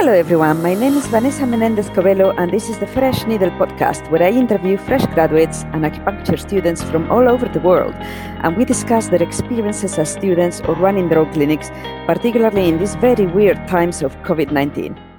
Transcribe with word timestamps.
Hello, 0.00 0.14
everyone. 0.14 0.62
My 0.62 0.72
name 0.72 0.94
is 0.94 1.06
Vanessa 1.08 1.44
Menendez 1.44 1.90
Covelo, 1.90 2.34
and 2.38 2.50
this 2.50 2.70
is 2.70 2.78
the 2.78 2.86
Fresh 2.86 3.26
Needle 3.26 3.50
podcast, 3.50 4.10
where 4.10 4.22
I 4.22 4.30
interview 4.30 4.78
fresh 4.78 5.04
graduates 5.12 5.64
and 5.74 5.84
acupuncture 5.84 6.40
students 6.40 6.82
from 6.82 7.12
all 7.12 7.28
over 7.28 7.46
the 7.46 7.60
world. 7.60 7.94
And 8.42 8.56
we 8.56 8.64
discuss 8.64 9.10
their 9.10 9.22
experiences 9.22 9.98
as 9.98 10.10
students 10.10 10.62
or 10.62 10.74
running 10.74 11.10
their 11.10 11.18
own 11.18 11.30
clinics, 11.34 11.68
particularly 12.06 12.70
in 12.70 12.78
these 12.78 12.94
very 12.94 13.26
weird 13.26 13.68
times 13.68 14.00
of 14.00 14.16
COVID 14.22 14.52
19. 14.52 15.09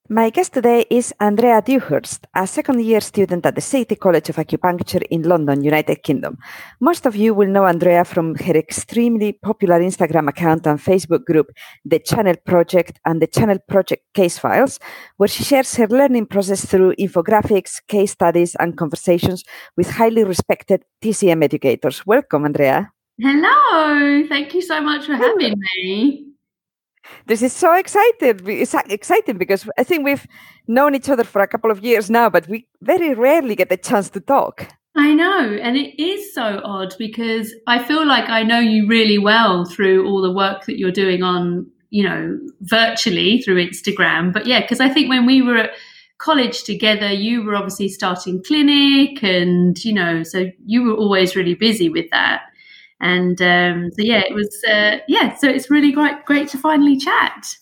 My 0.08 0.30
guest 0.30 0.54
today 0.54 0.86
is 0.92 1.16
Andrea 1.20 1.64
Dewhurst, 1.64 2.28
a 2.36 2.46
second 2.46 2.80
year 2.80 3.02
student 3.02 3.44
at 3.44 3.56
the 3.56 3.62
City 3.62 3.96
College 3.96 4.30
of 4.30 4.36
Acupuncture 4.36 5.02
in 5.10 5.24
London, 5.24 5.64
United 5.64 6.04
Kingdom. 6.04 6.38
Most 6.80 7.08
of 7.08 7.16
you 7.16 7.34
will 7.34 7.48
know 7.48 7.66
Andrea 7.66 8.06
from 8.06 8.36
her 8.36 8.56
extremely 8.56 9.32
popular 9.34 9.80
Instagram 9.80 10.30
account 10.30 10.68
and 10.68 10.78
Facebook 10.78 11.26
group, 11.26 11.48
The 11.86 11.98
Channel 11.98 12.36
Project 12.46 13.00
and 13.04 13.20
The 13.20 13.26
Channel 13.26 13.58
Project 13.68 14.04
Case 14.14 14.38
Files, 14.38 14.80
where 15.18 15.28
she 15.28 15.44
shares 15.44 15.74
her 15.78 15.88
learning 15.88 16.28
process 16.28 16.64
through 16.64 16.94
infographics, 17.00 17.82
case 17.88 18.12
studies, 18.12 18.54
and 18.60 18.78
conversations 18.78 19.44
with 19.76 19.90
highly 19.90 20.24
respected 20.24 20.84
TCM 21.02 21.44
educators. 21.44 22.06
Welcome, 22.06 22.46
Andrea. 22.46 22.92
Hello. 23.20 24.28
Thank 24.28 24.54
you 24.54 24.62
so 24.62 24.82
much 24.82 25.08
for 25.08 25.16
having 25.16 25.60
me. 25.78 26.35
This 27.28 27.42
is 27.42 27.54
so 27.54 27.74
excited. 27.74 28.48
It's 28.48 28.74
exciting 28.74 29.38
because 29.38 29.68
I 29.78 29.84
think 29.84 30.06
we've 30.06 30.28
known 30.68 30.96
each 30.96 31.10
other 31.10 31.24
for 31.24 31.42
a 31.42 31.48
couple 31.48 31.72
of 31.72 31.84
years 31.84 32.10
now, 32.10 32.30
but 32.30 32.48
we 32.48 32.68
very 32.82 33.14
rarely 33.14 33.56
get 33.56 33.70
the 33.70 33.78
chance 33.78 34.10
to 34.12 34.20
talk. 34.20 34.68
I 34.98 35.14
know, 35.14 35.58
and 35.62 35.76
it 35.76 36.02
is 36.02 36.34
so 36.34 36.62
odd 36.64 36.96
because 36.98 37.54
I 37.68 37.84
feel 37.84 38.08
like 38.08 38.30
I 38.30 38.44
know 38.44 38.60
you 38.60 38.88
really 38.88 39.18
well 39.18 39.66
through 39.66 40.08
all 40.08 40.22
the 40.22 40.32
work 40.32 40.66
that 40.66 40.80
you're 40.80 40.92
doing 40.92 41.22
on, 41.22 41.70
you 41.90 42.04
know, 42.08 42.40
virtually 42.62 43.42
through 43.42 43.66
Instagram. 43.66 44.32
But 44.32 44.46
yeah, 44.46 44.62
because 44.62 44.80
I 44.80 44.88
think 44.88 45.10
when 45.10 45.26
we 45.26 45.42
were 45.42 45.58
at 45.58 45.72
college 46.18 46.64
together, 46.64 47.12
you 47.12 47.44
were 47.44 47.56
obviously 47.56 47.90
starting 47.90 48.42
clinic, 48.42 49.22
and 49.22 49.84
you 49.84 49.94
know, 49.94 50.24
so 50.24 50.46
you 50.66 50.84
were 50.84 50.96
always 50.96 51.36
really 51.36 51.56
busy 51.56 51.90
with 51.90 52.10
that. 52.12 52.44
And 53.06 53.40
um, 53.40 53.92
so 53.92 54.02
yeah, 54.02 54.24
it 54.28 54.34
was 54.34 54.50
uh, 54.68 54.98
yeah. 55.08 55.36
So 55.36 55.48
it's 55.48 55.70
really 55.70 55.92
great 55.92 56.26
great 56.26 56.48
to 56.50 56.58
finally 56.58 56.98
chat. 56.98 57.56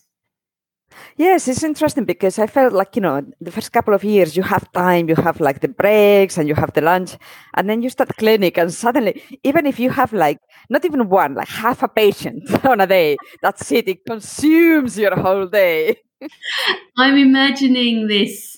Yes, 1.17 1.49
it's 1.49 1.63
interesting 1.63 2.05
because 2.05 2.39
I 2.39 2.47
felt 2.47 2.71
like, 2.71 2.95
you 2.95 3.01
know, 3.01 3.21
the 3.41 3.51
first 3.51 3.73
couple 3.73 3.93
of 3.93 4.03
years 4.03 4.37
you 4.37 4.43
have 4.43 4.71
time, 4.71 5.09
you 5.09 5.15
have 5.15 5.41
like 5.41 5.59
the 5.59 5.67
breaks 5.67 6.37
and 6.37 6.47
you 6.47 6.55
have 6.55 6.71
the 6.73 6.81
lunch, 6.81 7.17
and 7.55 7.69
then 7.69 7.81
you 7.81 7.89
start 7.89 8.15
clinic, 8.17 8.57
and 8.57 8.73
suddenly, 8.73 9.21
even 9.43 9.65
if 9.65 9.79
you 9.79 9.89
have 9.89 10.13
like 10.13 10.39
not 10.69 10.85
even 10.85 11.09
one, 11.09 11.35
like 11.35 11.49
half 11.49 11.83
a 11.83 11.89
patient 11.89 12.43
on 12.65 12.79
a 12.79 12.87
day, 12.87 13.17
that's 13.41 13.69
it, 13.71 13.89
it 13.89 14.05
consumes 14.05 14.97
your 14.97 15.15
whole 15.19 15.47
day. 15.47 15.97
I'm 16.97 17.17
imagining 17.17 18.07
this. 18.07 18.57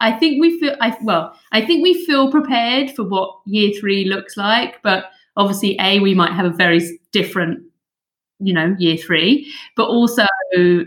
I 0.00 0.12
think 0.12 0.42
we 0.42 0.60
feel, 0.60 0.76
I, 0.80 0.94
well, 1.00 1.34
I 1.52 1.64
think 1.64 1.82
we 1.82 2.04
feel 2.04 2.30
prepared 2.30 2.90
for 2.90 3.04
what 3.04 3.40
year 3.46 3.72
three 3.80 4.04
looks 4.04 4.36
like, 4.36 4.82
but 4.82 5.06
obviously 5.36 5.76
a 5.80 6.00
we 6.00 6.14
might 6.14 6.32
have 6.32 6.46
a 6.46 6.56
very 6.56 6.80
different 7.12 7.60
you 8.40 8.52
know 8.52 8.74
year 8.78 8.96
three 8.96 9.50
but 9.76 9.88
also 9.88 10.24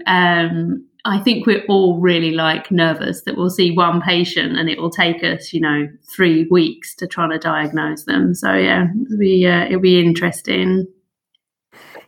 um, 0.06 0.86
i 1.06 1.18
think 1.20 1.46
we're 1.46 1.64
all 1.70 2.00
really 2.00 2.32
like 2.32 2.72
nervous 2.72 3.22
that 3.22 3.38
we'll 3.38 3.50
see 3.50 3.72
one 3.72 4.02
patient 4.02 4.58
and 4.58 4.70
it 4.70 4.80
will 4.80 4.90
take 4.90 5.24
us 5.24 5.54
you 5.54 5.60
know 5.60 5.88
three 6.10 6.48
weeks 6.52 6.96
to 6.96 7.08
try 7.08 7.28
to 7.28 7.38
diagnose 7.38 8.04
them. 8.04 8.34
So 8.34 8.54
yeah 8.54 8.88
it'll 9.06 9.18
be 9.18 9.48
uh, 9.48 9.66
it'll 9.66 9.80
be 9.80 10.00
interesting 10.00 10.88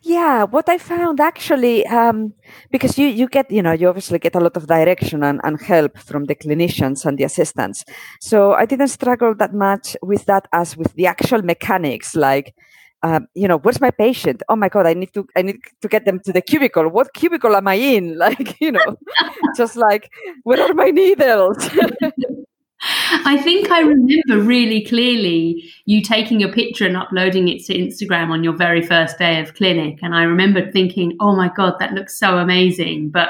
yeah, 0.01 0.43
what 0.43 0.69
I 0.69 0.77
found 0.77 1.19
actually, 1.19 1.85
um, 1.87 2.33
because 2.71 2.97
you, 2.97 3.07
you 3.07 3.27
get, 3.27 3.51
you 3.51 3.61
know, 3.61 3.71
you 3.73 3.87
obviously 3.89 4.19
get 4.19 4.35
a 4.35 4.39
lot 4.39 4.55
of 4.55 4.67
direction 4.67 5.23
and, 5.23 5.41
and 5.43 5.61
help 5.61 5.97
from 5.97 6.25
the 6.25 6.35
clinicians 6.35 7.05
and 7.05 7.17
the 7.17 7.23
assistants. 7.25 7.83
So 8.21 8.53
I 8.53 8.65
didn't 8.65 8.87
struggle 8.89 9.35
that 9.35 9.53
much 9.53 9.97
with 10.01 10.25
that 10.25 10.47
as 10.53 10.77
with 10.77 10.93
the 10.93 11.05
actual 11.05 11.41
mechanics, 11.41 12.15
like, 12.15 12.55
um, 13.03 13.27
you 13.33 13.47
know, 13.47 13.57
where's 13.57 13.79
my 13.81 13.91
patient? 13.91 14.43
Oh 14.49 14.55
my 14.55 14.69
God, 14.69 14.85
I 14.85 14.93
need 14.93 15.13
to, 15.13 15.27
I 15.35 15.41
need 15.41 15.57
to 15.81 15.87
get 15.87 16.05
them 16.05 16.19
to 16.21 16.33
the 16.33 16.41
cubicle. 16.41 16.87
What 16.89 17.13
cubicle 17.13 17.55
am 17.55 17.67
I 17.67 17.75
in? 17.75 18.17
Like, 18.17 18.59
you 18.59 18.71
know, 18.71 18.97
just 19.57 19.75
like, 19.75 20.11
where 20.43 20.61
are 20.61 20.73
my 20.73 20.91
needles? 20.91 21.69
I 22.81 23.37
think 23.43 23.71
I 23.71 23.81
remember 23.81 24.39
really 24.39 24.85
clearly 24.85 25.69
you 25.85 26.01
taking 26.01 26.43
a 26.43 26.49
picture 26.49 26.85
and 26.85 26.95
uploading 26.95 27.49
it 27.49 27.65
to 27.65 27.77
Instagram 27.77 28.29
on 28.29 28.43
your 28.43 28.55
very 28.55 28.85
first 28.85 29.17
day 29.17 29.41
of 29.41 29.53
clinic. 29.53 29.99
And 30.01 30.15
I 30.15 30.23
remember 30.23 30.71
thinking, 30.71 31.17
oh 31.19 31.35
my 31.35 31.49
God, 31.55 31.75
that 31.79 31.93
looks 31.93 32.17
so 32.17 32.37
amazing. 32.37 33.09
But 33.09 33.29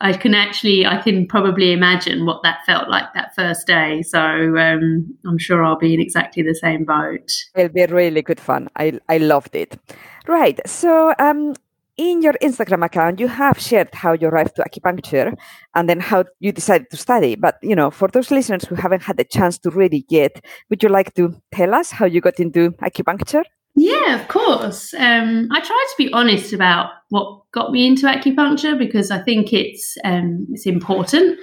I 0.00 0.12
can 0.12 0.34
actually, 0.34 0.84
I 0.84 1.00
can 1.00 1.26
probably 1.26 1.72
imagine 1.72 2.26
what 2.26 2.42
that 2.42 2.58
felt 2.66 2.90
like 2.90 3.14
that 3.14 3.34
first 3.34 3.66
day. 3.66 4.02
So 4.02 4.20
um, 4.20 5.16
I'm 5.24 5.38
sure 5.38 5.64
I'll 5.64 5.78
be 5.78 5.94
in 5.94 6.00
exactly 6.00 6.42
the 6.42 6.54
same 6.54 6.84
boat. 6.84 7.32
It'll 7.54 7.72
be 7.72 7.86
really 7.86 8.20
good 8.20 8.40
fun. 8.40 8.68
I, 8.76 9.00
I 9.08 9.16
loved 9.16 9.56
it. 9.56 9.78
Right. 10.26 10.60
So 10.68 11.14
um, 11.18 11.54
in 11.96 12.22
your 12.22 12.34
Instagram 12.42 12.84
account, 12.84 13.20
you 13.20 13.28
have 13.28 13.58
shared 13.58 13.88
how 13.94 14.12
you 14.12 14.28
arrived 14.28 14.56
to 14.56 14.62
acupuncture 14.62 15.36
and 15.74 15.88
then 15.88 16.00
how 16.00 16.24
you 16.40 16.52
decided 16.52 16.90
to 16.90 16.96
study. 16.96 17.34
But 17.36 17.56
you 17.62 17.76
know, 17.76 17.90
for 17.90 18.08
those 18.08 18.30
listeners 18.30 18.64
who 18.64 18.74
haven't 18.74 19.02
had 19.02 19.16
the 19.16 19.24
chance 19.24 19.58
to 19.58 19.70
read 19.70 19.94
it 19.94 20.04
yet, 20.08 20.44
would 20.70 20.82
you 20.82 20.88
like 20.88 21.14
to 21.14 21.34
tell 21.52 21.74
us 21.74 21.90
how 21.90 22.06
you 22.06 22.20
got 22.20 22.40
into 22.40 22.70
acupuncture? 22.82 23.44
Yeah, 23.76 24.20
of 24.20 24.28
course. 24.28 24.94
Um, 24.94 25.48
I 25.50 25.60
try 25.60 25.86
to 25.90 25.94
be 25.98 26.12
honest 26.12 26.52
about 26.52 26.90
what 27.08 27.42
got 27.52 27.72
me 27.72 27.86
into 27.86 28.06
acupuncture 28.06 28.78
because 28.78 29.10
I 29.10 29.18
think 29.18 29.52
it's 29.52 29.96
um, 30.04 30.46
it's 30.50 30.66
important. 30.66 31.38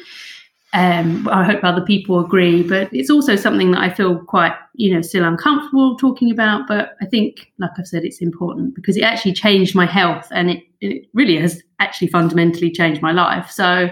Um, 0.74 1.28
I 1.28 1.44
hope 1.44 1.64
other 1.64 1.82
people 1.82 2.24
agree, 2.24 2.64
but 2.64 2.90
it's 2.94 3.10
also 3.10 3.36
something 3.36 3.72
that 3.72 3.82
I 3.82 3.90
feel 3.90 4.20
quite, 4.20 4.54
you 4.74 4.94
know, 4.94 5.02
still 5.02 5.26
uncomfortable 5.26 5.98
talking 5.98 6.32
about. 6.32 6.68
But 6.68 6.96
I 7.02 7.06
think, 7.06 7.52
like 7.60 7.72
I've 7.78 7.88
said, 7.88 8.06
it's 8.06 8.22
important 8.22 8.76
because 8.76 8.96
it 8.96 9.04
actually 9.04 9.34
changed 9.34 9.76
my 9.76 9.86
health 9.86 10.28
and 10.32 10.50
it, 10.50 10.64
it 10.80 11.08
really 11.14 11.38
has 11.38 11.62
actually 11.80 12.08
fundamentally 12.08 12.72
changed 12.72 13.02
my 13.02 13.12
life. 13.12 13.52
So, 13.52 13.90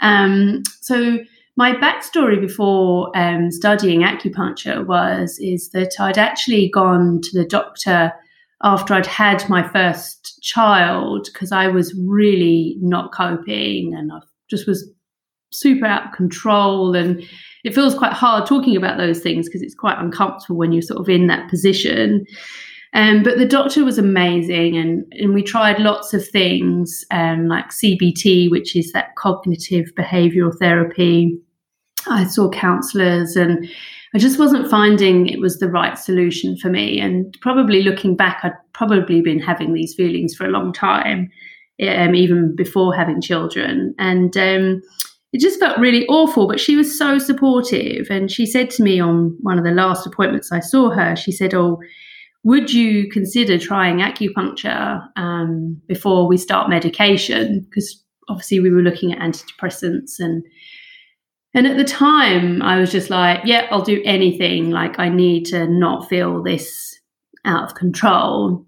um, 0.00 0.64
so 0.80 1.18
my 1.56 1.72
backstory 1.74 2.40
before 2.40 3.16
um, 3.16 3.50
studying 3.52 4.00
acupuncture 4.00 4.84
was 4.84 5.38
is 5.38 5.70
that 5.70 5.92
I'd 6.00 6.18
actually 6.18 6.70
gone 6.70 7.20
to 7.22 7.38
the 7.38 7.44
doctor 7.44 8.12
after 8.62 8.94
I'd 8.94 9.06
had 9.06 9.48
my 9.48 9.66
first 9.68 10.42
child 10.42 11.28
because 11.32 11.52
I 11.52 11.68
was 11.68 11.94
really 11.94 12.76
not 12.80 13.12
coping 13.12 13.94
and 13.94 14.12
I 14.12 14.20
just 14.48 14.66
was 14.66 14.90
super 15.50 15.86
out 15.86 16.06
of 16.06 16.12
control 16.12 16.94
and 16.94 17.22
it 17.64 17.74
feels 17.74 17.94
quite 17.94 18.12
hard 18.12 18.46
talking 18.46 18.76
about 18.76 18.98
those 18.98 19.20
things 19.20 19.46
because 19.46 19.62
it's 19.62 19.74
quite 19.74 19.98
uncomfortable 19.98 20.56
when 20.56 20.72
you're 20.72 20.82
sort 20.82 21.00
of 21.00 21.08
in 21.08 21.26
that 21.26 21.48
position 21.50 22.24
um, 22.92 23.22
but 23.22 23.38
the 23.38 23.46
doctor 23.46 23.84
was 23.84 23.98
amazing 23.98 24.76
and, 24.76 25.04
and 25.12 25.32
we 25.32 25.42
tried 25.42 25.78
lots 25.78 26.12
of 26.12 26.26
things 26.26 27.04
um, 27.10 27.48
like 27.48 27.70
cbt 27.70 28.50
which 28.50 28.76
is 28.76 28.92
that 28.92 29.16
cognitive 29.16 29.86
behavioral 29.98 30.56
therapy 30.58 31.38
i 32.06 32.24
saw 32.24 32.48
counselors 32.50 33.36
and 33.36 33.68
I 34.14 34.18
just 34.18 34.38
wasn't 34.38 34.68
finding 34.68 35.28
it 35.28 35.40
was 35.40 35.58
the 35.58 35.68
right 35.68 35.96
solution 35.96 36.56
for 36.56 36.68
me. 36.68 37.00
And 37.00 37.36
probably 37.40 37.82
looking 37.82 38.16
back, 38.16 38.40
I'd 38.42 38.54
probably 38.72 39.20
been 39.20 39.38
having 39.38 39.72
these 39.72 39.94
feelings 39.94 40.34
for 40.34 40.44
a 40.44 40.50
long 40.50 40.72
time, 40.72 41.30
um, 41.86 42.14
even 42.14 42.56
before 42.56 42.94
having 42.94 43.20
children. 43.20 43.94
And 43.98 44.36
um, 44.36 44.82
it 45.32 45.40
just 45.40 45.60
felt 45.60 45.78
really 45.78 46.06
awful. 46.08 46.48
But 46.48 46.60
she 46.60 46.76
was 46.76 46.96
so 46.96 47.18
supportive. 47.18 48.08
And 48.10 48.30
she 48.30 48.46
said 48.46 48.70
to 48.70 48.82
me 48.82 49.00
on 49.00 49.36
one 49.40 49.58
of 49.58 49.64
the 49.64 49.70
last 49.70 50.06
appointments 50.06 50.52
I 50.52 50.60
saw 50.60 50.90
her, 50.90 51.16
she 51.16 51.32
said, 51.32 51.54
Oh, 51.54 51.80
would 52.42 52.72
you 52.72 53.08
consider 53.10 53.58
trying 53.58 53.98
acupuncture 53.98 55.06
um, 55.16 55.80
before 55.86 56.26
we 56.26 56.36
start 56.36 56.70
medication? 56.70 57.66
Because 57.68 58.02
obviously 58.28 58.60
we 58.60 58.70
were 58.70 58.82
looking 58.82 59.12
at 59.12 59.18
antidepressants 59.18 60.18
and 60.18 60.44
and 61.52 61.66
at 61.66 61.76
the 61.76 61.84
time, 61.84 62.62
I 62.62 62.78
was 62.78 62.92
just 62.92 63.10
like, 63.10 63.40
yeah, 63.44 63.66
I'll 63.70 63.82
do 63.82 64.00
anything. 64.04 64.70
Like, 64.70 65.00
I 65.00 65.08
need 65.08 65.46
to 65.46 65.66
not 65.66 66.08
feel 66.08 66.42
this 66.42 66.96
out 67.44 67.64
of 67.64 67.74
control. 67.74 68.64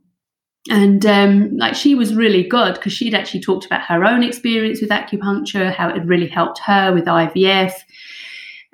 And 0.71 1.05
um, 1.07 1.57
like, 1.57 1.75
she 1.75 1.95
was 1.95 2.15
really 2.15 2.45
good 2.45 2.75
because 2.75 2.93
she'd 2.93 3.15
actually 3.15 3.41
talked 3.41 3.67
about 3.67 3.83
her 3.83 4.05
own 4.05 4.23
experience 4.23 4.81
with 4.81 4.91
acupuncture, 4.91 5.75
how 5.75 5.89
it 5.89 5.95
had 5.95 6.09
really 6.09 6.29
helped 6.29 6.61
her 6.61 6.95
with 6.95 7.07
IVF 7.07 7.73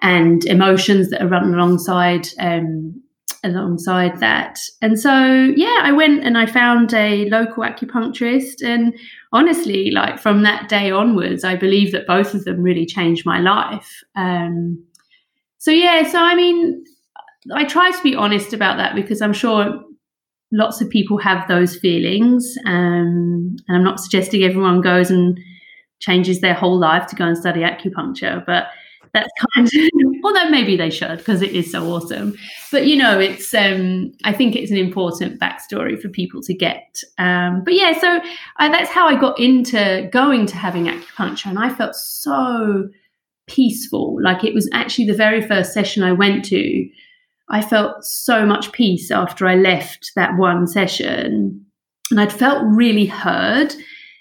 and 0.00 0.44
emotions 0.44 1.11
that 1.11 1.23
are 1.23 1.29
run 1.29 1.55
alongside 1.55 2.29
um, 2.38 3.02
alongside 3.44 4.19
that. 4.20 4.58
And 4.82 4.99
so, 4.99 5.52
yeah, 5.56 5.81
I 5.82 5.93
went 5.93 6.25
and 6.25 6.37
I 6.37 6.46
found 6.46 6.93
a 6.93 7.29
local 7.31 7.62
acupuncturist. 7.62 8.64
And 8.64 8.94
honestly, 9.32 9.91
like 9.91 10.19
from 10.19 10.43
that 10.43 10.69
day 10.69 10.91
onwards, 10.91 11.44
I 11.44 11.56
believe 11.56 11.93
that 11.93 12.06
both 12.06 12.34
of 12.34 12.44
them 12.44 12.62
really 12.62 12.87
changed 12.87 13.25
my 13.25 13.41
life. 13.41 14.02
Um, 14.17 14.84
so, 15.58 15.70
yeah, 15.70 16.08
so 16.08 16.20
I 16.20 16.34
mean, 16.34 16.84
I 17.55 17.64
try 17.64 17.91
to 17.91 18.02
be 18.02 18.14
honest 18.14 18.52
about 18.52 18.76
that 18.76 18.94
because 18.94 19.23
I'm 19.23 19.32
sure 19.32 19.82
lots 20.52 20.80
of 20.80 20.88
people 20.88 21.18
have 21.18 21.46
those 21.48 21.76
feelings. 21.76 22.56
Um, 22.66 23.56
and 23.68 23.76
I'm 23.76 23.84
not 23.84 24.00
suggesting 24.00 24.42
everyone 24.42 24.80
goes 24.80 25.10
and 25.10 25.38
changes 26.00 26.40
their 26.40 26.54
whole 26.54 26.78
life 26.78 27.06
to 27.08 27.16
go 27.16 27.24
and 27.24 27.36
study 27.36 27.60
acupuncture, 27.60 28.44
but 28.46 28.68
that's 29.12 29.28
kind 29.54 29.66
of 29.66 30.08
although 30.24 30.50
maybe 30.50 30.76
they 30.76 30.90
should 30.90 31.18
because 31.18 31.42
it 31.42 31.52
is 31.52 31.70
so 31.70 31.90
awesome 31.92 32.34
but 32.70 32.86
you 32.86 32.96
know 32.96 33.18
it's 33.18 33.54
um 33.54 34.12
i 34.24 34.32
think 34.32 34.54
it's 34.54 34.70
an 34.70 34.76
important 34.76 35.40
backstory 35.40 36.00
for 36.00 36.08
people 36.08 36.42
to 36.42 36.54
get 36.54 37.00
um 37.18 37.62
but 37.64 37.74
yeah 37.74 37.98
so 37.98 38.20
I, 38.58 38.68
that's 38.68 38.90
how 38.90 39.06
i 39.06 39.18
got 39.18 39.38
into 39.38 40.08
going 40.12 40.46
to 40.46 40.56
having 40.56 40.84
acupuncture 40.84 41.46
and 41.46 41.58
i 41.58 41.72
felt 41.72 41.94
so 41.94 42.88
peaceful 43.46 44.18
like 44.22 44.44
it 44.44 44.54
was 44.54 44.68
actually 44.72 45.06
the 45.06 45.14
very 45.14 45.40
first 45.40 45.72
session 45.72 46.02
i 46.02 46.12
went 46.12 46.44
to 46.46 46.88
i 47.50 47.60
felt 47.60 48.04
so 48.04 48.44
much 48.44 48.72
peace 48.72 49.10
after 49.10 49.46
i 49.46 49.54
left 49.54 50.12
that 50.16 50.36
one 50.36 50.66
session 50.66 51.64
and 52.10 52.20
i'd 52.20 52.32
felt 52.32 52.64
really 52.66 53.06
heard 53.06 53.74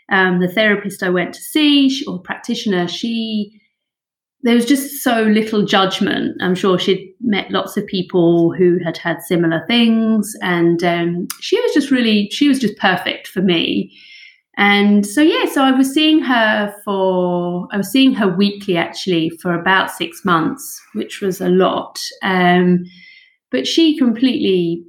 um, 0.10 0.40
the 0.40 0.48
therapist 0.48 1.04
i 1.04 1.10
went 1.10 1.34
to 1.34 1.42
see 1.42 2.04
or 2.08 2.20
practitioner 2.20 2.88
she 2.88 3.58
there 4.44 4.56
was 4.56 4.66
just 4.66 5.04
so 5.04 5.24
little 5.24 5.66
judgment. 5.66 6.38
I'm 6.42 6.56
sure 6.56 6.78
she'd 6.78 7.14
met 7.22 7.52
lots 7.52 7.76
of 7.76 7.88
people 7.88 8.54
who 8.54 8.80
had 8.84 8.98
had 8.98 9.22
similar 9.22 9.66
things, 9.68 10.34
and 10.42 10.84
um, 10.84 11.28
she 11.42 11.60
was 11.60 11.74
just 11.74 11.92
really, 11.92 12.30
she 12.32 12.48
was 12.48 12.60
just 12.60 12.78
perfect 12.78 13.28
for 13.28 13.42
me. 13.42 13.92
And 14.56 15.06
so, 15.06 15.22
yeah, 15.22 15.46
so 15.46 15.64
I 15.64 15.72
was 15.72 15.94
seeing 15.94 16.20
her 16.24 16.74
for, 16.84 17.68
I 17.72 17.78
was 17.78 17.92
seeing 17.92 18.14
her 18.14 18.28
weekly 18.28 18.76
actually 18.76 19.30
for 19.42 19.54
about 19.54 19.92
six 19.92 20.26
months, 20.26 20.82
which 20.94 21.22
was 21.22 21.42
a 21.42 21.50
lot. 21.50 22.00
Um, 22.24 22.86
but 23.52 23.68
she 23.68 23.98
completely 23.98 24.84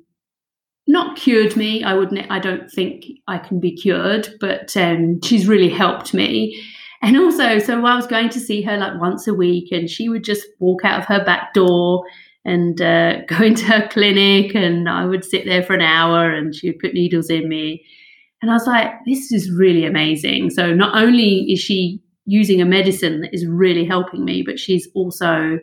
not 0.87 1.17
cured 1.17 1.57
me. 1.57 1.85
I 1.85 1.95
wouldn't, 1.95 2.31
I 2.31 2.39
don't 2.39 2.71
think 2.71 3.05
I 3.29 3.39
can 3.39 3.61
be 3.61 3.77
cured, 3.77 4.29
but 4.41 4.77
um, 4.77 5.21
she's 5.23 5.47
really 5.47 5.69
helped 5.69 6.15
me. 6.15 6.61
And 7.03 7.17
also, 7.17 7.59
so 7.59 7.85
I 7.85 7.95
was 7.95 8.07
going 8.07 8.31
to 8.31 8.41
see 8.41 8.63
her 8.63 8.77
like 8.77 9.01
once 9.01 9.29
a 9.29 9.35
week, 9.35 9.71
and 9.71 9.89
she 9.89 10.09
would 10.09 10.25
just 10.25 10.47
walk 10.59 10.85
out 10.85 11.01
of 11.01 11.07
her 11.07 11.25
back 11.25 11.55
door 11.55 12.05
and 12.45 12.81
uh, 12.81 13.21
go 13.29 13.45
into 13.45 13.65
her 13.67 13.87
clinic, 13.89 14.55
and 14.55 14.89
I 14.89 15.05
would 15.05 15.25
sit 15.25 15.45
there 15.45 15.63
for 15.63 15.75
an 15.75 15.83
hour, 15.83 16.35
and 16.35 16.55
she 16.55 16.71
would 16.71 16.81
put 16.81 16.95
needles 16.95 17.31
in 17.31 17.49
me. 17.49 17.85
And 18.41 18.51
I 18.51 18.55
was 18.55 18.67
like, 18.67 18.91
this 19.05 19.31
is 19.33 19.51
really 19.51 19.85
amazing. 19.85 20.51
So 20.51 20.73
not 20.73 20.97
only 20.97 21.53
is 21.53 21.61
she 21.61 22.01
using 22.25 22.61
a 22.61 22.65
medicine 22.65 23.21
that 23.23 23.35
is 23.35 23.47
really 23.47 23.85
helping 23.85 24.25
me, 24.25 24.43
but 24.43 24.59
she's 24.59 24.89
also 24.95 25.59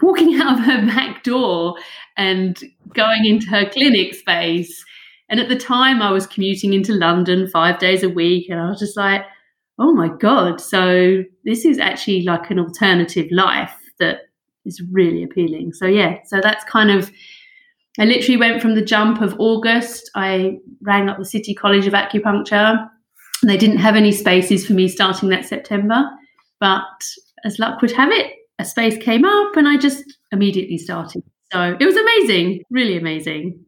walking 0.00 0.34
out 0.40 0.58
of 0.58 0.64
her 0.64 0.86
back 0.86 1.22
door 1.22 1.74
and 2.16 2.58
going 2.94 3.24
into 3.24 3.46
her 3.48 3.68
clinic 3.68 4.14
space. 4.14 4.84
And 5.28 5.40
at 5.40 5.48
the 5.48 5.56
time, 5.56 6.02
I 6.02 6.10
was 6.10 6.26
commuting 6.26 6.74
into 6.74 6.92
London 6.92 7.48
five 7.48 7.78
days 7.78 8.02
a 8.02 8.08
week, 8.08 8.48
and 8.50 8.60
I 8.60 8.68
was 8.68 8.78
just 8.78 8.96
like, 8.96 9.22
oh 9.78 9.92
my 9.94 10.08
God, 10.20 10.60
so 10.60 11.24
this 11.44 11.64
is 11.64 11.78
actually 11.78 12.22
like 12.22 12.50
an 12.50 12.58
alternative 12.58 13.26
life 13.30 13.74
that 13.98 14.18
is 14.64 14.82
really 14.92 15.22
appealing. 15.22 15.72
So, 15.72 15.86
yeah, 15.86 16.18
so 16.26 16.40
that's 16.40 16.62
kind 16.64 16.90
of, 16.90 17.10
I 17.98 18.04
literally 18.04 18.36
went 18.36 18.62
from 18.62 18.74
the 18.74 18.84
jump 18.84 19.20
of 19.20 19.34
August. 19.40 20.10
I 20.14 20.58
rang 20.82 21.08
up 21.08 21.18
the 21.18 21.24
City 21.24 21.54
College 21.54 21.86
of 21.86 21.94
Acupuncture. 21.94 22.86
They 23.42 23.56
didn't 23.56 23.78
have 23.78 23.96
any 23.96 24.12
spaces 24.12 24.66
for 24.66 24.74
me 24.74 24.86
starting 24.86 25.30
that 25.30 25.46
September, 25.46 26.04
but 26.60 26.84
as 27.44 27.58
luck 27.58 27.80
would 27.80 27.92
have 27.92 28.12
it, 28.12 28.34
a 28.58 28.64
space 28.64 29.02
came 29.02 29.24
up 29.24 29.56
and 29.56 29.66
I 29.66 29.78
just 29.78 30.04
immediately 30.30 30.78
started. 30.78 31.24
So 31.52 31.76
it 31.78 31.84
was 31.84 31.96
amazing, 31.96 32.62
really 32.70 32.96
amazing. 32.96 33.64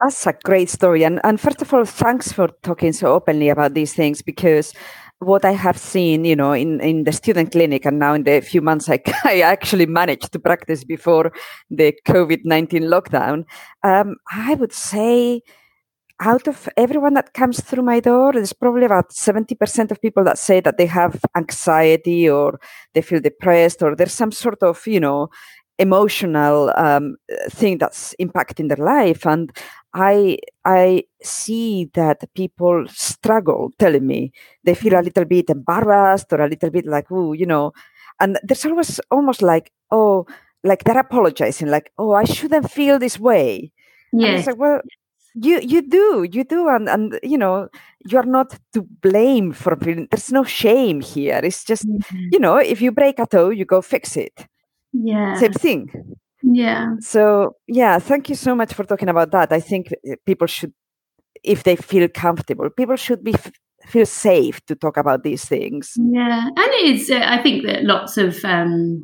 That's 0.00 0.26
a 0.26 0.32
great 0.44 0.68
story. 0.68 1.04
And, 1.04 1.20
and 1.24 1.40
first 1.40 1.62
of 1.62 1.72
all, 1.72 1.84
thanks 1.84 2.32
for 2.32 2.48
talking 2.62 2.92
so 2.92 3.14
openly 3.14 3.48
about 3.48 3.74
these 3.74 3.94
things 3.94 4.22
because 4.22 4.72
what 5.20 5.44
I 5.44 5.52
have 5.52 5.76
seen, 5.76 6.24
you 6.24 6.36
know, 6.36 6.52
in, 6.52 6.80
in 6.80 7.04
the 7.04 7.12
student 7.12 7.52
clinic 7.52 7.84
and 7.84 7.98
now 7.98 8.14
in 8.14 8.22
the 8.22 8.40
few 8.40 8.60
months 8.60 8.88
I, 8.88 9.00
I 9.24 9.40
actually 9.40 9.86
managed 9.86 10.32
to 10.32 10.38
practice 10.38 10.84
before 10.84 11.32
the 11.70 11.94
COVID 12.06 12.40
19 12.44 12.82
lockdown, 12.82 13.44
um, 13.82 14.16
I 14.32 14.54
would 14.54 14.72
say 14.72 15.42
out 16.20 16.48
of 16.48 16.68
everyone 16.76 17.14
that 17.14 17.32
comes 17.32 17.60
through 17.60 17.84
my 17.84 18.00
door, 18.00 18.32
there's 18.32 18.52
probably 18.52 18.84
about 18.84 19.10
70% 19.10 19.90
of 19.90 20.02
people 20.02 20.24
that 20.24 20.38
say 20.38 20.60
that 20.60 20.76
they 20.76 20.86
have 20.86 21.24
anxiety 21.36 22.28
or 22.28 22.58
they 22.94 23.02
feel 23.02 23.20
depressed 23.20 23.82
or 23.82 23.94
there's 23.94 24.12
some 24.12 24.32
sort 24.32 24.60
of, 24.62 24.84
you 24.86 24.98
know, 24.98 25.28
emotional 25.78 26.72
um, 26.76 27.16
thing 27.50 27.78
that's 27.78 28.14
impacting 28.20 28.68
their 28.68 28.84
life. 28.84 29.26
And 29.26 29.52
I 29.94 30.38
I 30.64 31.04
see 31.22 31.90
that 31.94 32.22
people 32.34 32.86
struggle 32.88 33.70
telling 33.78 34.06
me 34.06 34.32
they 34.64 34.74
feel 34.74 34.98
a 34.98 35.02
little 35.02 35.24
bit 35.24 35.50
embarrassed 35.50 36.32
or 36.32 36.40
a 36.40 36.48
little 36.48 36.70
bit 36.70 36.86
like, 36.86 37.06
oh, 37.10 37.32
you 37.32 37.46
know, 37.46 37.72
and 38.20 38.38
there's 38.42 38.66
always 38.66 39.00
almost 39.10 39.42
like, 39.42 39.72
oh, 39.90 40.26
like 40.64 40.84
they're 40.84 40.98
apologizing, 40.98 41.68
like, 41.68 41.92
oh, 41.98 42.12
I 42.12 42.24
shouldn't 42.24 42.70
feel 42.70 42.98
this 42.98 43.18
way. 43.18 43.72
Yeah. 44.12 44.36
it's 44.36 44.46
Like, 44.46 44.58
well, 44.58 44.80
you 45.34 45.60
you 45.60 45.82
do, 45.82 46.26
you 46.30 46.44
do, 46.44 46.68
and 46.68 46.88
and 46.88 47.18
you 47.22 47.38
know, 47.38 47.68
you're 48.06 48.24
not 48.24 48.58
to 48.74 48.82
blame 48.82 49.52
for 49.52 49.76
feeling. 49.76 50.08
There's 50.10 50.32
no 50.32 50.44
shame 50.44 51.00
here. 51.00 51.40
It's 51.42 51.64
just, 51.64 51.86
mm-hmm. 51.86 52.28
you 52.32 52.38
know, 52.40 52.56
if 52.56 52.82
you 52.82 52.90
break 52.92 53.18
a 53.18 53.26
toe, 53.26 53.50
you 53.50 53.64
go 53.64 53.80
fix 53.82 54.16
it. 54.16 54.46
Yeah. 55.02 55.34
Same 55.34 55.52
thing. 55.52 56.16
Yeah. 56.42 56.94
So, 57.00 57.56
yeah, 57.66 57.98
thank 57.98 58.28
you 58.28 58.34
so 58.34 58.54
much 58.54 58.72
for 58.72 58.84
talking 58.84 59.08
about 59.08 59.30
that. 59.32 59.52
I 59.52 59.60
think 59.60 59.92
eh, 60.06 60.14
people 60.24 60.46
should, 60.46 60.72
if 61.42 61.62
they 61.64 61.76
feel 61.76 62.08
comfortable, 62.08 62.70
people 62.70 62.96
should 62.96 63.22
be 63.22 63.34
feel 63.86 64.06
safe 64.06 64.64
to 64.66 64.74
talk 64.74 64.96
about 64.96 65.22
these 65.22 65.44
things. 65.44 65.94
Yeah, 65.96 66.46
and 66.48 66.56
it's. 66.56 67.10
Uh, 67.10 67.22
I 67.24 67.42
think 67.42 67.64
that 67.66 67.84
lots 67.84 68.16
of 68.16 68.44
um, 68.44 69.02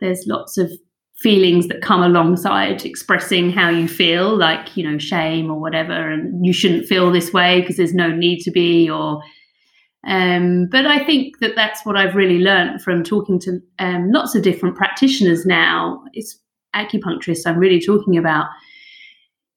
there's 0.00 0.24
lots 0.26 0.58
of 0.58 0.72
feelings 1.18 1.68
that 1.68 1.82
come 1.82 2.02
alongside 2.02 2.84
expressing 2.84 3.50
how 3.50 3.68
you 3.68 3.86
feel, 3.86 4.36
like 4.36 4.76
you 4.76 4.90
know 4.90 4.98
shame 4.98 5.50
or 5.50 5.60
whatever, 5.60 6.10
and 6.10 6.44
you 6.44 6.52
shouldn't 6.52 6.86
feel 6.86 7.12
this 7.12 7.32
way 7.32 7.60
because 7.60 7.76
there's 7.76 7.94
no 7.94 8.08
need 8.08 8.40
to 8.40 8.50
be, 8.50 8.88
or 8.90 9.22
um, 10.06 10.68
but 10.70 10.86
I 10.86 11.04
think 11.04 11.38
that 11.38 11.56
that's 11.56 11.84
what 11.84 11.96
I've 11.96 12.14
really 12.14 12.38
learned 12.38 12.82
from 12.82 13.02
talking 13.02 13.38
to 13.40 13.60
um, 13.78 14.10
lots 14.10 14.34
of 14.34 14.42
different 14.42 14.76
practitioners 14.76 15.46
now. 15.46 16.02
It's 16.12 16.38
acupuncturists 16.74 17.46
I'm 17.46 17.58
really 17.58 17.80
talking 17.80 18.16
about 18.16 18.46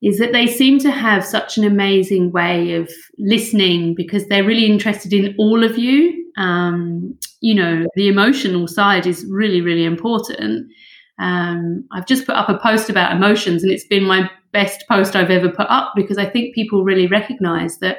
is 0.01 0.19
that 0.19 0.31
they 0.31 0.45
seem 0.45 0.77
to 0.79 0.91
have 0.91 1.25
such 1.25 1.57
an 1.57 1.63
amazing 1.63 2.31
way 2.31 2.73
of 2.73 2.91
listening 3.17 3.95
because 3.95 4.27
they're 4.27 4.43
really 4.43 4.67
interested 4.67 5.11
in 5.11 5.35
all 5.39 5.63
of 5.63 5.77
you. 5.77 6.31
Um, 6.37 7.17
you 7.41 7.55
know, 7.55 7.85
the 7.95 8.07
emotional 8.07 8.67
side 8.67 9.07
is 9.07 9.25
really, 9.27 9.59
really 9.59 9.85
important. 9.85 10.71
Um, 11.19 11.83
I've 11.91 12.05
just 12.05 12.27
put 12.27 12.35
up 12.35 12.47
a 12.47 12.59
post 12.59 12.91
about 12.91 13.11
emotions, 13.11 13.63
and 13.63 13.71
it's 13.71 13.87
been 13.87 14.03
my 14.03 14.29
best 14.53 14.83
post 14.87 15.15
I've 15.15 15.31
ever 15.31 15.49
put 15.49 15.67
up 15.67 15.93
because 15.95 16.19
I 16.19 16.25
think 16.25 16.53
people 16.53 16.83
really 16.83 17.07
recognize 17.07 17.79
that 17.79 17.97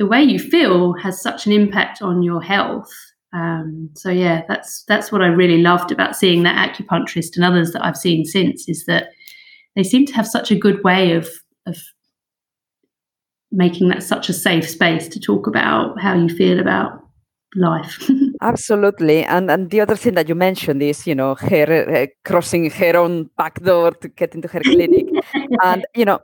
the 0.00 0.06
way 0.06 0.22
you 0.22 0.38
feel 0.38 0.94
has 0.94 1.20
such 1.20 1.44
an 1.44 1.52
impact 1.52 2.00
on 2.00 2.22
your 2.22 2.40
health. 2.40 2.90
Um, 3.34 3.90
so 3.94 4.08
yeah, 4.08 4.42
that's 4.48 4.82
that's 4.88 5.12
what 5.12 5.20
I 5.20 5.26
really 5.26 5.58
loved 5.58 5.92
about 5.92 6.16
seeing 6.16 6.42
that 6.42 6.56
acupuncturist 6.74 7.36
and 7.36 7.44
others 7.44 7.72
that 7.72 7.84
I've 7.84 7.98
seen 7.98 8.24
since 8.24 8.66
is 8.66 8.86
that 8.86 9.10
they 9.76 9.82
seem 9.82 10.06
to 10.06 10.14
have 10.14 10.26
such 10.26 10.50
a 10.50 10.58
good 10.58 10.82
way 10.82 11.12
of 11.12 11.28
of 11.66 11.76
making 13.52 13.88
that 13.90 14.02
such 14.02 14.30
a 14.30 14.32
safe 14.32 14.66
space 14.66 15.06
to 15.08 15.20
talk 15.20 15.46
about 15.46 16.00
how 16.00 16.14
you 16.14 16.30
feel 16.30 16.58
about 16.60 16.92
life. 17.54 18.10
Absolutely, 18.40 19.22
and 19.24 19.50
and 19.50 19.70
the 19.70 19.82
other 19.82 19.96
thing 19.96 20.14
that 20.14 20.30
you 20.30 20.34
mentioned 20.34 20.82
is 20.82 21.06
you 21.06 21.14
know 21.14 21.34
her 21.34 21.66
uh, 21.94 22.06
crossing 22.24 22.70
her 22.70 22.96
own 22.96 23.28
back 23.36 23.62
door 23.62 23.90
to 23.90 24.08
get 24.08 24.34
into 24.34 24.48
her 24.48 24.60
clinic, 24.60 25.08
and 25.62 25.84
you 25.94 26.06
know 26.06 26.20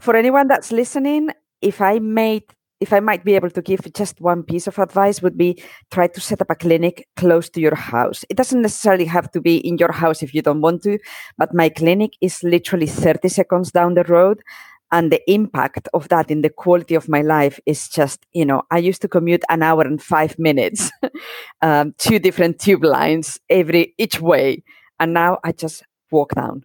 for 0.00 0.16
anyone 0.16 0.48
that's 0.48 0.72
listening, 0.72 1.28
if 1.60 1.82
I 1.82 1.98
made 1.98 2.44
if 2.80 2.92
I 2.92 3.00
might 3.00 3.24
be 3.24 3.34
able 3.34 3.50
to 3.50 3.62
give 3.62 3.80
just 3.92 4.20
one 4.20 4.42
piece 4.42 4.66
of 4.66 4.78
advice 4.78 5.20
would 5.22 5.36
be 5.36 5.62
try 5.90 6.06
to 6.06 6.20
set 6.20 6.40
up 6.40 6.50
a 6.50 6.54
clinic 6.54 7.08
close 7.16 7.48
to 7.50 7.60
your 7.60 7.74
house. 7.74 8.24
It 8.28 8.36
doesn't 8.36 8.62
necessarily 8.62 9.04
have 9.06 9.30
to 9.32 9.40
be 9.40 9.56
in 9.58 9.78
your 9.78 9.92
house 9.92 10.22
if 10.22 10.34
you 10.34 10.42
don't 10.42 10.60
want 10.60 10.82
to, 10.84 10.98
but 11.36 11.54
my 11.54 11.68
clinic 11.68 12.12
is 12.20 12.42
literally 12.42 12.86
30 12.86 13.28
seconds 13.28 13.72
down 13.72 13.94
the 13.94 14.04
road 14.04 14.42
and 14.90 15.12
the 15.12 15.30
impact 15.30 15.88
of 15.92 16.08
that 16.08 16.30
in 16.30 16.42
the 16.42 16.50
quality 16.50 16.94
of 16.94 17.08
my 17.08 17.20
life 17.20 17.60
is 17.66 17.88
just 17.88 18.24
you 18.32 18.44
know 18.44 18.62
i 18.70 18.78
used 18.78 19.02
to 19.02 19.08
commute 19.08 19.44
an 19.48 19.62
hour 19.62 19.82
and 19.82 20.02
five 20.02 20.38
minutes 20.38 20.90
um, 21.62 21.94
two 21.98 22.18
different 22.18 22.58
tube 22.58 22.84
lines 22.84 23.38
every 23.50 23.94
each 23.98 24.20
way 24.20 24.62
and 24.98 25.12
now 25.12 25.38
i 25.44 25.52
just 25.52 25.82
walk 26.10 26.34
down 26.34 26.62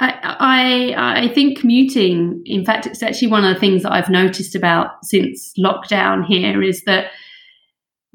I, 0.00 0.94
I 0.96 1.22
I 1.24 1.28
think 1.34 1.58
commuting, 1.58 2.42
in 2.46 2.64
fact, 2.64 2.86
it's 2.86 3.02
actually 3.02 3.28
one 3.28 3.44
of 3.44 3.52
the 3.54 3.60
things 3.60 3.82
that 3.82 3.92
I've 3.92 4.08
noticed 4.10 4.54
about 4.54 5.04
since 5.04 5.52
lockdown 5.58 6.24
here 6.24 6.62
is 6.62 6.84
that 6.84 7.10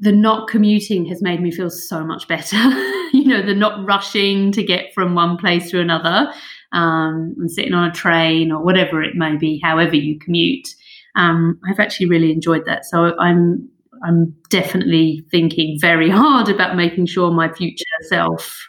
the 0.00 0.12
not 0.12 0.48
commuting 0.48 1.06
has 1.06 1.22
made 1.22 1.40
me 1.40 1.50
feel 1.50 1.70
so 1.70 2.04
much 2.04 2.26
better. 2.26 2.56
you 3.12 3.24
know, 3.26 3.42
the 3.42 3.54
not 3.54 3.86
rushing 3.86 4.50
to 4.52 4.62
get 4.62 4.92
from 4.94 5.14
one 5.14 5.36
place 5.36 5.70
to 5.70 5.80
another 5.80 6.32
um, 6.72 7.34
and 7.38 7.50
sitting 7.50 7.72
on 7.74 7.88
a 7.88 7.92
train 7.92 8.50
or 8.50 8.62
whatever 8.62 9.02
it 9.02 9.14
may 9.14 9.36
be, 9.36 9.60
however 9.62 9.94
you 9.96 10.18
commute. 10.18 10.68
Um, 11.16 11.60
I've 11.68 11.78
actually 11.80 12.08
really 12.08 12.32
enjoyed 12.32 12.64
that. 12.66 12.84
So 12.84 13.16
I'm 13.18 13.68
I'm 14.04 14.34
definitely 14.50 15.24
thinking 15.30 15.78
very 15.80 16.10
hard 16.20 16.48
about 16.48 16.76
making 16.76 17.06
sure 17.06 17.30
my 17.30 17.52
future 17.52 17.84
self, 18.08 18.68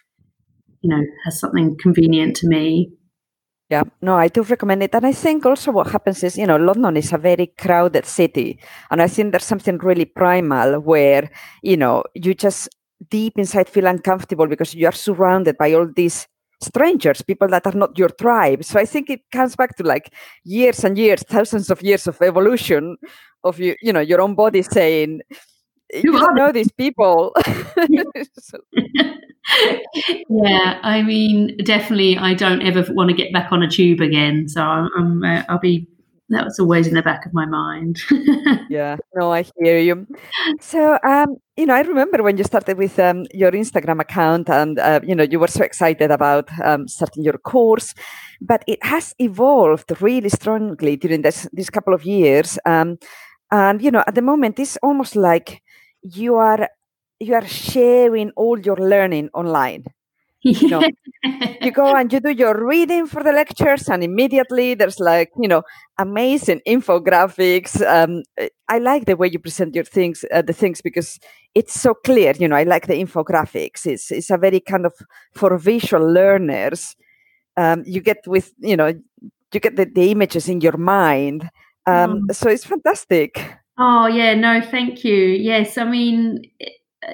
you 0.82 0.90
know, 0.90 1.02
has 1.26 1.40
something 1.40 1.76
convenient 1.82 2.36
to 2.38 2.48
me. 2.48 2.92
Yeah, 3.76 3.84
no, 4.02 4.16
I 4.16 4.30
do 4.30 4.42
recommend 4.44 4.84
it. 4.84 4.96
And 4.96 5.06
I 5.06 5.12
think 5.12 5.46
also 5.46 5.72
what 5.72 5.88
happens 5.92 6.24
is, 6.24 6.38
you 6.38 6.48
know, 6.48 6.56
London 6.56 6.96
is 6.96 7.12
a 7.12 7.18
very 7.18 7.48
crowded 7.58 8.06
city. 8.06 8.58
And 8.90 9.02
I 9.02 9.08
think 9.08 9.32
there's 9.32 9.44
something 9.44 9.78
really 9.80 10.06
primal 10.06 10.80
where, 10.80 11.30
you 11.62 11.76
know, 11.76 12.04
you 12.14 12.34
just 12.34 12.70
deep 13.10 13.34
inside 13.38 13.68
feel 13.68 13.86
uncomfortable 13.88 14.48
because 14.48 14.74
you 14.74 14.88
are 14.88 14.94
surrounded 14.94 15.58
by 15.58 15.74
all 15.74 15.88
these 15.94 16.26
strangers, 16.62 17.22
people 17.22 17.50
that 17.50 17.66
are 17.68 17.74
not 17.74 17.98
your 17.98 18.08
tribe. 18.10 18.64
So 18.64 18.80
I 18.80 18.86
think 18.86 19.10
it 19.10 19.22
comes 19.34 19.58
back 19.58 19.76
to 19.78 19.84
like 19.84 20.14
years 20.46 20.86
and 20.86 20.98
years, 20.98 21.24
thousands 21.24 21.70
of 21.70 21.82
years 21.84 22.08
of 22.08 22.22
evolution 22.22 22.96
of 23.44 23.60
you, 23.60 23.76
you 23.82 23.92
know, 23.92 24.00
your 24.00 24.22
own 24.22 24.36
body 24.36 24.62
saying, 24.62 25.22
you, 25.94 26.14
you 26.14 26.20
don't 26.20 26.36
know 26.36 26.52
these 26.52 26.72
people. 26.72 27.36
yeah, 30.30 30.80
I 30.84 31.02
mean, 31.02 31.58
definitely, 31.64 32.18
I 32.18 32.34
don't 32.34 32.62
ever 32.62 32.86
want 32.94 33.10
to 33.10 33.16
get 33.16 33.32
back 33.32 33.52
on 33.52 33.64
a 33.64 33.70
tube 33.70 34.02
again. 34.02 34.48
So 34.50 34.62
I'm, 34.62 35.24
uh, 35.24 35.44
I'll 35.50 35.60
be 35.60 35.88
That's 36.30 36.60
always 36.60 36.88
in 36.88 36.96
the 36.96 37.04
back 37.04 37.26
of 37.28 37.34
my 37.34 37.46
mind. 37.46 38.02
yeah, 38.70 38.98
no, 39.14 39.32
I 39.32 39.46
hear 39.62 39.78
you. 39.78 40.08
So, 40.60 40.98
um, 41.04 41.38
you 41.56 41.68
know, 41.68 41.76
I 41.76 41.82
remember 41.82 42.24
when 42.24 42.38
you 42.38 42.44
started 42.44 42.78
with 42.80 42.98
um, 42.98 43.26
your 43.32 43.52
Instagram 43.52 44.02
account, 44.02 44.50
and 44.50 44.80
uh, 44.80 45.02
you 45.04 45.14
know, 45.14 45.24
you 45.24 45.40
were 45.40 45.48
so 45.48 45.64
excited 45.64 46.10
about 46.10 46.50
um, 46.64 46.88
starting 46.88 47.24
your 47.24 47.38
course, 47.38 47.94
but 48.42 48.64
it 48.68 48.84
has 48.84 49.14
evolved 49.20 50.02
really 50.02 50.30
strongly 50.30 50.96
during 50.98 51.22
this 51.22 51.48
this 51.54 51.70
couple 51.70 51.94
of 51.94 52.04
years. 52.04 52.58
Um, 52.66 52.98
and 53.52 53.82
you 53.82 53.92
know, 53.92 54.04
at 54.08 54.16
the 54.16 54.24
moment, 54.24 54.58
it's 54.60 54.78
almost 54.82 55.16
like 55.16 55.62
you 56.02 56.36
are 56.36 56.70
you 57.26 57.34
are 57.36 57.48
sharing 57.48 58.32
all 58.36 58.60
your 58.60 58.78
learning 58.78 59.30
online. 59.34 59.86
You 60.44 60.70
know 60.70 60.82
you 61.62 61.72
go 61.72 61.96
and 61.96 62.12
you 62.14 62.20
do 62.20 62.30
your 62.30 62.66
reading 62.66 63.08
for 63.08 63.24
the 63.24 63.32
lectures 63.32 63.90
and 63.90 64.04
immediately 64.04 64.76
there's 64.76 65.00
like 65.00 65.32
you 65.42 65.48
know 65.48 65.64
amazing 65.98 66.62
infographics. 66.68 67.82
Um, 67.86 68.24
i 68.70 68.78
like 68.78 69.06
the 69.06 69.16
way 69.16 69.28
you 69.28 69.40
present 69.40 69.76
your 69.76 69.84
things 69.84 70.24
uh, 70.32 70.42
the 70.42 70.54
things 70.54 70.82
because 70.82 71.20
it's 71.54 71.80
so 71.80 71.94
clear 71.94 72.34
you 72.40 72.48
know 72.48 72.56
i 72.56 72.64
like 72.64 72.88
the 72.88 72.94
infographics. 72.94 73.86
It's 73.86 74.12
it's 74.12 74.30
a 74.30 74.38
very 74.38 74.60
kind 74.60 74.86
of 74.86 74.94
for 75.34 75.58
visual 75.58 76.14
learners 76.14 76.96
um, 77.58 77.84
you 77.86 78.02
get 78.02 78.20
with 78.28 78.54
you 78.60 78.78
know 78.78 78.94
you 79.54 79.60
get 79.60 79.76
the, 79.76 79.86
the 79.86 80.12
images 80.12 80.50
in 80.50 80.60
your 80.62 80.78
mind. 80.78 81.50
Um, 81.88 82.28
mm. 82.28 82.36
so 82.36 82.50
it's 82.50 82.66
fantastic. 82.66 83.54
Oh 83.78 84.08
yeah 84.08 84.36
no 84.36 84.62
thank 84.62 85.04
you. 85.04 85.16
Yes 85.16 85.78
i 85.78 85.84
mean 85.84 86.42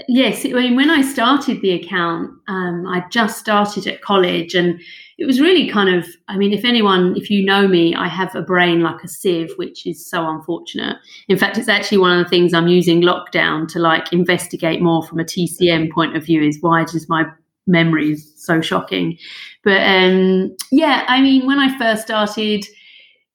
yes, 0.08 0.46
I 0.46 0.50
mean, 0.50 0.76
when 0.76 0.90
I 0.90 1.02
started 1.02 1.62
the 1.62 1.72
account, 1.72 2.32
um, 2.48 2.86
I 2.88 3.04
just 3.12 3.40
started 3.40 3.88
at 3.88 4.02
college 4.02 4.56
and 4.56 4.80
it 5.18 5.26
was 5.26 5.40
really 5.40 5.70
kind 5.70 5.94
of, 5.94 6.08
I 6.28 6.38
mean, 6.38 6.54
if 6.54 6.66
anyone, 6.66 7.16
if 7.16 7.30
you 7.30 7.46
know 7.46 7.68
me, 7.68 7.94
I 7.94 8.08
have 8.08 8.36
a 8.36 8.42
brain 8.42 8.82
like 8.82 9.04
a 9.04 9.08
sieve, 9.08 9.52
which 9.58 9.86
is 9.86 10.10
so 10.10 10.28
unfortunate. 10.28 10.98
In 11.28 11.38
fact, 11.38 11.58
it's 11.58 11.68
actually 11.68 12.00
one 12.00 12.18
of 12.18 12.24
the 12.24 12.30
things 12.30 12.54
I'm 12.54 12.68
using 12.68 13.02
lockdown 13.02 13.68
to 13.70 13.80
like 13.80 14.12
investigate 14.12 14.82
more 14.82 15.04
from 15.04 15.20
a 15.20 15.24
TCM 15.24 15.92
point 15.92 16.16
of 16.16 16.26
view 16.26 16.42
is 16.42 16.58
why 16.62 16.86
does 16.86 17.08
my 17.08 17.26
memory 17.68 18.12
is 18.12 18.34
so 18.36 18.62
shocking. 18.62 19.18
But 19.64 19.82
um, 19.82 20.56
yeah, 20.72 21.06
I 21.08 21.22
mean, 21.22 21.46
when 21.46 21.60
I 21.60 21.78
first 21.78 22.04
started, 22.04 22.66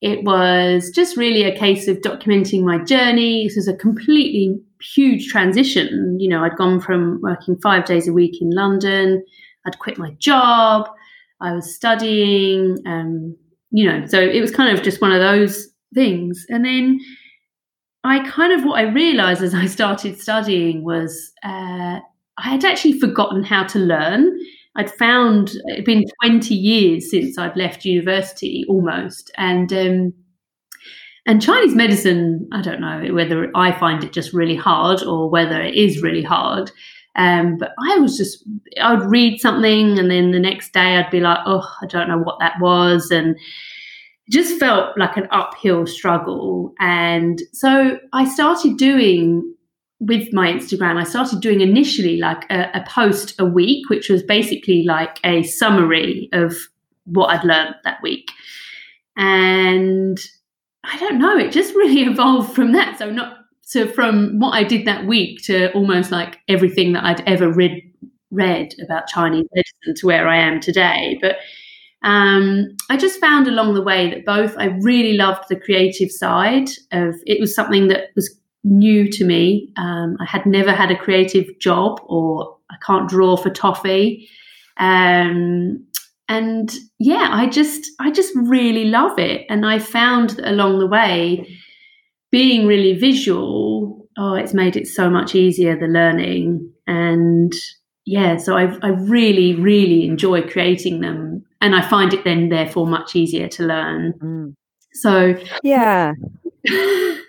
it 0.01 0.25
was 0.25 0.91
just 0.91 1.17
really 1.17 1.45
a 1.45 1.57
case 1.57 1.89
of 1.89 1.99
documenting 1.99 2.63
my 2.63 2.79
journey. 2.79 3.47
This 3.47 3.57
was 3.57 3.69
a 3.69 3.77
completely 3.77 4.61
huge 4.81 5.29
transition. 5.29 6.17
You 6.19 6.29
know, 6.29 6.45
I'd 6.45 6.57
gone 6.57 6.81
from 6.81 7.21
working 7.23 7.57
five 7.63 7.85
days 7.85 8.09
a 8.09 8.13
week 8.13 8.41
in 8.41 8.51
London, 8.51 9.25
I'd 9.67 9.79
quit 9.79 9.99
my 9.99 10.11
job, 10.19 10.89
I 11.41 11.53
was 11.53 11.75
studying, 11.75 12.79
um, 12.87 13.37
you 13.71 13.85
know, 13.91 14.07
so 14.07 14.21
it 14.21 14.41
was 14.41 14.51
kind 14.51 14.77
of 14.77 14.85
just 14.85 15.01
one 15.01 15.13
of 15.13 15.21
those 15.21 15.69
things. 15.95 16.47
And 16.49 16.65
then 16.65 17.01
I 18.05 18.27
kind 18.29 18.53
of, 18.53 18.65
what 18.65 18.79
I 18.79 18.91
realized 18.91 19.43
as 19.43 19.55
I 19.65 19.67
started 19.67 20.21
studying 20.21 20.85
was 20.85 21.33
uh, 21.45 22.01
I 22.39 22.43
had 22.51 22.65
actually 22.65 22.99
forgotten 22.99 23.43
how 23.43 23.65
to 23.65 23.79
learn. 23.79 24.39
I'd 24.77 24.91
found 24.91 25.53
it'd 25.71 25.87
been 25.87 26.05
20 26.23 26.55
years 26.55 27.11
since 27.11 27.39
I'd 27.39 27.57
left 27.57 27.85
university 27.85 28.65
almost. 28.69 29.31
And 29.39 29.73
um, 29.73 30.15
and 31.27 31.43
Chinese 31.43 31.75
medicine, 31.75 32.49
I 32.53 32.63
don't 32.63 32.81
know 32.81 33.13
whether 33.13 33.51
I 33.55 33.73
find 33.73 34.05
it 34.05 34.13
just 34.13 34.33
really 34.33 34.57
hard 34.57 35.03
or 35.03 35.29
whether 35.29 35.61
it 35.61 35.75
is 35.75 36.03
really 36.03 36.23
hard. 36.23 36.71
Um, 37.17 37.57
but 37.57 37.73
I 37.81 37.99
was 37.99 38.17
just, 38.17 38.45
I 38.81 38.95
would 38.95 39.11
read 39.11 39.41
something 39.41 39.99
and 39.99 40.11
then 40.11 40.31
the 40.31 40.39
next 40.39 40.73
day 40.73 40.97
I'd 40.97 41.11
be 41.11 41.21
like, 41.21 41.39
oh, 41.47 41.69
I 41.83 41.87
don't 41.87 42.09
know 42.09 42.19
what 42.19 42.39
that 42.41 42.61
was. 42.61 43.11
And 43.11 43.37
just 44.31 44.59
felt 44.61 44.97
like 44.99 45.17
an 45.17 45.27
uphill 45.31 45.87
struggle. 45.87 46.75
And 46.79 47.41
so 47.53 47.99
I 48.13 48.29
started 48.29 48.77
doing 48.77 49.53
with 49.99 50.33
my 50.33 50.53
Instagram, 50.53 51.01
I 51.01 51.05
started 51.05 51.41
doing 51.41 51.63
initially 51.63 52.19
like 52.19 52.45
a, 52.51 52.71
a 52.75 52.85
post 52.87 53.35
a 53.39 53.47
week, 53.47 53.89
which 53.89 54.11
was 54.11 54.23
basically 54.23 54.83
like 54.83 55.19
a 55.25 55.43
summary 55.43 56.29
of 56.33 56.55
what 57.05 57.29
I'd 57.29 57.45
learned 57.45 57.77
that 57.85 58.03
week. 58.03 58.29
And 59.17 60.19
I 60.87 60.99
don't 60.99 61.19
know, 61.19 61.37
it 61.37 61.53
just 61.53 61.75
really 61.75 62.03
evolved 62.11 62.55
from 62.55 62.73
that. 62.73 62.99
So 62.99 63.11
not 63.11 63.39
so 63.63 63.89
from 63.89 64.39
what 64.39 64.55
I 64.55 64.63
did 64.63 64.87
that 64.87 65.07
week 65.07 65.43
to 65.45 65.73
almost 65.73 66.13
like 66.13 66.39
everything 66.47 66.93
that 66.93 67.05
I'd 67.05 67.29
ever 67.29 67.53
read 67.53 67.83
read 68.31 68.75
about 68.83 69.09
Chinese 69.09 69.47
medicine 69.55 69.95
to 70.01 70.07
where 70.07 70.29
I 70.29 70.37
am 70.37 70.61
today. 70.61 71.19
But 71.21 71.37
um, 72.03 72.77
I 72.91 72.97
just 72.97 73.21
found 73.21 73.49
along 73.49 73.75
the 73.75 73.83
way 73.83 74.11
that 74.11 74.25
both 74.25 74.57
I 74.59 74.67
really 74.83 75.15
loved 75.15 75.45
the 75.49 75.59
creative 75.59 76.11
side 76.11 76.69
of 76.93 77.15
it 77.27 77.41
was 77.41 77.55
something 77.55 77.89
that 77.89 78.11
was 78.15 78.39
new 78.63 79.11
to 79.13 79.25
me. 79.25 79.73
Um, 79.77 80.17
I 80.21 80.27
had 80.27 80.45
never 80.47 80.73
had 80.73 80.91
a 80.91 80.99
creative 80.99 81.47
job, 81.59 82.01
or 82.05 82.57
I 82.71 82.77
can't 82.85 83.09
draw 83.09 83.37
for 83.37 83.51
toffee. 83.51 84.29
Um, 84.77 85.86
and 86.29 86.75
yeah 86.99 87.29
i 87.33 87.47
just 87.47 87.91
i 88.01 88.11
just 88.11 88.33
really 88.35 88.87
love 88.87 89.19
it. 89.19 89.47
And 89.49 89.65
i 89.65 89.79
found 89.79 90.31
that 90.31 90.51
along 90.51 90.79
the 90.79 90.87
way 90.87 91.49
being 92.31 92.67
really 92.67 92.95
visual 92.99 94.09
oh 94.19 94.35
it's 94.35 94.55
made 94.55 94.77
it 94.77 94.87
so 94.87 95.11
much 95.11 95.35
easier 95.35 95.79
the 95.79 95.87
learning. 95.87 96.73
And 96.87 97.53
yeah 98.05 98.37
so 98.37 98.57
i 98.57 98.65
i 98.83 98.89
really 98.89 99.55
really 99.55 100.07
enjoy 100.07 100.43
creating 100.43 101.01
them. 101.01 101.45
And 101.61 101.75
i 101.75 101.83
find 101.83 102.13
it 102.13 102.25
then 102.25 102.49
therefore 102.49 102.87
much 102.87 103.17
easier 103.17 103.49
to 103.49 103.63
learn. 103.65 104.13
Mm. 104.23 104.55
so 104.93 105.35
yeah 105.63 106.13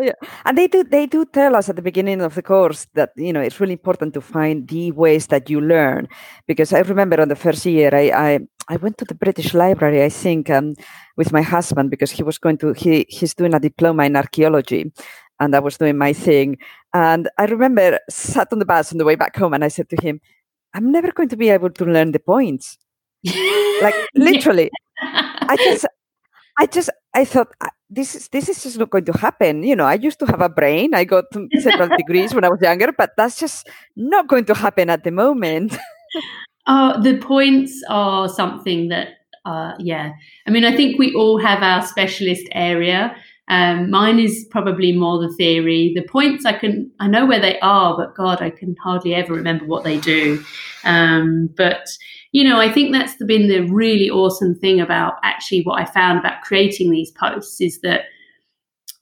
yeah. 0.00 0.12
And 0.44 0.58
they 0.58 0.66
do 0.66 0.82
they 0.84 1.06
do 1.06 1.24
tell 1.24 1.54
us 1.54 1.68
at 1.68 1.76
the 1.76 1.82
beginning 1.82 2.20
of 2.20 2.34
the 2.34 2.42
course 2.42 2.86
that 2.94 3.10
you 3.16 3.32
know 3.32 3.40
it's 3.40 3.60
really 3.60 3.74
important 3.74 4.14
to 4.14 4.20
find 4.20 4.66
the 4.68 4.90
ways 4.92 5.28
that 5.28 5.48
you 5.48 5.60
learn 5.60 6.08
because 6.46 6.72
I 6.72 6.80
remember 6.80 7.20
on 7.20 7.28
the 7.28 7.36
first 7.36 7.64
year 7.66 7.90
I 7.94 8.10
I, 8.10 8.40
I 8.68 8.76
went 8.76 8.98
to 8.98 9.04
the 9.04 9.14
British 9.14 9.54
Library, 9.54 10.02
I 10.02 10.08
think, 10.08 10.50
um, 10.50 10.74
with 11.16 11.32
my 11.32 11.42
husband 11.42 11.90
because 11.90 12.10
he 12.10 12.24
was 12.24 12.36
going 12.38 12.58
to 12.58 12.72
he 12.72 13.06
he's 13.08 13.34
doing 13.34 13.54
a 13.54 13.60
diploma 13.60 14.04
in 14.04 14.16
archaeology, 14.16 14.92
and 15.38 15.54
I 15.54 15.60
was 15.60 15.78
doing 15.78 15.96
my 15.96 16.12
thing. 16.12 16.58
And 16.92 17.28
I 17.38 17.44
remember 17.44 18.00
sat 18.10 18.48
on 18.52 18.58
the 18.58 18.64
bus 18.66 18.90
on 18.92 18.98
the 18.98 19.04
way 19.04 19.14
back 19.14 19.36
home, 19.36 19.54
and 19.54 19.64
I 19.64 19.68
said 19.68 19.88
to 19.90 19.96
him, 20.02 20.20
"I'm 20.74 20.90
never 20.90 21.12
going 21.12 21.28
to 21.28 21.36
be 21.36 21.50
able 21.50 21.70
to 21.70 21.84
learn 21.84 22.10
the 22.12 22.18
points." 22.18 22.76
like 23.82 23.94
literally, 24.16 24.70
I 25.00 25.56
just, 25.56 25.86
I 26.58 26.66
just, 26.66 26.90
I 27.14 27.24
thought 27.24 27.48
this 27.88 28.14
is 28.14 28.28
this 28.28 28.48
is 28.48 28.62
just 28.62 28.78
not 28.78 28.90
going 28.90 29.04
to 29.04 29.12
happen. 29.12 29.62
You 29.62 29.76
know, 29.76 29.84
I 29.84 29.94
used 29.94 30.18
to 30.20 30.26
have 30.26 30.40
a 30.40 30.48
brain. 30.48 30.94
I 30.94 31.04
got 31.04 31.24
several 31.60 31.88
degrees 31.96 32.34
when 32.34 32.44
I 32.44 32.48
was 32.48 32.60
younger, 32.60 32.92
but 32.92 33.12
that's 33.16 33.38
just 33.38 33.68
not 33.94 34.28
going 34.28 34.44
to 34.46 34.54
happen 34.54 34.90
at 34.90 35.04
the 35.04 35.10
moment. 35.10 35.76
oh, 36.66 37.00
the 37.00 37.18
points 37.18 37.82
are 37.88 38.28
something 38.28 38.88
that, 38.88 39.08
uh, 39.44 39.74
yeah. 39.78 40.12
I 40.46 40.50
mean, 40.50 40.64
I 40.64 40.74
think 40.74 40.98
we 40.98 41.14
all 41.14 41.38
have 41.38 41.62
our 41.62 41.86
specialist 41.86 42.46
area. 42.52 43.16
Um, 43.48 43.90
mine 43.90 44.18
is 44.18 44.46
probably 44.50 44.92
more 44.92 45.20
the 45.20 45.32
theory. 45.34 45.92
The 45.94 46.02
points 46.02 46.44
I 46.44 46.52
can, 46.52 46.90
I 46.98 47.06
know 47.06 47.26
where 47.26 47.40
they 47.40 47.58
are, 47.60 47.96
but 47.96 48.16
God, 48.16 48.42
I 48.42 48.50
can 48.50 48.74
hardly 48.82 49.14
ever 49.14 49.34
remember 49.34 49.66
what 49.66 49.84
they 49.84 49.98
do. 49.98 50.44
Um, 50.84 51.50
but 51.56 51.86
you 52.32 52.44
know, 52.44 52.58
I 52.58 52.70
think 52.70 52.92
that's 52.92 53.14
been 53.24 53.48
the 53.48 53.60
really 53.72 54.10
awesome 54.10 54.54
thing 54.54 54.80
about 54.80 55.14
actually 55.22 55.62
what 55.62 55.80
I 55.80 55.84
found 55.84 56.18
about 56.18 56.42
creating 56.42 56.90
these 56.90 57.10
posts 57.12 57.60
is 57.60 57.80
that 57.80 58.02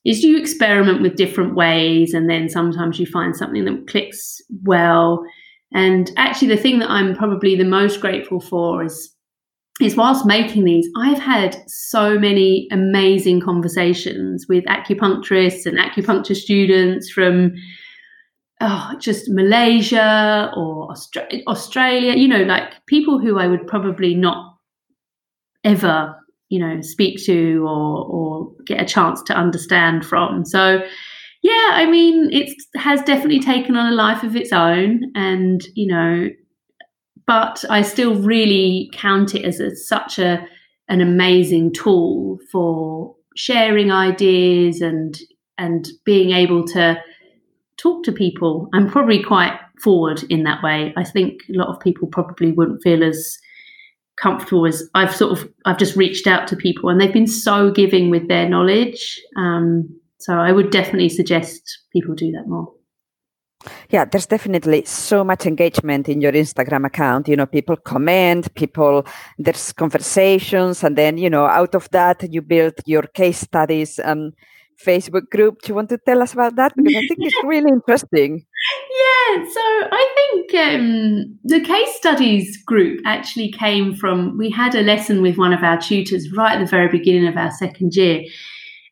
is 0.05 0.23
you 0.23 0.37
experiment 0.37 1.01
with 1.01 1.17
different 1.17 1.55
ways 1.55 2.13
and 2.13 2.29
then 2.29 2.49
sometimes 2.49 3.01
you 3.01 3.07
find 3.07 3.35
something 3.35 3.65
that 3.65 3.87
clicks 3.87 4.43
well. 4.63 5.25
And 5.73 6.13
actually 6.17 6.49
the 6.49 6.59
thing 6.59 6.79
that 6.81 6.91
I'm 6.91 7.17
probably 7.17 7.57
the 7.57 7.65
most 7.65 8.01
grateful 8.01 8.41
for 8.41 8.85
is 8.85 9.14
is 9.81 9.97
whilst 9.97 10.25
making 10.25 10.65
these, 10.65 10.89
I've 10.97 11.19
had 11.19 11.57
so 11.67 12.19
many 12.19 12.69
amazing 12.71 13.41
conversations 13.41 14.47
with 14.49 14.65
acupuncturists 14.65 15.67
and 15.67 15.79
acupuncture 15.79 16.37
students 16.37 17.11
from 17.11 17.55
oh, 18.61 18.93
just 19.01 19.29
Malaysia 19.29 20.53
or 20.57 20.89
Austra- 20.89 21.43
Australia, 21.47 22.15
you 22.15 22.29
know, 22.29 22.43
like 22.43 22.87
people 22.87 23.19
who 23.19 23.39
I 23.39 23.47
would 23.47 23.67
probably 23.67 24.15
not 24.15 24.57
ever, 25.65 26.15
you 26.49 26.61
know, 26.61 26.81
speak 26.81 27.25
to 27.25 27.67
or, 27.69 28.07
or 28.07 28.53
get 28.67 28.81
a 28.81 28.85
chance 28.85 29.23
to 29.25 29.35
understand 29.35 30.07
from. 30.07 30.45
So, 30.45 30.83
yeah, 31.43 31.71
I 31.73 31.87
mean, 31.87 32.31
it 32.33 32.55
has 32.77 33.03
definitely 33.03 33.41
taken 33.41 33.77
on 33.77 33.93
a 33.93 33.97
life 33.97 34.23
of 34.23 34.37
its 34.37 34.53
own. 34.53 35.13
And, 35.15 35.63
you 35.75 35.89
know, 35.89 36.29
but 37.27 37.65
I 37.71 37.83
still 37.83 38.15
really 38.15 38.91
count 38.93 39.35
it 39.35 39.45
as 39.45 39.61
a, 39.61 39.75
such 39.75 40.19
a 40.19 40.47
an 40.89 41.01
amazing 41.01 41.73
tool 41.73 42.39
for 42.53 43.15
sharing 43.37 43.91
ideas 43.91 44.81
and 44.81 45.19
and 45.57 45.89
being 46.05 46.31
able 46.31 46.65
to 46.65 47.01
talk 47.77 48.05
to 48.05 48.13
people. 48.13 48.69
I'm 48.75 48.91
probably 48.91 49.23
quite 49.23 49.59
forward 49.81 50.23
in 50.29 50.45
that 50.45 50.63
way. 50.63 50.93
I 50.97 51.05
think 51.05 51.41
a 51.49 51.57
lot 51.57 51.69
of 51.69 51.81
people 51.81 52.09
probably 52.09 52.53
wouldn't 52.53 52.83
feel 52.83 53.03
as 53.03 53.39
comfortable 54.17 54.67
as 54.67 54.89
I've 54.95 55.15
sort 55.15 55.39
of 55.39 55.49
I've 55.65 55.79
just 55.79 55.97
reached 55.97 56.27
out 56.27 56.47
to 56.49 56.57
people 56.57 56.89
and 56.89 57.01
they've 57.01 57.13
been 57.13 57.27
so 57.27 57.71
giving 57.71 58.11
with 58.11 58.29
their 58.29 58.49
knowledge. 58.49 59.21
Um, 59.37 60.01
so 60.19 60.35
I 60.35 60.53
would 60.53 60.71
definitely 60.71 61.09
suggest 61.09 61.81
people 61.93 62.15
do 62.15 62.31
that 62.33 62.47
more. 62.47 62.73
Yeah, 63.91 64.05
there's 64.05 64.27
definitely 64.27 64.85
so 64.85 65.25
much 65.25 65.47
engagement 65.47 66.09
in 66.09 66.21
your 66.21 66.33
Instagram 66.33 66.87
account. 66.87 67.29
You 67.29 67.37
know, 67.37 67.47
people 67.47 67.77
comment, 67.77 68.55
people, 68.55 69.07
there's 69.39 69.73
conversations, 69.73 70.85
and 70.85 70.97
then, 70.97 71.19
you 71.19 71.31
know, 71.31 71.47
out 71.47 71.75
of 71.75 71.91
that, 71.91 72.33
you 72.33 72.43
build 72.43 72.75
your 72.87 73.03
case 73.03 73.41
studies. 73.41 74.01
Um, 74.05 74.33
Facebook 74.85 75.31
group. 75.31 75.63
Do 75.63 75.69
you 75.69 75.75
want 75.75 75.89
to 75.91 75.99
tell 75.99 76.23
us 76.23 76.33
about 76.33 76.57
that? 76.57 76.73
Because 76.77 76.95
I 76.95 77.07
think 77.07 77.19
it's 77.21 77.37
really 77.45 77.71
interesting. 77.71 78.45
Yeah, 78.91 79.45
so 79.45 79.61
I 79.61 80.15
think 80.15 80.55
um, 80.55 81.39
the 81.45 81.61
case 81.61 81.95
studies 81.97 82.63
group 82.65 83.01
actually 83.07 83.53
came 83.53 83.95
from 83.95 84.37
we 84.39 84.51
had 84.51 84.75
a 84.75 84.83
lesson 84.83 85.23
with 85.23 85.37
one 85.37 85.53
of 85.53 85.63
our 85.63 85.81
tutors 85.81 86.33
right 86.33 86.57
at 86.57 86.61
the 86.61 86.71
very 86.71 86.89
beginning 86.89 87.27
of 87.27 87.37
our 87.37 87.51
second 87.53 87.95
year. 87.95 88.25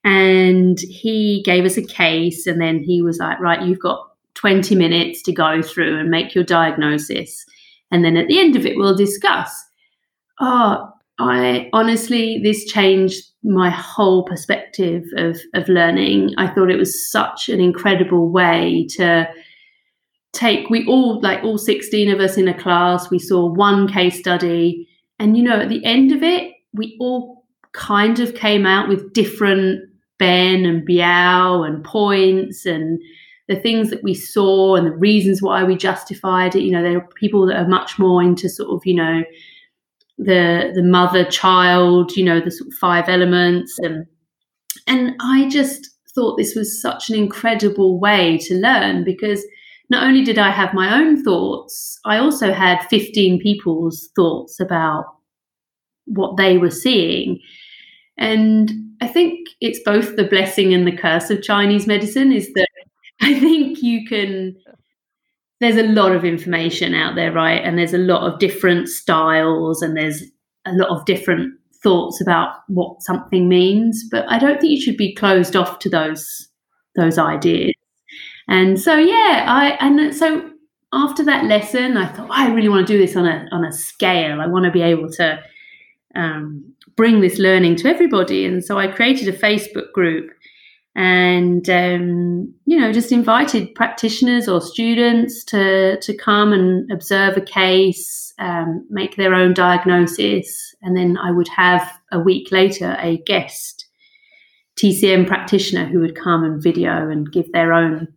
And 0.04 0.80
he 0.80 1.42
gave 1.44 1.64
us 1.64 1.76
a 1.76 1.82
case, 1.82 2.46
and 2.46 2.60
then 2.60 2.82
he 2.82 3.02
was 3.02 3.18
like, 3.18 3.38
Right, 3.38 3.62
you've 3.62 3.78
got 3.78 4.11
20 4.34 4.74
minutes 4.74 5.22
to 5.22 5.32
go 5.32 5.62
through 5.62 5.98
and 5.98 6.10
make 6.10 6.34
your 6.34 6.44
diagnosis. 6.44 7.44
And 7.90 8.04
then 8.04 8.16
at 8.16 8.28
the 8.28 8.38
end 8.38 8.56
of 8.56 8.64
it, 8.64 8.76
we'll 8.76 8.96
discuss. 8.96 9.52
Oh, 10.40 10.90
I 11.18 11.68
honestly, 11.72 12.40
this 12.42 12.64
changed 12.64 13.24
my 13.44 13.70
whole 13.70 14.24
perspective 14.24 15.04
of, 15.16 15.38
of 15.54 15.68
learning. 15.68 16.34
I 16.38 16.48
thought 16.48 16.70
it 16.70 16.78
was 16.78 17.10
such 17.10 17.48
an 17.48 17.60
incredible 17.60 18.30
way 18.30 18.86
to 18.96 19.28
take, 20.32 20.70
we 20.70 20.86
all, 20.86 21.20
like 21.20 21.44
all 21.44 21.58
16 21.58 22.10
of 22.10 22.20
us 22.20 22.36
in 22.36 22.48
a 22.48 22.58
class, 22.58 23.10
we 23.10 23.18
saw 23.18 23.46
one 23.46 23.86
case 23.86 24.18
study. 24.18 24.88
And, 25.18 25.36
you 25.36 25.42
know, 25.42 25.60
at 25.60 25.68
the 25.68 25.84
end 25.84 26.12
of 26.12 26.22
it, 26.22 26.52
we 26.72 26.96
all 26.98 27.44
kind 27.72 28.18
of 28.18 28.34
came 28.34 28.64
out 28.64 28.88
with 28.88 29.12
different 29.12 29.88
Ben 30.18 30.64
and 30.64 30.86
Biao 30.86 31.66
and 31.66 31.84
points 31.84 32.64
and 32.64 33.00
the 33.48 33.56
things 33.56 33.90
that 33.90 34.02
we 34.02 34.14
saw 34.14 34.76
and 34.76 34.86
the 34.86 34.96
reasons 34.96 35.42
why 35.42 35.64
we 35.64 35.76
justified 35.76 36.54
it. 36.54 36.62
You 36.62 36.70
know, 36.72 36.82
there 36.82 36.98
are 36.98 37.08
people 37.16 37.46
that 37.46 37.56
are 37.56 37.68
much 37.68 37.98
more 37.98 38.22
into 38.22 38.48
sort 38.48 38.70
of, 38.70 38.82
you 38.84 38.94
know, 38.94 39.22
the 40.18 40.72
the 40.74 40.82
mother 40.82 41.24
child 41.24 42.12
you 42.16 42.24
know 42.24 42.40
the 42.40 42.50
sort 42.50 42.68
of 42.68 42.74
five 42.74 43.08
elements 43.08 43.78
and 43.80 44.06
and 44.86 45.14
i 45.20 45.48
just 45.48 45.90
thought 46.14 46.36
this 46.36 46.54
was 46.54 46.80
such 46.80 47.08
an 47.08 47.16
incredible 47.16 47.98
way 47.98 48.38
to 48.38 48.54
learn 48.54 49.04
because 49.04 49.44
not 49.90 50.04
only 50.04 50.22
did 50.22 50.38
i 50.38 50.50
have 50.50 50.74
my 50.74 50.94
own 50.98 51.22
thoughts 51.24 51.98
i 52.04 52.18
also 52.18 52.52
had 52.52 52.86
15 52.88 53.40
people's 53.40 54.10
thoughts 54.14 54.60
about 54.60 55.04
what 56.04 56.36
they 56.36 56.58
were 56.58 56.70
seeing 56.70 57.40
and 58.18 58.72
i 59.00 59.06
think 59.06 59.48
it's 59.60 59.80
both 59.84 60.16
the 60.16 60.24
blessing 60.24 60.74
and 60.74 60.86
the 60.86 60.96
curse 60.96 61.30
of 61.30 61.42
chinese 61.42 61.86
medicine 61.86 62.32
is 62.32 62.52
that 62.52 62.68
i 63.28 63.38
think 63.38 63.82
you 63.82 64.06
can 64.06 64.56
there's 65.62 65.76
a 65.76 65.84
lot 65.84 66.10
of 66.10 66.24
information 66.24 66.92
out 66.92 67.14
there, 67.14 67.30
right? 67.30 67.62
And 67.64 67.78
there's 67.78 67.94
a 67.94 67.98
lot 67.98 68.26
of 68.28 68.40
different 68.40 68.88
styles 68.88 69.80
and 69.80 69.96
there's 69.96 70.20
a 70.66 70.72
lot 70.72 70.88
of 70.88 71.04
different 71.04 71.54
thoughts 71.84 72.20
about 72.20 72.56
what 72.66 73.00
something 73.00 73.48
means. 73.48 74.04
But 74.10 74.24
I 74.28 74.40
don't 74.40 74.60
think 74.60 74.72
you 74.72 74.80
should 74.80 74.96
be 74.96 75.14
closed 75.14 75.54
off 75.54 75.78
to 75.78 75.88
those 75.88 76.48
those 76.96 77.16
ideas. 77.16 77.74
And 78.48 78.78
so 78.78 78.96
yeah, 78.96 79.44
I 79.46 79.76
and 79.78 80.12
so 80.12 80.50
after 80.92 81.24
that 81.26 81.44
lesson, 81.44 81.96
I 81.96 82.12
thought 82.12 82.28
I 82.32 82.52
really 82.52 82.68
want 82.68 82.84
to 82.88 82.92
do 82.92 82.98
this 82.98 83.16
on 83.16 83.26
a 83.26 83.46
on 83.52 83.64
a 83.64 83.70
scale. 83.70 84.40
I 84.40 84.48
want 84.48 84.64
to 84.64 84.72
be 84.72 84.82
able 84.82 85.10
to 85.12 85.40
um, 86.16 86.74
bring 86.96 87.20
this 87.20 87.38
learning 87.38 87.76
to 87.76 87.88
everybody. 87.88 88.44
And 88.46 88.64
so 88.64 88.80
I 88.80 88.88
created 88.88 89.28
a 89.28 89.38
Facebook 89.38 89.92
group 89.92 90.28
and 90.94 91.68
um, 91.70 92.52
you 92.66 92.78
know 92.78 92.92
just 92.92 93.12
invited 93.12 93.74
practitioners 93.74 94.46
or 94.48 94.60
students 94.60 95.42
to 95.44 95.98
to 96.00 96.14
come 96.16 96.52
and 96.52 96.90
observe 96.92 97.36
a 97.36 97.40
case 97.40 98.34
um, 98.38 98.86
make 98.90 99.16
their 99.16 99.34
own 99.34 99.54
diagnosis. 99.54 100.74
And 100.82 100.96
then 100.96 101.16
i 101.16 101.30
would 101.30 101.48
have 101.48 101.90
a 102.10 102.18
week 102.18 102.50
later 102.50 102.96
a 102.98 103.18
guest 103.18 103.86
tcm 104.76 105.26
practitioner 105.26 105.86
who 105.86 106.00
would 106.00 106.16
come 106.16 106.42
and 106.44 106.62
video 106.62 107.08
and 107.08 107.30
give 107.30 107.50
their 107.52 107.72
own 107.72 108.08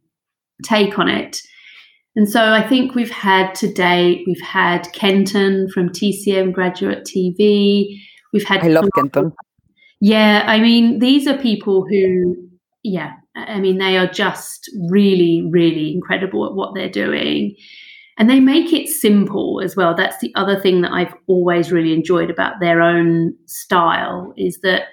take 0.63 0.97
on 0.97 1.07
it. 1.07 1.41
And 2.15 2.29
so 2.29 2.51
i 2.51 2.67
think 2.67 2.95
we've 2.95 3.11
had 3.11 3.53
to 3.55 3.71
date 3.71 4.23
we've 4.25 4.41
had 4.41 4.91
kenton 4.93 5.69
from 5.69 5.89
tcm 5.89 6.51
graduate 6.53 7.05
tv 7.05 7.99
we've 8.33 8.45
had 8.45 8.63
i 8.63 8.67
love 8.67 8.89
kenton. 8.95 9.33
Yeah 10.01 10.43
i 10.47 10.59
mean 10.59 10.99
these 10.99 11.27
are 11.27 11.37
people 11.37 11.85
who 11.85 12.35
yeah, 12.85 13.13
I 13.35 13.59
mean, 13.59 13.79
they 13.79 13.97
are 13.97 14.07
just 14.07 14.69
really, 14.89 15.43
really 15.49 15.91
incredible 15.91 16.45
at 16.45 16.53
what 16.53 16.75
they're 16.75 16.87
doing. 16.87 17.55
And 18.19 18.29
they 18.29 18.39
make 18.39 18.71
it 18.71 18.87
simple 18.87 19.59
as 19.63 19.75
well. 19.75 19.95
That's 19.95 20.19
the 20.19 20.31
other 20.35 20.59
thing 20.59 20.81
that 20.81 20.91
I've 20.91 21.13
always 21.25 21.71
really 21.71 21.93
enjoyed 21.93 22.29
about 22.29 22.59
their 22.59 22.81
own 22.81 23.33
style 23.47 24.33
is 24.37 24.59
that 24.61 24.83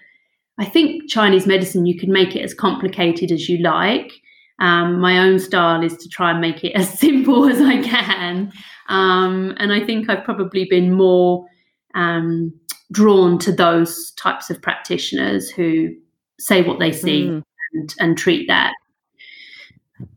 I 0.59 0.65
think 0.65 1.11
Chinese 1.11 1.47
medicine, 1.47 1.85
you 1.85 1.99
can 1.99 2.11
make 2.11 2.35
it 2.35 2.41
as 2.41 2.55
complicated 2.55 3.31
as 3.31 3.47
you 3.47 3.59
like. 3.59 4.11
Um, 4.59 4.99
my 4.99 5.19
own 5.19 5.39
style 5.39 5.85
is 5.85 5.97
to 5.99 6.09
try 6.09 6.31
and 6.31 6.41
make 6.41 6.65
it 6.65 6.73
as 6.75 6.99
simple 6.99 7.47
as 7.47 7.61
I 7.61 7.83
can. 7.83 8.53
Um, 8.89 9.55
and 9.59 9.71
I 9.71 9.85
think 9.85 10.09
I've 10.09 10.25
probably 10.25 10.65
been 10.65 10.95
more 10.95 11.45
um, 11.95 12.59
drawn 12.91 13.39
to 13.41 13.53
those 13.53 14.13
types 14.13 14.49
of 14.49 14.63
practitioners 14.63 15.51
who 15.51 15.91
say 16.41 16.63
what 16.63 16.79
they 16.81 16.91
see 16.91 17.27
mm 17.27 17.43
and, 17.73 17.95
and 17.99 18.19
treat 18.19 18.47
that. 18.49 18.75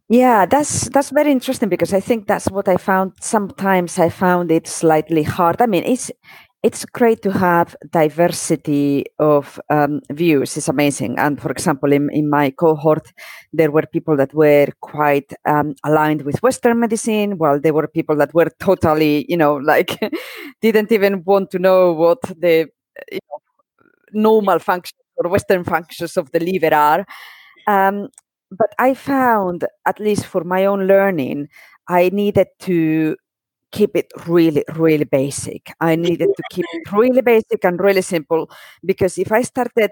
Yeah, 0.08 0.46
that's 0.46 0.88
that's 0.89 1.10
very 1.10 1.32
interesting 1.32 1.68
because 1.68 1.91
I 1.91 2.00
think 2.00 2.28
that's 2.28 2.50
what 2.52 2.68
I 2.68 2.78
found. 2.78 3.13
Sometimes 3.22 3.98
I 3.98 4.10
found 4.10 4.52
it 4.52 4.68
slightly 4.68 5.24
hard. 5.24 5.62
I 5.62 5.65
mean, 5.65 5.84
it's 5.84 6.12
it's 6.65 6.84
great 6.84 7.22
to 7.22 7.32
have 7.32 7.76
diversity 7.91 9.06
of 9.20 9.60
um, 9.70 10.02
views 10.12 10.58
it's 10.58 10.68
amazing 10.68 11.13
and 11.20 11.39
for 11.39 11.52
example 11.52 11.94
in, 11.94 12.10
in 12.12 12.28
my 12.28 12.50
cohort 12.50 13.13
there 13.54 13.70
were 13.70 13.84
people 13.94 14.18
that 14.18 14.34
were 14.34 14.68
quite 14.82 15.32
um, 15.46 15.76
aligned 15.84 16.24
with 16.24 16.41
western 16.41 16.80
medicine 16.80 17.38
while 17.38 17.60
there 17.60 17.74
were 17.74 17.88
people 17.88 18.15
that 18.15 18.34
were 18.34 18.50
totally 18.60 19.28
you 19.30 19.38
know 19.38 19.54
like 19.58 20.00
didn't 20.62 20.91
even 20.91 21.24
want 21.24 21.52
to 21.52 21.60
know 21.60 21.94
what 21.94 22.20
the 22.24 22.68
you 23.12 23.20
know, 23.30 23.39
normal 24.13 24.58
functions 24.58 25.00
or 25.18 25.30
western 25.30 25.63
functions 25.63 26.18
of 26.18 26.32
the 26.32 26.39
liver 26.39 26.74
are 26.74 27.06
um, 27.67 28.10
but 28.51 28.73
i 28.80 28.93
found 28.93 29.65
at 29.86 29.99
least 29.99 30.25
for 30.25 30.43
my 30.43 30.65
own 30.65 30.88
learning 30.88 31.47
i 31.88 32.10
needed 32.10 32.47
to 32.60 33.15
keep 33.71 33.95
it 33.95 34.12
really, 34.28 34.63
really 34.75 35.04
basic. 35.06 35.71
I 35.82 35.95
needed 35.95 36.30
to 36.38 36.43
keep 36.49 36.65
it 36.73 36.91
really 36.93 37.21
basic 37.21 37.63
and 37.65 37.80
really 37.80 38.01
simple 38.01 38.49
because 38.86 39.17
if 39.17 39.32
I 39.32 39.41
started 39.41 39.91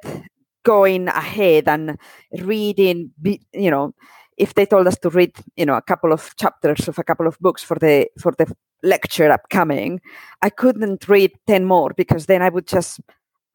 going 0.63 1.09
ahead 1.09 1.67
and 1.67 1.97
reading, 2.39 3.11
you 3.53 3.69
know, 3.69 3.93
if 4.37 4.53
they 4.53 4.65
told 4.65 4.87
us 4.87 4.97
to 4.99 5.09
read, 5.09 5.33
you 5.57 5.65
know, 5.65 5.75
a 5.75 5.81
couple 5.81 6.13
of 6.13 6.35
chapters 6.37 6.87
of 6.87 6.97
a 6.97 7.03
couple 7.03 7.27
of 7.27 7.37
books 7.39 7.61
for 7.63 7.77
the 7.77 8.07
for 8.19 8.33
the 8.37 8.51
lecture 8.81 9.29
upcoming, 9.31 9.99
I 10.41 10.49
couldn't 10.49 11.07
read 11.07 11.31
ten 11.45 11.65
more 11.65 11.91
because 11.95 12.25
then 12.25 12.41
I 12.41 12.49
would 12.49 12.67
just 12.67 13.01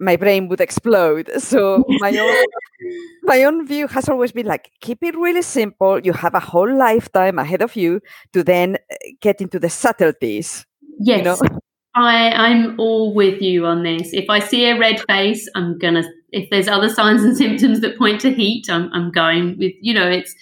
my 0.00 0.16
brain 0.16 0.48
would 0.48 0.60
explode. 0.60 1.30
So 1.38 1.84
my 2.00 2.16
own 2.16 2.44
my 3.22 3.44
own 3.44 3.66
view 3.66 3.88
has 3.88 4.08
always 4.08 4.32
been 4.32 4.46
like 4.46 4.70
keep 4.80 5.02
it 5.02 5.16
really 5.16 5.42
simple. 5.42 5.98
You 6.00 6.12
have 6.12 6.34
a 6.34 6.40
whole 6.40 6.72
lifetime 6.76 7.38
ahead 7.38 7.62
of 7.62 7.74
you 7.76 8.00
to 8.32 8.44
then 8.44 8.76
uh, 8.76 8.96
get 9.20 9.40
into 9.40 9.58
the 9.58 9.70
subtleties. 9.70 10.66
Yes. 11.00 11.18
You 11.18 11.24
know? 11.24 11.60
I, 11.94 12.30
I'm 12.30 12.78
all 12.78 13.14
with 13.14 13.40
you 13.42 13.66
on 13.66 13.82
this. 13.82 14.12
If 14.12 14.30
I 14.30 14.38
see 14.38 14.66
a 14.66 14.78
red 14.78 15.00
face, 15.08 15.48
I'm 15.54 15.78
gonna 15.78 16.04
if 16.30 16.50
there's 16.50 16.68
other 16.68 16.88
signs 16.88 17.22
and 17.22 17.36
symptoms 17.36 17.80
that 17.80 17.98
point 17.98 18.20
to 18.20 18.30
heat, 18.32 18.68
I'm 18.68 18.90
I'm 18.92 19.10
going 19.10 19.56
with 19.58 19.72
you 19.80 19.94
know, 19.94 20.08
it's 20.08 20.34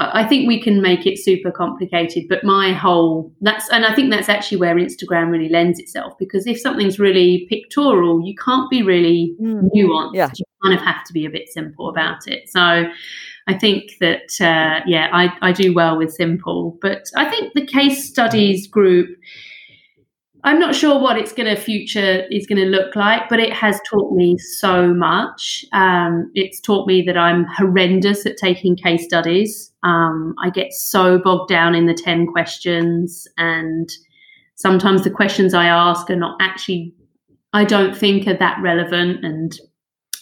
I 0.00 0.24
think 0.24 0.46
we 0.46 0.62
can 0.62 0.80
make 0.80 1.06
it 1.06 1.18
super 1.18 1.50
complicated, 1.50 2.28
but 2.28 2.44
my 2.44 2.72
whole 2.72 3.32
that's 3.40 3.68
and 3.70 3.84
I 3.84 3.94
think 3.94 4.10
that's 4.10 4.28
actually 4.28 4.58
where 4.58 4.76
Instagram 4.76 5.30
really 5.30 5.48
lends 5.48 5.80
itself 5.80 6.16
because 6.18 6.46
if 6.46 6.60
something's 6.60 7.00
really 7.00 7.46
pictorial, 7.48 8.24
you 8.24 8.34
can't 8.36 8.70
be 8.70 8.82
really 8.82 9.34
mm. 9.40 9.68
nuanced. 9.74 10.14
Yeah. 10.14 10.30
You 10.36 10.44
kind 10.62 10.78
of 10.78 10.84
have 10.84 11.04
to 11.04 11.12
be 11.12 11.26
a 11.26 11.30
bit 11.30 11.48
simple 11.48 11.88
about 11.88 12.28
it. 12.28 12.48
So 12.48 12.84
I 13.48 13.58
think 13.58 13.94
that 13.98 14.40
uh, 14.40 14.84
yeah, 14.86 15.08
I, 15.12 15.32
I 15.42 15.50
do 15.52 15.74
well 15.74 15.98
with 15.98 16.12
simple, 16.12 16.78
but 16.80 17.06
I 17.16 17.28
think 17.28 17.54
the 17.54 17.66
case 17.66 18.08
studies 18.08 18.68
group 18.68 19.08
I'm 20.48 20.58
not 20.58 20.74
sure 20.74 20.98
what 20.98 21.18
it's 21.18 21.34
going 21.34 21.54
to 21.54 21.60
future 21.60 22.26
is 22.30 22.46
going 22.46 22.56
to 22.56 22.64
look 22.64 22.96
like, 22.96 23.28
but 23.28 23.38
it 23.38 23.52
has 23.52 23.78
taught 23.86 24.14
me 24.14 24.38
so 24.38 24.94
much. 24.94 25.62
Um, 25.74 26.30
it's 26.32 26.58
taught 26.58 26.86
me 26.88 27.02
that 27.02 27.18
I'm 27.18 27.44
horrendous 27.44 28.24
at 28.24 28.38
taking 28.38 28.74
case 28.74 29.04
studies. 29.04 29.70
Um, 29.82 30.34
I 30.42 30.48
get 30.48 30.72
so 30.72 31.18
bogged 31.18 31.50
down 31.50 31.74
in 31.74 31.84
the 31.84 31.92
10 31.92 32.28
questions, 32.28 33.28
and 33.36 33.92
sometimes 34.54 35.04
the 35.04 35.10
questions 35.10 35.52
I 35.52 35.66
ask 35.66 36.08
are 36.08 36.16
not 36.16 36.38
actually, 36.40 36.94
I 37.52 37.66
don't 37.66 37.94
think 37.94 38.26
are 38.26 38.38
that 38.38 38.58
relevant. 38.62 39.22
And 39.22 39.52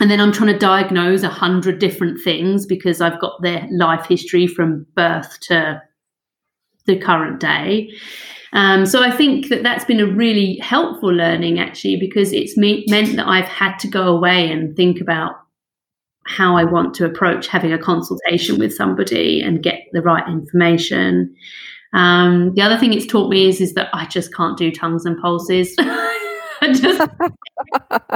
and 0.01 0.11
then 0.11 0.21
I'm 0.21 0.33
trying 0.33 0.53
to 0.53 0.59
diagnose 0.59 1.23
a 1.23 1.29
hundred 1.29 1.79
different 1.79 2.21
things 2.25 2.67
because 2.67 3.01
I've 3.01 3.21
got 3.21 3.41
their 3.43 3.69
life 3.71 4.07
history 4.07 4.49
from 4.49 4.87
birth 4.97 5.39
to 5.43 5.81
the 6.87 6.99
current 6.99 7.39
day. 7.39 7.93
Um, 8.53 8.87
so 8.87 9.03
I 9.03 9.11
think 9.11 9.49
that 9.49 9.63
that's 9.63 9.85
been 9.85 10.01
a 10.01 10.07
really 10.07 10.57
helpful 10.59 11.13
learning 11.13 11.59
actually 11.59 11.97
because 11.97 12.33
it's 12.33 12.57
me- 12.57 12.85
meant 12.89 13.17
that 13.17 13.27
I've 13.27 13.49
had 13.49 13.77
to 13.79 13.89
go 13.89 14.09
away 14.09 14.51
and 14.51 14.77
think 14.77 15.01
about 15.01 15.35
how 16.27 16.57
I 16.57 16.65
want 16.65 16.95
to 16.95 17.05
approach 17.05 17.47
having 17.47 17.73
a 17.73 17.79
consultation 17.79 18.59
with 18.59 18.75
somebody 18.75 19.41
and 19.43 19.63
get 19.63 19.83
the 19.93 20.03
right 20.03 20.27
information. 20.29 21.35
Um, 21.93 22.53
the 22.55 22.63
other 22.63 22.79
thing 22.79 22.93
it's 22.93 23.07
taught 23.07 23.31
me 23.31 23.49
is 23.49 23.61
is 23.61 23.75
that 23.75 23.89
I 23.93 24.07
just 24.07 24.35
can't 24.35 24.59
do 24.59 24.71
tongues 24.71 25.07
and 25.07 25.21
pulses. 25.21 25.75
I 26.61 26.73
just, 26.73 27.01
I 27.91 28.09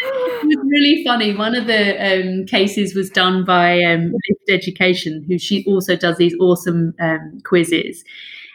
just, 0.00 0.14
it 0.44 0.46
was 0.46 0.66
really 0.70 1.04
funny. 1.04 1.34
One 1.34 1.54
of 1.54 1.66
the 1.66 1.96
um, 1.96 2.46
cases 2.46 2.94
was 2.94 3.10
done 3.10 3.44
by 3.44 3.82
um, 3.82 4.12
Lift 4.12 4.50
Education, 4.50 5.24
who 5.26 5.38
she 5.38 5.64
also 5.66 5.96
does 5.96 6.16
these 6.18 6.34
awesome 6.38 6.94
um, 7.00 7.40
quizzes. 7.44 8.04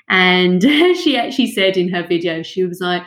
And 0.09 0.61
she 1.03 1.17
actually 1.17 1.51
said 1.51 1.77
in 1.77 1.89
her 1.89 2.05
video, 2.05 2.43
she 2.43 2.63
was 2.63 2.79
like, 2.79 3.03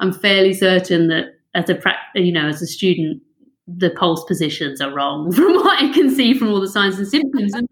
I'm 0.00 0.12
fairly 0.12 0.54
certain 0.54 1.08
that 1.08 1.26
as 1.54 1.68
a 1.68 1.78
you 2.14 2.32
know 2.32 2.48
as 2.48 2.62
a 2.62 2.66
student, 2.66 3.22
the 3.66 3.90
pulse 3.90 4.24
positions 4.24 4.80
are 4.80 4.94
wrong 4.94 5.32
from 5.36 5.54
what 5.54 5.82
I 5.82 5.92
can 5.92 6.14
see 6.14 6.34
from 6.34 6.48
all 6.48 6.60
the 6.60 6.68
signs 6.68 6.98
and 6.98 7.08
symptoms. 7.08 7.54
And 7.54 7.68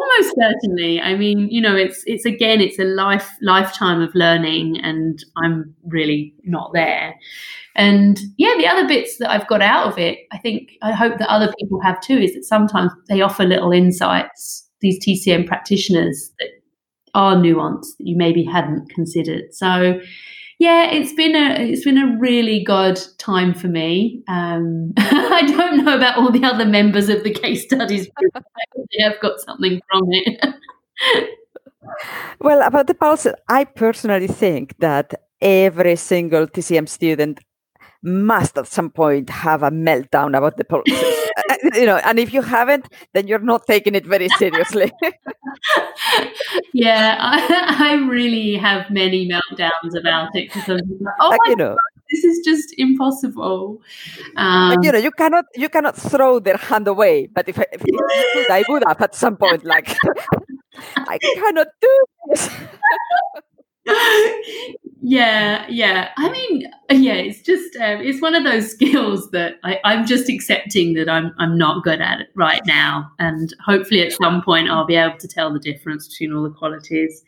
almost 0.00 0.34
certainly. 0.38 1.00
I 1.00 1.16
mean, 1.16 1.48
you 1.50 1.60
know, 1.60 1.76
it's 1.76 2.02
it's 2.06 2.24
again, 2.24 2.60
it's 2.60 2.78
a 2.78 2.84
life 2.84 3.30
lifetime 3.42 4.00
of 4.00 4.14
learning, 4.14 4.80
and 4.82 5.22
I'm 5.36 5.74
really 5.84 6.34
not 6.44 6.72
there. 6.72 7.14
And 7.76 8.20
yeah, 8.36 8.54
the 8.58 8.66
other 8.66 8.86
bits 8.86 9.18
that 9.18 9.30
I've 9.30 9.46
got 9.48 9.62
out 9.62 9.86
of 9.86 9.98
it, 9.98 10.18
I 10.32 10.38
think 10.38 10.72
I 10.82 10.92
hope 10.92 11.18
that 11.18 11.30
other 11.30 11.52
people 11.58 11.80
have 11.80 12.00
too, 12.00 12.18
is 12.18 12.34
that 12.34 12.44
sometimes 12.44 12.92
they 13.08 13.20
offer 13.20 13.44
little 13.44 13.72
insights. 13.72 14.66
These 14.80 15.04
TCM 15.04 15.46
practitioners 15.46 16.32
that 16.38 16.48
are 17.14 17.36
nuanced 17.36 17.96
that 17.98 18.06
you 18.06 18.16
maybe 18.16 18.44
hadn't 18.44 18.90
considered. 18.90 19.52
So 19.52 20.00
yeah, 20.60 20.90
it's 20.90 21.14
been 21.14 21.34
a 21.34 21.54
it's 21.58 21.84
been 21.84 21.96
a 21.96 22.18
really 22.18 22.62
good 22.62 23.00
time 23.18 23.54
for 23.54 23.68
me. 23.68 24.22
Um, 24.28 24.92
I 24.98 25.42
don't 25.46 25.84
know 25.84 25.96
about 25.96 26.18
all 26.18 26.30
the 26.30 26.44
other 26.44 26.66
members 26.66 27.08
of 27.08 27.24
the 27.24 27.32
case 27.32 27.64
studies 27.64 28.08
group. 28.14 28.44
they 28.74 29.02
have 29.02 29.18
got 29.20 29.40
something 29.40 29.80
from 29.90 30.02
it. 30.10 30.44
well, 32.40 32.60
about 32.60 32.88
the 32.88 32.94
pulse, 32.94 33.26
I 33.48 33.64
personally 33.64 34.26
think 34.26 34.78
that 34.80 35.14
every 35.40 35.96
single 35.96 36.46
TCM 36.46 36.88
student 36.88 37.40
must 38.02 38.56
at 38.56 38.66
some 38.66 38.90
point 38.90 39.28
have 39.28 39.62
a 39.62 39.70
meltdown 39.70 40.36
about 40.36 40.56
the 40.56 40.64
pulses. 40.64 40.98
Uh, 41.48 41.56
you 41.74 41.86
know, 41.86 41.96
and 42.04 42.18
if 42.18 42.34
you 42.34 42.42
haven't, 42.42 42.86
then 43.14 43.26
you're 43.26 43.38
not 43.38 43.66
taking 43.66 43.94
it 43.94 44.04
very 44.04 44.28
seriously. 44.30 44.92
yeah, 46.74 47.16
I, 47.18 47.76
I, 47.90 47.94
really 47.94 48.56
have 48.56 48.90
many 48.90 49.28
meltdowns 49.28 49.98
about 49.98 50.34
it 50.34 50.52
because 50.52 50.68
I'm 50.68 50.78
like, 51.00 51.14
oh 51.20 51.28
like, 51.30 51.38
my 51.44 51.50
you 51.50 51.56
know, 51.56 51.70
God, 51.70 52.02
this 52.10 52.24
is 52.24 52.44
just 52.44 52.74
impossible. 52.78 53.80
Um, 54.36 54.76
you 54.82 54.92
know, 54.92 54.98
you 54.98 55.10
cannot 55.12 55.46
you 55.54 55.68
cannot 55.68 55.96
throw 55.96 56.40
their 56.40 56.56
hand 56.56 56.88
away. 56.88 57.26
But 57.26 57.48
if, 57.48 57.58
if 57.58 57.82
you 57.86 57.98
could, 58.34 58.50
I 58.50 58.64
would 58.68 58.82
have 58.86 59.00
at 59.00 59.14
some 59.14 59.36
point. 59.36 59.64
Like, 59.64 59.96
I 60.96 61.18
cannot 61.18 61.68
do 61.80 62.04
this 62.28 62.50
yeah 65.02 65.66
yeah 65.68 66.10
i 66.18 66.30
mean 66.30 66.70
yeah 66.90 67.14
it's 67.14 67.40
just 67.40 67.74
um, 67.76 68.00
it's 68.00 68.20
one 68.20 68.34
of 68.34 68.44
those 68.44 68.70
skills 68.74 69.30
that 69.30 69.54
I, 69.64 69.80
i'm 69.84 70.06
just 70.06 70.28
accepting 70.28 70.92
that 70.94 71.08
i'm 71.08 71.32
i'm 71.38 71.56
not 71.56 71.82
good 71.82 72.00
at 72.00 72.20
it 72.20 72.28
right 72.34 72.60
now 72.66 73.10
and 73.18 73.54
hopefully 73.64 74.02
at 74.02 74.12
some 74.12 74.42
point 74.42 74.68
i'll 74.68 74.86
be 74.86 74.96
able 74.96 75.16
to 75.18 75.28
tell 75.28 75.52
the 75.52 75.58
difference 75.58 76.08
between 76.08 76.36
all 76.36 76.42
the 76.42 76.50
qualities 76.50 77.22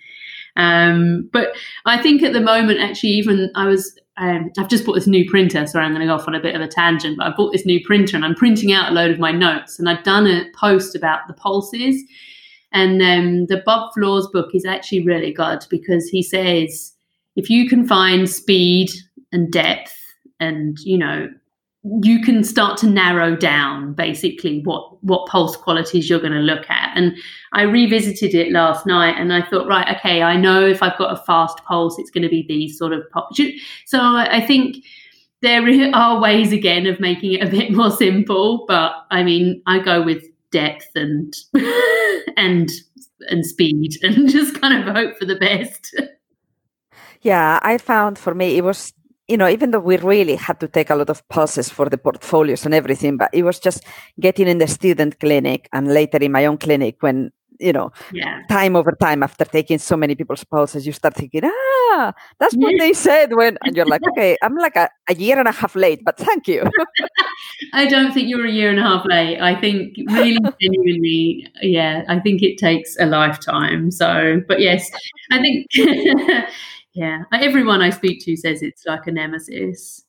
um, 0.57 1.31
but 1.33 1.57
i 1.87 2.01
think 2.01 2.23
at 2.23 2.35
the 2.35 2.41
moment 2.41 2.81
actually 2.81 3.11
even 3.11 3.51
i 3.55 3.67
was 3.67 3.99
um, 4.19 4.51
I've 4.59 4.69
just 4.69 4.85
bought 4.85 4.93
this 4.93 5.07
new 5.07 5.29
printer, 5.29 5.67
so 5.67 5.81
I'm 5.81 5.93
going 5.93 6.03
to 6.03 6.07
go 6.07 6.15
off 6.15 6.29
on 6.29 6.35
a 6.35 6.41
bit 6.41 6.55
of 6.55 6.61
a 6.61 6.69
tangent. 6.69 7.17
But 7.17 7.29
I 7.29 7.35
bought 7.35 7.51
this 7.51 7.65
new 7.65 7.83
printer 7.83 8.15
and 8.15 8.27
I'm 8.27 8.35
printing 8.35 8.71
out 8.71 8.91
a 8.91 8.95
load 8.95 9.11
of 9.11 9.19
my 9.19 9.33
notes. 9.33 9.79
And 9.79 9.89
I've 9.89 10.05
done 10.05 10.27
a 10.27 10.45
post 10.55 10.95
about 10.95 11.21
the 11.29 11.33
pulses. 11.33 11.97
And 12.73 13.01
um, 13.01 13.47
the 13.47 13.63
Bob 13.65 13.95
Flaws 13.95 14.29
book 14.29 14.51
is 14.55 14.67
actually 14.67 15.03
really 15.03 15.33
good 15.33 15.65
because 15.71 16.09
he 16.09 16.23
says 16.23 16.92
if 17.37 17.51
you 17.51 17.69
can 17.69 17.87
find 17.87 18.29
speed 18.29 18.91
and 19.33 19.51
depth 19.51 19.95
and 20.41 20.79
you 20.81 20.99
know 20.99 21.29
you 22.03 22.23
can 22.23 22.45
start 22.45 22.79
to 22.79 22.87
narrow 22.87 23.35
down 23.35 23.93
basically 23.93 24.61
what 24.61 25.03
what 25.03 25.27
pulse 25.27 25.57
qualities 25.57 26.09
you're 26.09 26.21
going 26.21 26.33
to 26.33 26.39
look 26.39 26.69
at 26.71 26.97
and 26.97 27.17
i 27.53 27.63
revisited 27.63 28.35
it 28.35 28.53
last 28.53 28.87
night 28.87 29.17
and 29.19 29.33
i 29.33 29.43
thought 29.43 29.67
right 29.67 29.97
okay 29.97 30.23
i 30.23 30.37
know 30.37 30.65
if 30.65 30.83
i've 30.83 30.97
got 30.99 31.13
a 31.13 31.23
fast 31.25 31.59
pulse 31.65 31.99
it's 31.99 32.11
going 32.11 32.23
to 32.23 32.29
be 32.29 32.45
these 32.49 32.79
sort 32.79 32.93
of 32.93 33.03
pulse. 33.11 33.41
so 33.87 33.99
i 34.01 34.41
think 34.41 34.77
there 35.41 35.63
are 35.95 36.21
ways 36.21 36.53
again 36.53 36.87
of 36.87 37.01
making 37.01 37.33
it 37.33 37.43
a 37.43 37.51
bit 37.51 37.73
more 37.73 37.91
simple 37.91 38.65
but 38.69 38.93
i 39.11 39.23
mean 39.23 39.61
i 39.67 39.79
go 39.79 40.03
with 40.03 40.25
depth 40.53 40.91
and 40.95 41.35
and 42.37 42.71
and 43.29 43.45
speed 43.45 43.97
and 44.03 44.29
just 44.29 44.61
kind 44.61 44.89
of 44.89 44.95
hope 44.95 45.19
for 45.19 45.25
the 45.25 45.37
best 45.37 45.97
yeah, 47.23 47.59
I 47.63 47.79
found 47.79 48.19
for 48.19 48.35
me 48.35 48.57
it 48.57 48.65
was 48.65 48.93
you 49.29 49.37
know, 49.37 49.49
even 49.49 49.71
though 49.71 49.81
we 49.81 49.97
really 49.99 50.35
had 50.35 50.61
to 50.61 50.69
take 50.69 50.91
a 50.91 50.97
lot 50.97 51.09
of 51.09 51.27
pulses 51.29 51.71
for 51.71 51.89
the 51.89 51.97
portfolios 51.97 52.67
and 52.67 52.75
everything, 52.75 53.17
but 53.17 53.31
it 53.33 53.45
was 53.45 53.59
just 53.59 53.83
getting 54.21 54.49
in 54.49 54.59
the 54.59 54.67
student 54.67 55.19
clinic 55.21 55.69
and 55.73 55.95
later 55.95 56.19
in 56.19 56.33
my 56.33 56.45
own 56.45 56.59
clinic 56.59 56.97
when 57.01 57.31
you 57.63 57.73
know, 57.73 57.93
yeah. 58.13 58.43
time 58.51 58.75
over 58.75 58.93
time 58.93 59.23
after 59.23 59.45
taking 59.45 59.79
so 59.79 59.97
many 59.97 60.15
people's 60.15 60.45
pulses, 60.45 60.87
you 60.87 60.93
start 60.93 61.15
thinking, 61.15 61.43
ah, 61.45 62.13
that's 62.39 62.55
what 62.55 62.75
they 62.79 62.93
said 62.93 63.35
when, 63.35 63.57
and 63.65 63.77
you're 63.77 63.87
like, 63.87 64.01
okay, 64.11 64.37
I'm 64.43 64.57
like 64.57 64.77
a, 64.77 64.91
a 65.09 65.15
year 65.15 65.39
and 65.39 65.49
a 65.49 65.53
half 65.53 65.77
late, 65.77 66.05
but 66.05 66.19
thank 66.19 66.49
you. 66.49 66.65
I 67.73 67.87
don't 67.87 68.13
think 68.13 68.29
you're 68.29 68.47
a 68.47 68.51
year 68.51 68.71
and 68.71 68.81
a 68.81 68.83
half 68.83 69.07
late. 69.07 69.41
I 69.41 69.59
think 69.61 69.97
really 70.11 70.39
genuinely, 70.61 71.47
yeah, 71.63 72.03
I 72.09 72.19
think 72.19 72.43
it 72.43 72.59
takes 72.59 72.97
a 72.99 73.07
lifetime. 73.07 73.91
So, 73.91 74.43
but 74.49 74.61
yes, 74.61 74.91
I 75.31 75.41
think, 75.41 75.67
yeah, 76.95 77.25
everyone 77.33 77.81
I 77.81 77.91
speak 77.91 78.25
to 78.25 78.37
says 78.37 78.63
it's 78.63 78.85
like 78.87 79.07
a 79.07 79.13
nemesis. 79.13 80.05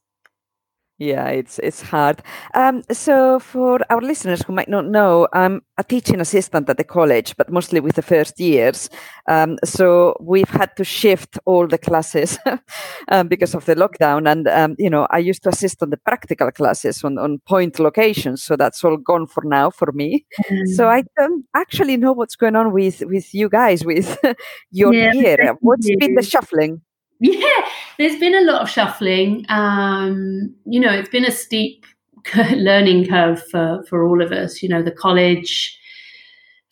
Yeah, 1.00 1.28
it's 1.30 1.58
it's 1.60 1.82
hard. 1.82 2.22
Um, 2.54 2.84
so 2.92 3.40
for 3.40 3.80
our 3.90 4.00
listeners 4.00 4.44
who 4.44 4.54
might 4.54 4.70
not 4.70 4.86
know, 4.86 5.28
I'm 5.34 5.64
a 5.80 5.84
teaching 5.84 6.22
assistant 6.22 6.70
at 6.70 6.78
the 6.78 6.84
college, 6.84 7.36
but 7.36 7.52
mostly 7.52 7.80
with 7.80 7.96
the 7.96 8.04
first 8.04 8.40
years. 8.40 8.92
Um, 9.28 9.58
so 9.66 10.16
we've 10.22 10.50
had 10.50 10.70
to 10.78 10.84
shift 10.84 11.40
all 11.46 11.66
the 11.66 11.80
classes 11.80 12.38
um, 13.08 13.28
because 13.28 13.56
of 13.56 13.66
the 13.66 13.74
lockdown, 13.76 14.32
and 14.32 14.48
um, 14.48 14.76
you 14.78 14.90
know 14.90 15.08
I 15.10 15.18
used 15.18 15.42
to 15.44 15.50
assist 15.50 15.82
on 15.82 15.90
the 15.90 15.98
practical 15.98 16.52
classes 16.52 17.04
on, 17.04 17.18
on 17.18 17.40
point 17.48 17.80
locations. 17.80 18.44
So 18.44 18.56
that's 18.56 18.84
all 18.84 18.98
gone 18.98 19.26
for 19.26 19.44
now 19.44 19.72
for 19.72 19.92
me. 19.94 20.26
Mm. 20.48 20.68
So 20.76 20.90
I 20.90 21.04
don't 21.18 21.44
actually 21.56 21.98
know 21.98 22.14
what's 22.14 22.36
going 22.36 22.56
on 22.56 22.72
with 22.72 23.02
with 23.02 23.34
you 23.34 23.50
guys 23.50 23.84
with 23.84 24.16
your 24.72 24.94
yeah, 24.94 25.12
year. 25.14 25.58
What's 25.60 25.90
been 25.98 26.14
the 26.14 26.22
shuffling? 26.22 26.82
Yeah, 27.32 27.70
there's 27.98 28.20
been 28.20 28.36
a 28.36 28.42
lot 28.42 28.62
of 28.62 28.70
shuffling. 28.70 29.46
Um, 29.48 30.54
you 30.66 30.78
know, 30.78 30.92
it's 30.92 31.08
been 31.08 31.24
a 31.24 31.32
steep 31.32 31.86
learning 32.36 33.08
curve 33.08 33.42
for, 33.50 33.82
for 33.88 34.04
all 34.04 34.22
of 34.22 34.34
us. 34.34 34.62
You 34.62 34.68
know, 34.68 34.84
the 34.84 34.92
college, 34.92 35.80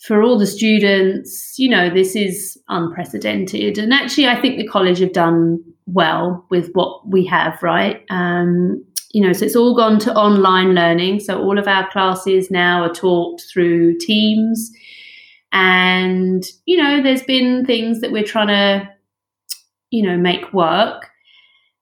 for 0.02 0.22
all 0.22 0.38
the 0.38 0.46
students, 0.46 1.54
you 1.58 1.70
know, 1.70 1.90
this 1.90 2.18
is 2.18 2.60
unprecedented. 2.68 3.78
And 3.78 3.94
actually, 3.94 4.28
I 4.28 4.42
think 4.42 4.58
the 4.58 4.68
college 4.68 5.00
have 5.00 5.14
done 5.14 5.64
well 5.86 6.46
with 6.50 6.72
what 6.74 7.08
we 7.08 7.26
have, 7.28 7.64
right? 7.64 8.04
Um, 8.10 8.84
you 9.12 9.26
know, 9.26 9.32
so 9.32 9.46
it's 9.46 9.56
all 9.56 9.76
gone 9.76 10.00
to 10.00 10.14
online 10.14 10.76
learning. 10.76 11.22
So 11.22 11.42
all 11.42 11.60
of 11.60 11.68
our 11.68 11.90
classes 11.92 12.52
now 12.52 12.84
are 12.84 12.94
taught 12.94 13.42
through 13.54 14.00
Teams. 14.00 14.70
And, 15.54 16.44
you 16.66 16.76
know, 16.76 17.02
there's 17.02 17.24
been 17.24 17.66
things 17.66 18.02
that 18.02 18.12
we're 18.12 18.24
trying 18.24 18.48
to 18.48 18.90
you 19.92 20.02
know, 20.02 20.18
make 20.18 20.52
work. 20.54 21.10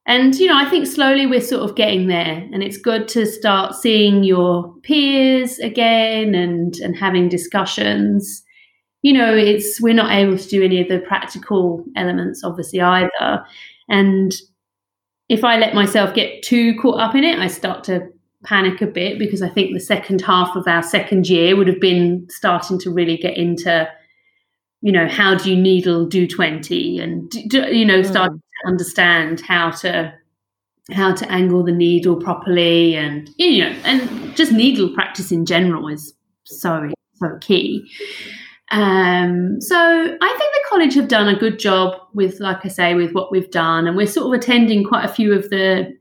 And, 0.06 0.34
you 0.34 0.48
know, 0.48 0.56
I 0.58 0.68
think 0.68 0.86
slowly 0.86 1.26
we're 1.26 1.40
sort 1.40 1.68
of 1.68 1.76
getting 1.76 2.08
there. 2.08 2.48
And 2.52 2.62
it's 2.62 2.76
good 2.76 3.06
to 3.08 3.24
start 3.24 3.74
seeing 3.74 4.24
your 4.24 4.74
peers 4.82 5.58
again 5.60 6.34
and, 6.34 6.74
and 6.78 6.96
having 6.96 7.28
discussions. 7.28 8.42
You 9.02 9.12
know, 9.12 9.34
it's 9.34 9.80
we're 9.80 9.94
not 9.94 10.12
able 10.12 10.36
to 10.36 10.48
do 10.48 10.62
any 10.62 10.80
of 10.80 10.88
the 10.88 10.98
practical 10.98 11.84
elements, 11.96 12.42
obviously, 12.44 12.80
either. 12.80 13.44
And 13.88 14.34
if 15.28 15.44
I 15.44 15.58
let 15.58 15.74
myself 15.74 16.14
get 16.14 16.42
too 16.42 16.76
caught 16.80 17.00
up 17.00 17.14
in 17.14 17.24
it, 17.24 17.38
I 17.38 17.46
start 17.46 17.84
to 17.84 18.08
panic 18.44 18.80
a 18.80 18.86
bit 18.86 19.18
because 19.18 19.42
I 19.42 19.48
think 19.48 19.72
the 19.72 19.80
second 19.80 20.22
half 20.22 20.56
of 20.56 20.66
our 20.66 20.82
second 20.82 21.28
year 21.28 21.56
would 21.56 21.68
have 21.68 21.80
been 21.80 22.26
starting 22.30 22.78
to 22.80 22.90
really 22.90 23.16
get 23.16 23.36
into 23.36 23.88
you 24.82 24.92
know 24.92 25.08
how 25.08 25.34
do 25.34 25.50
you 25.50 25.60
needle 25.60 26.06
Du 26.06 26.26
20 26.26 26.98
and 27.00 27.30
do, 27.48 27.62
you 27.74 27.84
know 27.84 28.02
start 28.02 28.32
mm. 28.32 28.36
to 28.36 28.68
understand 28.68 29.40
how 29.40 29.70
to 29.70 30.12
how 30.92 31.14
to 31.14 31.30
angle 31.30 31.62
the 31.62 31.72
needle 31.72 32.16
properly 32.16 32.96
and 32.96 33.30
you 33.36 33.62
know 33.62 33.76
and 33.84 34.36
just 34.36 34.52
needle 34.52 34.92
practice 34.94 35.30
in 35.30 35.46
general 35.46 35.88
is 35.88 36.14
so 36.44 36.88
so 37.14 37.38
key 37.40 37.86
um, 38.70 39.60
so 39.60 39.76
I 39.76 40.28
think 40.38 40.52
the 40.54 40.68
college 40.68 40.94
have 40.94 41.08
done 41.08 41.28
a 41.28 41.36
good 41.36 41.58
job 41.58 42.00
with, 42.14 42.38
like 42.38 42.64
I 42.64 42.68
say, 42.68 42.94
with 42.94 43.12
what 43.12 43.32
we've 43.32 43.50
done, 43.50 43.88
and 43.88 43.96
we're 43.96 44.06
sort 44.06 44.28
of 44.28 44.40
attending 44.40 44.84
quite 44.84 45.04
a 45.04 45.12
few 45.12 45.34
of 45.34 45.50
the, 45.50 45.92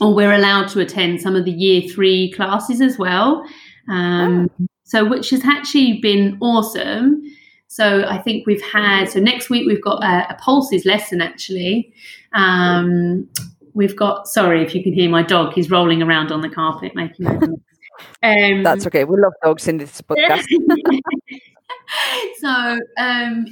or 0.00 0.14
we're 0.14 0.32
allowed 0.32 0.68
to 0.68 0.80
attend 0.80 1.20
some 1.20 1.36
of 1.36 1.44
the 1.44 1.50
year 1.50 1.82
three 1.86 2.32
classes 2.32 2.80
as 2.80 2.98
well. 2.98 3.44
Um, 3.90 4.48
oh. 4.60 4.66
So 4.84 5.04
which 5.04 5.28
has 5.30 5.44
actually 5.44 5.98
been 6.00 6.38
awesome. 6.40 7.22
So 7.68 8.04
I 8.08 8.18
think 8.18 8.46
we've 8.46 8.62
had, 8.62 9.10
so 9.10 9.20
next 9.20 9.50
week 9.50 9.66
we've 9.66 9.82
got 9.82 10.02
a, 10.02 10.32
a 10.32 10.38
pulses 10.40 10.84
lesson 10.84 11.20
actually. 11.20 11.92
Um, 12.32 13.28
we've 13.74 13.94
got, 13.94 14.26
sorry 14.26 14.62
if 14.62 14.74
you 14.74 14.82
can 14.82 14.92
hear 14.92 15.08
my 15.08 15.22
dog, 15.22 15.52
he's 15.52 15.70
rolling 15.70 16.02
around 16.02 16.32
on 16.32 16.40
the 16.40 16.48
carpet 16.48 16.94
making 16.94 17.26
um, 18.22 18.62
That's 18.62 18.86
okay. 18.86 19.04
We 19.04 19.20
love 19.20 19.34
dogs 19.42 19.68
in 19.68 19.76
this 19.76 20.00
podcast. 20.00 20.46
so 22.38 22.78
um, 22.96 23.44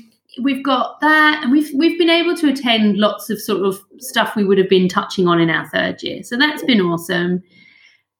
we've 0.42 0.64
got 0.64 1.00
that, 1.00 1.42
and 1.42 1.52
we've 1.52 1.70
we've 1.74 1.98
been 1.98 2.11
able 2.11 2.37
to 2.37 2.48
attend 2.48 2.96
lots 2.96 3.31
of 3.31 3.40
sort 3.40 3.64
of 3.64 3.79
stuff 3.98 4.37
we 4.37 4.44
would 4.44 4.59
have 4.59 4.68
been 4.68 4.88
touching 4.88 5.26
on 5.29 5.40
in 5.40 5.50
our 5.50 5.68
third 5.68 6.02
year. 6.02 6.22
So 6.22 6.37
that's 6.37 6.62
been 6.64 6.81
awesome. 6.81 7.42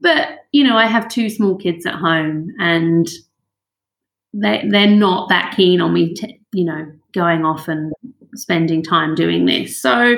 But 0.01 0.47
you 0.53 0.65
know, 0.65 0.77
I 0.77 0.87
have 0.87 1.09
two 1.09 1.31
small 1.31 1.57
kids 1.57 1.87
at 1.87 1.95
home, 1.95 2.53
and 2.59 3.09
they 4.41 4.65
they're 4.69 4.87
not 4.87 5.29
that 5.29 5.55
keen 5.57 5.81
on 5.81 5.93
me, 5.93 6.15
you 6.53 6.65
know, 6.65 6.93
going 7.13 7.45
off 7.45 7.69
and 7.69 7.93
spending 8.35 8.83
time 8.83 9.15
doing 9.15 9.47
this. 9.47 9.81
So 9.81 10.17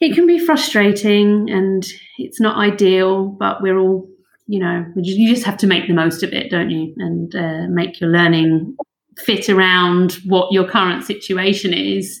it 0.00 0.14
can 0.14 0.26
be 0.26 0.38
frustrating 0.38 1.48
and 1.50 1.86
it's 2.18 2.40
not 2.40 2.56
ideal, 2.56 3.26
but 3.26 3.62
we're 3.62 3.78
all, 3.78 4.08
you 4.46 4.60
know, 4.60 4.84
you 4.96 5.32
just 5.32 5.46
have 5.46 5.56
to 5.58 5.66
make 5.66 5.86
the 5.86 5.94
most 5.94 6.22
of 6.22 6.32
it, 6.32 6.50
don't 6.50 6.70
you? 6.70 6.92
And 6.98 7.34
uh, 7.34 7.66
make 7.68 8.00
your 8.00 8.10
learning 8.10 8.76
fit 9.18 9.48
around 9.48 10.18
what 10.26 10.52
your 10.52 10.68
current 10.68 11.04
situation 11.04 11.72
is. 11.72 12.20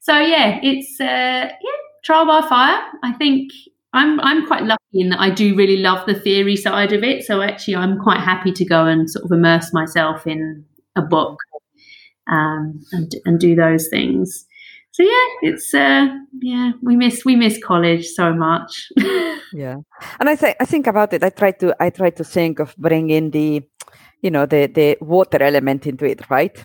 So 0.00 0.18
yeah, 0.18 0.60
it's 0.62 1.00
uh, 1.00 1.04
yeah, 1.50 1.78
trial 2.04 2.26
by 2.26 2.46
fire. 2.48 2.80
I 3.02 3.12
think 3.12 3.50
I'm 3.98 4.20
I'm 4.20 4.46
quite 4.46 4.64
lucky 4.64 5.00
in 5.02 5.08
that 5.10 5.20
I 5.20 5.30
do 5.30 5.56
really 5.56 5.78
love 5.78 6.06
the 6.06 6.14
theory 6.14 6.56
side 6.56 6.92
of 6.92 7.02
it. 7.02 7.24
So 7.24 7.42
actually, 7.42 7.76
I'm 7.76 7.98
quite 7.98 8.20
happy 8.20 8.52
to 8.52 8.64
go 8.64 8.86
and 8.86 9.10
sort 9.10 9.24
of 9.24 9.32
immerse 9.32 9.72
myself 9.72 10.26
in 10.26 10.64
a 10.96 11.02
book 11.02 11.38
um, 12.30 12.80
and 12.92 13.12
and 13.24 13.40
do 13.40 13.54
those 13.54 13.88
things. 13.88 14.46
So 14.92 15.02
yeah, 15.02 15.50
it's 15.50 15.74
uh, 15.74 16.06
yeah, 16.40 16.72
we 16.82 16.96
miss 16.96 17.24
we 17.24 17.36
miss 17.36 17.58
college 17.62 18.06
so 18.06 18.32
much. 18.32 18.88
yeah, 19.52 19.76
and 20.20 20.28
I 20.28 20.36
think 20.36 20.56
I 20.60 20.64
think 20.64 20.86
about 20.86 21.12
it. 21.12 21.24
I 21.24 21.30
try 21.30 21.52
to 21.52 21.74
I 21.80 21.90
try 21.90 22.10
to 22.10 22.24
think 22.24 22.60
of 22.60 22.76
bringing 22.76 23.30
the, 23.30 23.62
you 24.22 24.30
know, 24.30 24.46
the 24.46 24.66
the 24.66 24.96
water 25.00 25.42
element 25.42 25.86
into 25.86 26.04
it, 26.04 26.28
right? 26.30 26.56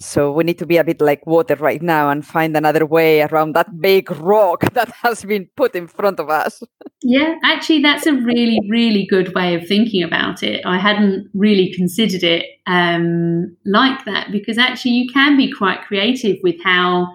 So 0.00 0.32
we 0.32 0.44
need 0.44 0.58
to 0.58 0.66
be 0.66 0.76
a 0.76 0.84
bit 0.84 1.00
like 1.00 1.26
water 1.26 1.54
right 1.56 1.82
now 1.82 2.10
and 2.10 2.24
find 2.24 2.56
another 2.56 2.84
way 2.84 3.22
around 3.22 3.54
that 3.54 3.80
big 3.80 4.10
rock 4.10 4.60
that 4.74 4.90
has 5.02 5.24
been 5.24 5.48
put 5.56 5.74
in 5.74 5.86
front 5.86 6.20
of 6.20 6.28
us. 6.28 6.62
Yeah, 7.02 7.34
actually, 7.44 7.82
that's 7.82 8.06
a 8.06 8.12
really, 8.12 8.60
really 8.70 9.06
good 9.06 9.34
way 9.34 9.54
of 9.54 9.66
thinking 9.66 10.02
about 10.02 10.42
it. 10.42 10.64
I 10.64 10.78
hadn't 10.78 11.28
really 11.34 11.72
considered 11.72 12.22
it 12.22 12.46
um, 12.66 13.56
like 13.64 14.04
that 14.04 14.32
because 14.32 14.58
actually, 14.58 14.92
you 14.92 15.12
can 15.12 15.36
be 15.36 15.52
quite 15.52 15.82
creative 15.82 16.36
with 16.42 16.56
how 16.62 17.14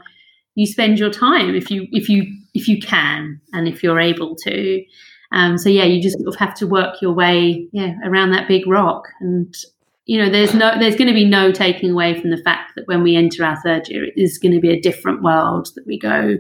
you 0.56 0.66
spend 0.66 1.00
your 1.00 1.10
time 1.10 1.56
if 1.56 1.72
you 1.72 1.88
if 1.92 2.10
you 2.10 2.26
if 2.54 2.68
you 2.68 2.80
can 2.80 3.40
and 3.54 3.68
if 3.68 3.84
you're 3.84 4.00
able 4.00 4.36
to. 4.36 4.84
Um, 5.34 5.58
so 5.58 5.70
yeah, 5.70 5.86
you 5.86 6.02
just 6.02 6.18
sort 6.18 6.28
of 6.28 6.36
have 6.36 6.54
to 6.56 6.68
work 6.68 7.02
your 7.02 7.14
way 7.14 7.68
yeah 7.72 7.96
around 8.06 8.32
that 8.32 8.48
big 8.48 8.68
rock 8.68 9.08
and 9.20 9.54
you 10.12 10.18
know 10.22 10.30
there's 10.30 10.54
no 10.54 10.78
there's 10.78 10.98
going 10.98 11.08
to 11.08 11.14
be 11.14 11.24
no 11.24 11.54
taking 11.54 11.90
away 11.90 12.20
from 12.20 12.32
the 12.32 12.44
fact 12.44 12.74
that 12.76 12.86
when 12.86 13.02
we 13.02 13.16
enter 13.16 13.46
our 13.46 13.56
third 13.62 13.88
year 13.88 14.04
it 14.04 14.14
is 14.18 14.38
going 14.38 14.52
to 14.52 14.60
be 14.60 14.70
a 14.70 14.82
different 14.82 15.24
world 15.24 15.70
that 15.76 15.88
we 15.88 15.98
go 15.98 16.38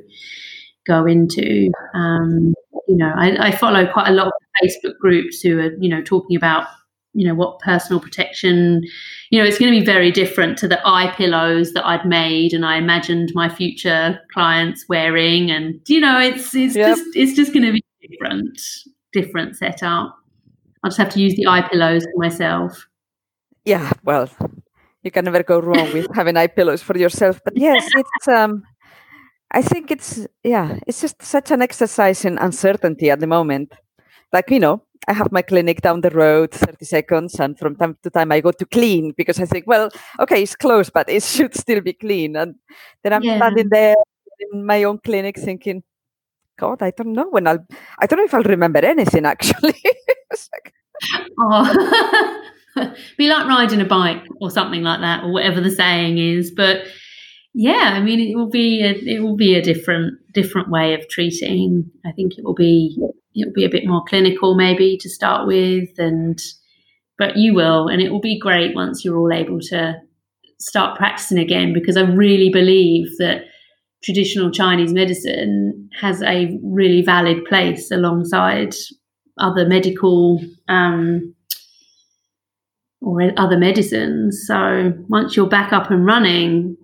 go 0.85 1.05
into. 1.05 1.71
Um, 1.95 2.53
you 2.89 2.97
know 2.97 3.13
I, 3.15 3.47
I, 3.47 3.51
follow 3.51 3.89
quite 3.89 4.09
a 4.09 4.11
lot 4.11 4.27
of 4.27 4.33
facebook 4.61 4.97
groups 4.99 5.39
who 5.39 5.57
are 5.59 5.71
you 5.79 5.87
know 5.87 6.01
talking 6.01 6.35
about 6.35 6.67
you 7.13 7.25
know 7.25 7.33
what 7.33 7.59
personal 7.59 8.01
protection 8.01 8.81
you 9.29 9.39
know 9.39 9.47
it's 9.47 9.57
going 9.57 9.71
to 9.71 9.79
be 9.79 9.85
very 9.85 10.11
different 10.11 10.57
to 10.57 10.67
the 10.67 10.81
eye 10.85 11.13
pillows 11.15 11.71
that 11.73 11.85
i'd 11.85 12.05
made 12.05 12.51
and 12.51 12.65
i 12.65 12.75
imagined 12.75 13.31
my 13.33 13.47
future 13.47 14.19
clients 14.33 14.83
wearing. 14.89 15.49
And 15.49 15.79
you 15.87 16.01
know 16.01 16.19
it's 16.19 16.53
it's 16.53 16.75
yep. 16.75 16.97
just 16.97 17.15
it's 17.15 17.35
just 17.37 17.53
going 17.53 17.65
to 17.65 17.71
be 17.71 17.83
different 18.09 18.59
different 19.13 19.55
setup. 19.55 20.17
I'll 20.83 20.89
just 20.89 20.97
have 20.97 21.13
to 21.13 21.21
use 21.21 21.35
the 21.35 21.47
eye 21.47 21.65
pillows 21.71 22.03
for 22.03 22.19
myself 22.19 22.85
yeah, 23.65 23.91
well, 24.03 24.29
you 25.03 25.11
can 25.11 25.25
never 25.25 25.43
go 25.43 25.59
wrong 25.59 25.91
with 25.93 26.07
having 26.13 26.37
eye 26.37 26.47
pillows 26.47 26.81
for 26.81 26.97
yourself. 26.97 27.39
But 27.43 27.57
yes, 27.57 27.89
it's 27.95 28.27
um, 28.27 28.63
I 29.51 29.61
think 29.61 29.91
it's 29.91 30.27
yeah, 30.43 30.79
it's 30.87 31.01
just 31.01 31.21
such 31.21 31.51
an 31.51 31.61
exercise 31.61 32.25
in 32.25 32.37
uncertainty 32.37 33.09
at 33.09 33.19
the 33.19 33.27
moment. 33.27 33.73
Like 34.31 34.49
you 34.49 34.59
know, 34.59 34.83
I 35.07 35.13
have 35.13 35.31
my 35.31 35.41
clinic 35.41 35.81
down 35.81 36.01
the 36.01 36.09
road, 36.09 36.51
thirty 36.51 36.85
seconds, 36.85 37.39
and 37.39 37.57
from 37.57 37.75
time 37.75 37.97
to 38.03 38.09
time 38.09 38.31
I 38.31 38.41
go 38.41 38.51
to 38.51 38.65
clean 38.65 39.13
because 39.17 39.39
I 39.39 39.45
think, 39.45 39.65
well, 39.67 39.89
okay, 40.19 40.41
it's 40.43 40.55
closed, 40.55 40.93
but 40.93 41.09
it 41.09 41.23
should 41.23 41.55
still 41.55 41.81
be 41.81 41.93
clean. 41.93 42.35
And 42.35 42.55
then 43.03 43.13
I'm 43.13 43.23
yeah. 43.23 43.37
standing 43.37 43.69
there 43.69 43.95
in 44.51 44.65
my 44.65 44.83
own 44.83 44.99
clinic 44.99 45.37
thinking, 45.37 45.83
God, 46.57 46.81
I 46.81 46.91
don't 46.91 47.13
know 47.13 47.29
when 47.29 47.47
I'll. 47.47 47.65
I 47.99 48.05
don't 48.05 48.17
know 48.17 48.25
if 48.25 48.33
I'll 48.33 48.43
remember 48.43 48.79
anything 48.79 49.25
actually. 49.25 49.81
like, 50.53 50.73
oh. 51.39 52.47
be 53.17 53.29
like 53.29 53.47
riding 53.47 53.81
a 53.81 53.85
bike 53.85 54.23
or 54.39 54.49
something 54.49 54.81
like 54.81 55.01
that, 55.01 55.23
or 55.23 55.31
whatever 55.31 55.61
the 55.61 55.71
saying 55.71 56.17
is. 56.17 56.51
But 56.51 56.83
yeah, 57.53 57.93
I 57.95 58.01
mean, 58.01 58.19
it 58.19 58.35
will 58.35 58.49
be 58.49 58.81
a, 58.83 58.91
it 58.91 59.21
will 59.21 59.35
be 59.35 59.55
a 59.55 59.61
different 59.61 60.15
different 60.33 60.69
way 60.69 60.93
of 60.93 61.07
treating. 61.09 61.89
I 62.05 62.11
think 62.11 62.37
it 62.37 62.43
will 62.43 62.55
be 62.55 62.97
it 63.33 63.45
will 63.45 63.53
be 63.53 63.65
a 63.65 63.69
bit 63.69 63.85
more 63.85 64.03
clinical, 64.07 64.55
maybe 64.55 64.97
to 65.01 65.09
start 65.09 65.47
with, 65.47 65.89
and 65.97 66.41
but 67.17 67.37
you 67.37 67.53
will, 67.53 67.87
and 67.87 68.01
it 68.01 68.09
will 68.11 68.21
be 68.21 68.39
great 68.39 68.75
once 68.75 69.03
you're 69.03 69.17
all 69.17 69.33
able 69.33 69.59
to 69.59 69.95
start 70.59 70.97
practicing 70.97 71.39
again. 71.39 71.73
Because 71.73 71.97
I 71.97 72.01
really 72.01 72.49
believe 72.49 73.07
that 73.17 73.43
traditional 74.03 74.51
Chinese 74.51 74.93
medicine 74.93 75.89
has 75.99 76.21
a 76.23 76.57
really 76.63 77.01
valid 77.01 77.45
place 77.45 77.91
alongside 77.91 78.73
other 79.39 79.67
medical 79.67 80.41
um, 80.67 81.35
or 83.01 83.31
other 83.37 83.57
medicines. 83.57 84.43
So 84.45 84.93
once 85.09 85.35
you're 85.35 85.49
back 85.49 85.73
up 85.73 85.89
and 85.89 86.05
running, 86.05 86.77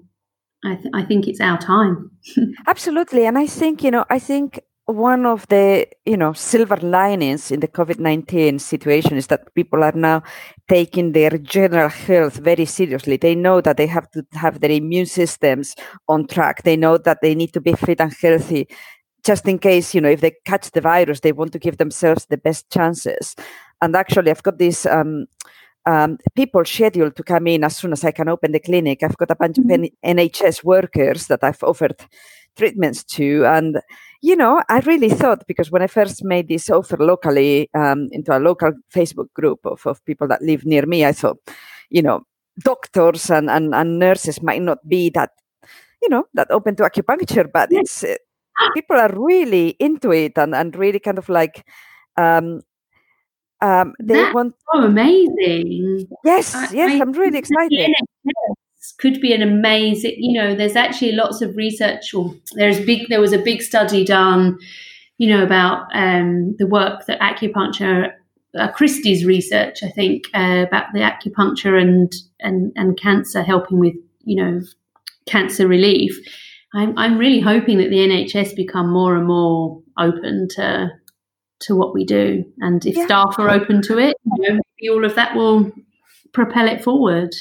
I, 0.65 0.75
th- 0.75 0.93
I 0.93 1.03
think 1.03 1.27
it's 1.27 1.39
our 1.39 1.57
time. 1.57 2.11
Absolutely, 2.67 3.25
and 3.25 3.37
I 3.37 3.47
think 3.47 3.83
you 3.83 3.91
know, 3.91 4.05
I 4.09 4.19
think 4.19 4.59
one 4.87 5.25
of 5.25 5.45
the 5.49 5.85
you 6.05 6.15
know 6.15 6.31
silver 6.31 6.77
linings 6.77 7.51
in 7.51 7.59
the 7.59 7.67
covid-19 7.67 8.59
situation 8.61 9.17
is 9.17 9.27
that 9.27 9.53
people 9.53 9.83
are 9.83 9.91
now 9.91 10.23
taking 10.69 11.11
their 11.11 11.37
general 11.39 11.89
health 11.89 12.37
very 12.37 12.63
seriously 12.63 13.17
they 13.17 13.35
know 13.35 13.59
that 13.59 13.75
they 13.75 13.85
have 13.85 14.09
to 14.11 14.25
have 14.31 14.61
their 14.61 14.71
immune 14.71 15.05
systems 15.05 15.75
on 16.07 16.25
track 16.25 16.63
they 16.63 16.77
know 16.77 16.97
that 16.97 17.19
they 17.21 17.35
need 17.35 17.51
to 17.51 17.59
be 17.59 17.73
fit 17.73 17.99
and 17.99 18.13
healthy 18.21 18.65
just 19.25 19.45
in 19.45 19.59
case 19.59 19.93
you 19.93 19.99
know 19.99 20.09
if 20.09 20.21
they 20.21 20.31
catch 20.45 20.71
the 20.71 20.79
virus 20.79 21.19
they 21.19 21.33
want 21.33 21.51
to 21.51 21.59
give 21.59 21.77
themselves 21.77 22.25
the 22.29 22.37
best 22.37 22.71
chances 22.71 23.35
and 23.81 23.93
actually 23.93 24.31
i've 24.31 24.43
got 24.43 24.57
this 24.57 24.85
um, 24.85 25.25
um, 25.87 26.17
people 26.35 26.65
scheduled 26.65 27.15
to 27.15 27.23
come 27.23 27.47
in 27.47 27.63
as 27.63 27.77
soon 27.77 27.93
as 27.93 28.03
I 28.03 28.11
can 28.11 28.27
open 28.27 28.51
the 28.51 28.59
clinic. 28.59 29.01
I've 29.01 29.17
got 29.17 29.31
a 29.31 29.35
bunch 29.35 29.55
mm-hmm. 29.55 29.85
of 29.85 29.89
NHS 30.05 30.63
workers 30.63 31.27
that 31.27 31.43
I've 31.43 31.63
offered 31.63 31.95
treatments 32.57 33.05
to. 33.05 33.45
And, 33.45 33.79
you 34.21 34.35
know, 34.35 34.61
I 34.67 34.79
really 34.79 35.09
thought, 35.09 35.47
because 35.47 35.71
when 35.71 35.81
I 35.81 35.87
first 35.87 36.25
made 36.25 36.49
this 36.49 36.69
offer 36.69 36.97
locally 36.97 37.69
um, 37.73 38.09
into 38.11 38.35
a 38.35 38.39
local 38.39 38.73
Facebook 38.93 39.31
group 39.33 39.59
of, 39.65 39.85
of 39.87 40.03
people 40.03 40.27
that 40.27 40.41
live 40.41 40.65
near 40.65 40.85
me, 40.85 41.05
I 41.05 41.13
thought, 41.13 41.37
you 41.89 42.01
know, 42.01 42.25
doctors 42.59 43.29
and, 43.29 43.49
and, 43.49 43.73
and 43.73 43.97
nurses 43.97 44.41
might 44.41 44.61
not 44.61 44.79
be 44.89 45.09
that, 45.11 45.29
you 46.01 46.09
know, 46.09 46.25
that 46.33 46.51
open 46.51 46.75
to 46.75 46.83
acupuncture, 46.83 47.49
but 47.51 47.71
it's 47.71 48.03
uh, 48.03 48.15
people 48.73 48.97
are 48.97 49.13
really 49.15 49.69
into 49.79 50.11
it 50.11 50.37
and, 50.37 50.53
and 50.53 50.75
really 50.75 50.99
kind 50.99 51.17
of 51.17 51.29
like 51.29 51.65
um, 52.17 52.61
um, 53.61 53.93
they 53.99 54.15
That's 54.15 54.35
want 54.35 54.55
so 54.73 54.83
amazing. 54.83 56.07
Yes, 56.23 56.53
I, 56.53 56.71
yes, 56.71 56.91
I, 56.91 56.95
am 56.95 57.11
really 57.13 57.39
excited. 57.39 57.89
Could 58.99 59.19
be 59.19 59.33
an 59.33 59.41
amazing, 59.41 60.15
you 60.17 60.39
know. 60.39 60.55
There's 60.55 60.75
actually 60.75 61.13
lots 61.13 61.41
of 61.41 61.55
research, 61.55 62.13
or 62.13 62.35
there's 62.53 62.79
big. 62.79 63.09
There 63.09 63.21
was 63.21 63.33
a 63.33 63.39
big 63.39 63.61
study 63.61 64.05
done, 64.05 64.57
you 65.17 65.27
know, 65.29 65.43
about 65.43 65.87
um, 65.93 66.55
the 66.57 66.67
work 66.67 67.05
that 67.07 67.19
acupuncture, 67.19 68.13
uh, 68.57 68.71
Christie's 68.71 69.25
research, 69.25 69.83
I 69.83 69.89
think, 69.89 70.25
uh, 70.33 70.65
about 70.67 70.93
the 70.93 70.99
acupuncture 70.99 71.79
and 71.81 72.13
and 72.39 72.71
and 72.75 72.99
cancer, 72.99 73.41
helping 73.41 73.79
with, 73.79 73.95
you 74.23 74.35
know, 74.35 74.61
cancer 75.25 75.67
relief. 75.67 76.17
I'm 76.73 76.97
I'm 76.97 77.17
really 77.17 77.39
hoping 77.39 77.79
that 77.79 77.89
the 77.89 77.97
NHS 77.97 78.55
become 78.55 78.91
more 78.91 79.15
and 79.15 79.27
more 79.27 79.81
open 79.97 80.47
to 80.51 80.91
to 81.61 81.75
what 81.75 81.93
we 81.93 82.05
do. 82.05 82.45
And 82.59 82.85
if 82.85 82.95
yeah. 82.95 83.05
staff 83.05 83.35
are 83.37 83.49
open 83.49 83.81
to 83.83 83.97
it, 83.97 84.17
you 84.37 84.53
know, 84.53 84.93
all 84.93 85.05
of 85.05 85.15
that 85.15 85.35
will 85.35 85.71
propel 86.33 86.67
it 86.67 86.83
forward. 86.83 87.33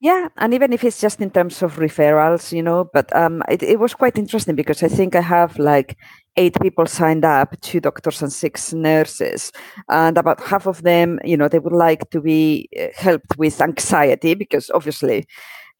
Yeah, 0.00 0.28
and 0.36 0.52
even 0.52 0.72
if 0.72 0.84
it's 0.84 1.00
just 1.00 1.20
in 1.20 1.30
terms 1.30 1.62
of 1.62 1.76
referrals, 1.76 2.52
you 2.52 2.62
know, 2.62 2.88
but 2.92 3.14
um, 3.16 3.42
it, 3.48 3.62
it 3.62 3.80
was 3.80 3.94
quite 3.94 4.18
interesting 4.18 4.54
because 4.54 4.82
I 4.82 4.88
think 4.88 5.16
I 5.16 5.22
have 5.22 5.58
like 5.58 5.96
eight 6.36 6.54
people 6.60 6.84
signed 6.84 7.24
up, 7.24 7.58
two 7.62 7.80
doctors 7.80 8.20
and 8.20 8.30
six 8.30 8.74
nurses, 8.74 9.52
and 9.88 10.18
about 10.18 10.40
half 10.42 10.66
of 10.66 10.82
them, 10.82 11.18
you 11.24 11.36
know, 11.36 11.48
they 11.48 11.58
would 11.58 11.72
like 11.72 12.10
to 12.10 12.20
be 12.20 12.68
uh, 12.78 12.88
helped 12.94 13.38
with 13.38 13.60
anxiety 13.62 14.34
because 14.34 14.70
obviously 14.74 15.26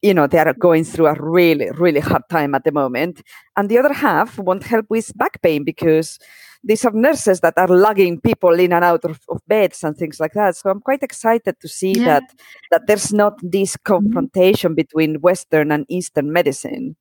you 0.01 0.13
know 0.13 0.27
they 0.27 0.37
are 0.37 0.53
going 0.53 0.83
through 0.83 1.07
a 1.07 1.15
really 1.19 1.71
really 1.71 1.99
hard 1.99 2.21
time 2.29 2.53
at 2.53 2.63
the 2.63 2.71
moment 2.71 3.23
and 3.55 3.67
the 3.67 3.77
other 3.79 3.93
half 3.93 4.37
want 4.37 4.63
help 4.63 4.85
with 4.89 5.17
back 5.17 5.41
pain 5.41 5.63
because 5.63 6.19
these 6.63 6.85
are 6.85 6.91
nurses 6.91 7.39
that 7.41 7.57
are 7.57 7.67
lugging 7.67 8.19
people 8.19 8.53
in 8.59 8.73
and 8.73 8.83
out 8.83 9.05
of, 9.05 9.19
of 9.29 9.41
beds 9.47 9.83
and 9.83 9.95
things 9.95 10.19
like 10.19 10.33
that. 10.33 10.55
So 10.55 10.69
I'm 10.69 10.81
quite 10.81 11.03
excited 11.03 11.59
to 11.59 11.67
see 11.67 11.93
yeah. 11.93 12.05
that 12.05 12.23
that 12.71 12.87
there's 12.87 13.13
not 13.13 13.39
this 13.41 13.75
mm-hmm. 13.75 13.93
confrontation 13.93 14.75
between 14.75 15.21
Western 15.21 15.71
and 15.71 15.85
Eastern 15.89 16.31
medicine. 16.31 16.95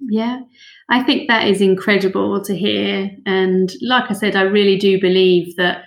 Yeah, 0.00 0.40
I 0.90 1.02
think 1.02 1.28
that 1.28 1.46
is 1.48 1.60
incredible 1.60 2.42
to 2.44 2.56
hear. 2.56 3.10
And 3.24 3.72
like 3.80 4.10
I 4.10 4.14
said, 4.14 4.36
I 4.36 4.42
really 4.42 4.76
do 4.76 5.00
believe 5.00 5.56
that. 5.56 5.84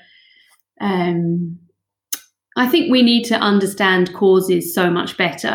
Um, 0.79 1.59
I 2.59 2.67
think 2.67 2.91
we 2.91 3.03
need 3.03 3.23
to 3.25 3.35
understand 3.35 4.15
causes 4.15 4.73
so 4.73 4.89
much 4.89 5.15
better 5.15 5.51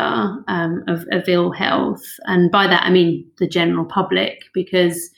um, 0.47 0.83
of, 0.87 1.05
of 1.11 1.27
ill 1.27 1.51
health. 1.51 2.01
And 2.23 2.49
by 2.49 2.65
that, 2.67 2.83
I 2.85 2.91
mean 2.91 3.29
the 3.39 3.47
general 3.47 3.83
public, 3.83 4.43
because 4.53 5.09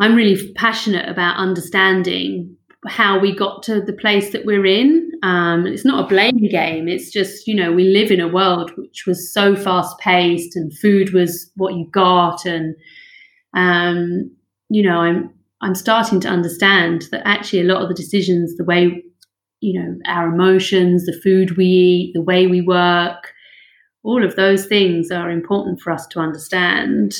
I'm 0.00 0.14
really 0.14 0.52
passionate 0.54 1.08
about 1.08 1.36
understanding 1.36 2.56
how 2.86 3.18
we 3.18 3.34
got 3.34 3.62
to 3.62 3.80
the 3.80 3.92
place 3.92 4.32
that 4.32 4.44
we're 4.44 4.66
in. 4.66 5.10
Um, 5.22 5.66
it's 5.66 5.84
not 5.84 6.04
a 6.04 6.08
blame 6.08 6.48
game. 6.50 6.88
It's 6.88 7.10
just, 7.10 7.46
you 7.46 7.54
know, 7.54 7.72
we 7.72 7.84
live 7.84 8.10
in 8.10 8.20
a 8.20 8.28
world 8.28 8.72
which 8.76 9.04
was 9.06 9.32
so 9.32 9.56
fast 9.56 9.98
paced 9.98 10.56
and 10.56 10.76
food 10.76 11.14
was 11.14 11.50
what 11.56 11.74
you 11.74 11.88
got. 11.90 12.44
And, 12.44 12.74
um, 13.54 14.30
you 14.68 14.82
know, 14.82 14.98
I'm, 14.98 15.30
I'm 15.62 15.74
starting 15.74 16.20
to 16.20 16.28
understand 16.28 17.06
that 17.10 17.26
actually 17.26 17.60
a 17.60 17.72
lot 17.72 17.82
of 17.82 17.88
the 17.88 17.94
decisions, 17.94 18.56
the 18.56 18.64
way, 18.64 19.02
you 19.60 19.80
know, 19.80 19.96
our 20.06 20.28
emotions, 20.28 21.06
the 21.06 21.18
food 21.22 21.56
we 21.56 21.64
eat, 21.64 22.12
the 22.14 22.20
way 22.20 22.46
we 22.46 22.60
work, 22.60 23.32
all 24.02 24.22
of 24.22 24.36
those 24.36 24.66
things 24.66 25.10
are 25.10 25.30
important 25.30 25.80
for 25.80 25.90
us 25.90 26.06
to 26.08 26.20
understand. 26.20 27.14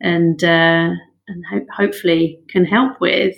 And, 0.00 0.44
uh, 0.44 0.90
and 1.30 1.44
ho- 1.50 1.66
hopefully 1.74 2.38
can 2.48 2.64
help 2.64 3.00
with. 3.00 3.36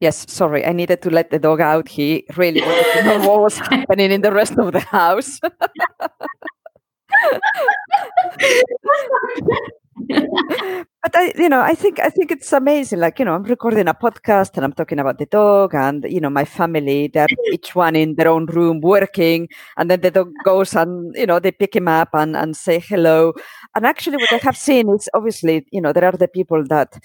Yes, 0.00 0.26
sorry, 0.30 0.64
I 0.64 0.72
needed 0.72 1.02
to 1.02 1.10
let 1.10 1.30
the 1.30 1.40
dog 1.40 1.60
out. 1.60 1.88
He 1.88 2.24
really 2.36 2.60
wanted 2.60 2.92
to 2.94 3.02
know 3.02 3.28
what 3.28 3.40
was 3.40 3.58
happening 3.58 4.12
in 4.12 4.20
the 4.20 4.32
rest 4.32 4.56
of 4.56 4.72
the 4.72 4.80
house. 4.80 5.40
but 11.02 11.14
I, 11.14 11.32
you 11.36 11.48
know, 11.48 11.60
I 11.60 11.74
think 11.74 11.98
I 11.98 12.10
think 12.10 12.30
it's 12.30 12.52
amazing. 12.52 13.00
Like, 13.00 13.18
you 13.18 13.24
know, 13.24 13.34
I'm 13.34 13.42
recording 13.42 13.88
a 13.88 13.94
podcast 13.94 14.52
and 14.54 14.64
I'm 14.64 14.72
talking 14.72 14.98
about 14.98 15.18
the 15.18 15.26
dog 15.26 15.74
and 15.74 16.04
you 16.08 16.20
know 16.20 16.30
my 16.30 16.44
family. 16.44 17.08
They're 17.08 17.26
each 17.52 17.74
one 17.74 17.96
in 17.96 18.14
their 18.14 18.28
own 18.28 18.46
room 18.46 18.80
working, 18.80 19.48
and 19.76 19.90
then 19.90 20.00
the 20.00 20.10
dog 20.10 20.32
goes 20.44 20.74
and 20.74 21.14
you 21.16 21.26
know 21.26 21.38
they 21.40 21.50
pick 21.50 21.74
him 21.74 21.88
up 21.88 22.10
and 22.12 22.36
and 22.36 22.56
say 22.56 22.78
hello. 22.78 23.32
And 23.74 23.86
actually, 23.86 24.16
what 24.16 24.32
I 24.32 24.38
have 24.38 24.56
seen 24.56 24.90
is 24.90 25.08
obviously, 25.14 25.66
you 25.70 25.80
know, 25.80 25.92
there 25.92 26.04
are 26.04 26.16
the 26.16 26.28
people 26.28 26.64
that 26.68 27.02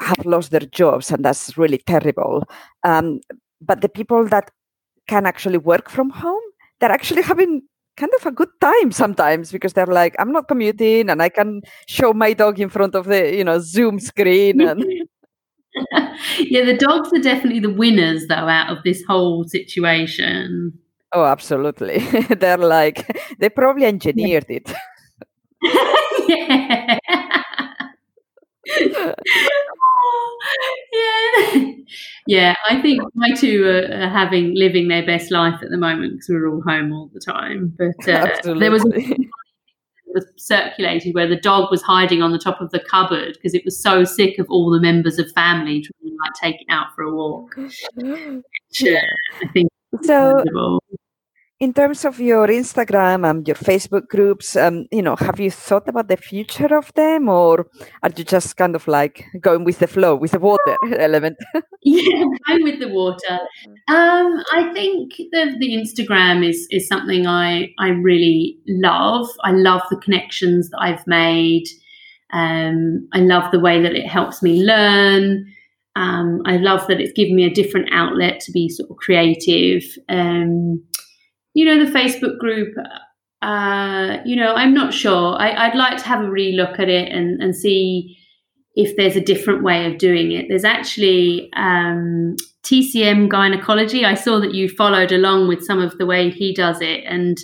have 0.00 0.24
lost 0.24 0.50
their 0.50 0.60
jobs, 0.60 1.10
and 1.10 1.24
that's 1.24 1.56
really 1.58 1.78
terrible. 1.78 2.44
Um, 2.84 3.20
but 3.60 3.80
the 3.80 3.88
people 3.88 4.26
that 4.28 4.50
can 5.06 5.26
actually 5.26 5.58
work 5.58 5.90
from 5.90 6.10
home, 6.10 6.42
they're 6.80 6.92
actually 6.92 7.22
having 7.22 7.62
kind 7.96 8.12
of 8.18 8.26
a 8.26 8.32
good 8.32 8.48
time 8.60 8.90
sometimes 8.90 9.52
because 9.52 9.72
they're 9.72 9.86
like 9.86 10.16
i'm 10.18 10.32
not 10.32 10.48
commuting 10.48 11.08
and 11.08 11.22
i 11.22 11.28
can 11.28 11.62
show 11.86 12.12
my 12.12 12.32
dog 12.32 12.58
in 12.58 12.68
front 12.68 12.94
of 12.94 13.06
the 13.06 13.36
you 13.36 13.44
know 13.44 13.58
zoom 13.60 14.00
screen 14.00 14.60
and 14.60 14.84
yeah 16.40 16.64
the 16.64 16.76
dogs 16.76 17.12
are 17.12 17.22
definitely 17.22 17.60
the 17.60 17.72
winners 17.72 18.26
though 18.28 18.34
out 18.34 18.76
of 18.76 18.82
this 18.84 19.02
whole 19.06 19.44
situation 19.44 20.72
oh 21.12 21.24
absolutely 21.24 21.98
they're 22.40 22.58
like 22.58 23.06
they 23.38 23.48
probably 23.48 23.84
engineered 23.84 24.46
yeah. 24.48 24.56
it 24.56 24.72
yeah 26.28 26.98
yeah, 30.92 31.64
yeah. 32.26 32.54
I 32.68 32.80
think 32.80 33.02
my 33.14 33.30
two 33.32 33.64
are, 33.66 34.08
having 34.08 34.54
living 34.54 34.88
their 34.88 35.04
best 35.04 35.30
life 35.30 35.60
at 35.62 35.70
the 35.70 35.76
moment 35.76 36.14
because 36.14 36.28
we're 36.30 36.48
all 36.48 36.62
home 36.62 36.92
all 36.92 37.10
the 37.12 37.20
time. 37.20 37.76
But 37.76 38.08
uh, 38.08 38.54
there 38.58 38.70
was 38.70 38.84
was 40.14 40.24
circulated 40.36 41.14
where 41.14 41.26
the 41.26 41.36
dog 41.36 41.70
was 41.70 41.82
hiding 41.82 42.22
on 42.22 42.32
the 42.32 42.38
top 42.38 42.60
of 42.60 42.70
the 42.70 42.78
cupboard 42.78 43.34
because 43.34 43.52
it 43.52 43.64
was 43.64 43.80
so 43.82 44.04
sick 44.04 44.38
of 44.38 44.46
all 44.48 44.70
the 44.70 44.80
members 44.80 45.18
of 45.18 45.30
family 45.32 45.82
trying 45.82 46.10
to 46.10 46.16
like 46.22 46.32
take 46.40 46.60
it 46.60 46.66
out 46.70 46.94
for 46.94 47.02
a 47.02 47.14
walk. 47.14 47.54
yeah, 48.70 49.00
I 49.42 49.48
think 49.52 49.68
so. 50.02 50.42
In 51.60 51.72
terms 51.72 52.04
of 52.04 52.18
your 52.18 52.48
Instagram 52.48 53.28
and 53.28 53.46
your 53.46 53.54
Facebook 53.54 54.08
groups, 54.08 54.56
um, 54.56 54.86
you 54.90 55.02
know, 55.02 55.16
have 55.16 55.38
you 55.38 55.50
thought 55.50 55.88
about 55.88 56.08
the 56.08 56.16
future 56.16 56.76
of 56.76 56.92
them, 56.94 57.28
or 57.28 57.66
are 58.02 58.10
you 58.16 58.24
just 58.24 58.56
kind 58.56 58.74
of 58.74 58.88
like 58.88 59.24
going 59.40 59.64
with 59.64 59.78
the 59.78 59.86
flow, 59.86 60.16
with 60.16 60.32
the 60.32 60.40
water 60.40 60.76
element? 60.98 61.36
yeah, 61.82 62.24
going 62.48 62.64
with 62.64 62.80
the 62.80 62.88
water. 62.88 63.38
Um, 63.88 64.42
I 64.52 64.70
think 64.74 65.14
the 65.16 65.56
the 65.60 65.76
Instagram 65.76 66.46
is 66.46 66.66
is 66.70 66.88
something 66.88 67.26
I 67.26 67.72
I 67.78 67.88
really 67.88 68.58
love. 68.66 69.28
I 69.42 69.52
love 69.52 69.82
the 69.90 69.96
connections 69.98 70.70
that 70.70 70.80
I've 70.80 71.06
made. 71.06 71.64
Um, 72.32 73.08
I 73.12 73.20
love 73.20 73.52
the 73.52 73.60
way 73.60 73.80
that 73.80 73.94
it 73.94 74.08
helps 74.08 74.42
me 74.42 74.64
learn. 74.64 75.46
Um, 75.96 76.42
I 76.44 76.56
love 76.56 76.88
that 76.88 77.00
it's 77.00 77.12
given 77.12 77.36
me 77.36 77.44
a 77.44 77.54
different 77.54 77.88
outlet 77.92 78.40
to 78.40 78.52
be 78.52 78.68
sort 78.68 78.90
of 78.90 78.96
creative. 78.96 79.84
Um, 80.08 80.82
you 81.54 81.64
know, 81.64 81.84
the 81.84 81.90
Facebook 81.90 82.38
group, 82.38 82.74
uh, 83.42 84.18
you 84.24 84.36
know, 84.36 84.54
I'm 84.54 84.74
not 84.74 84.92
sure. 84.92 85.36
I, 85.40 85.68
would 85.68 85.78
like 85.78 85.98
to 85.98 86.04
have 86.04 86.20
a 86.20 86.28
relook 86.28 86.78
at 86.78 86.88
it 86.88 87.10
and, 87.10 87.40
and 87.42 87.54
see 87.54 88.18
if 88.74 88.96
there's 88.96 89.16
a 89.16 89.20
different 89.20 89.62
way 89.62 89.86
of 89.86 89.98
doing 89.98 90.32
it. 90.32 90.46
There's 90.48 90.64
actually 90.64 91.50
um, 91.54 92.36
TCM 92.64 93.28
gynecology. 93.28 94.04
I 94.04 94.14
saw 94.14 94.40
that 94.40 94.54
you 94.54 94.68
followed 94.68 95.12
along 95.12 95.48
with 95.48 95.64
some 95.64 95.80
of 95.80 95.96
the 95.98 96.06
way 96.06 96.30
he 96.30 96.52
does 96.52 96.80
it, 96.80 97.04
and 97.06 97.38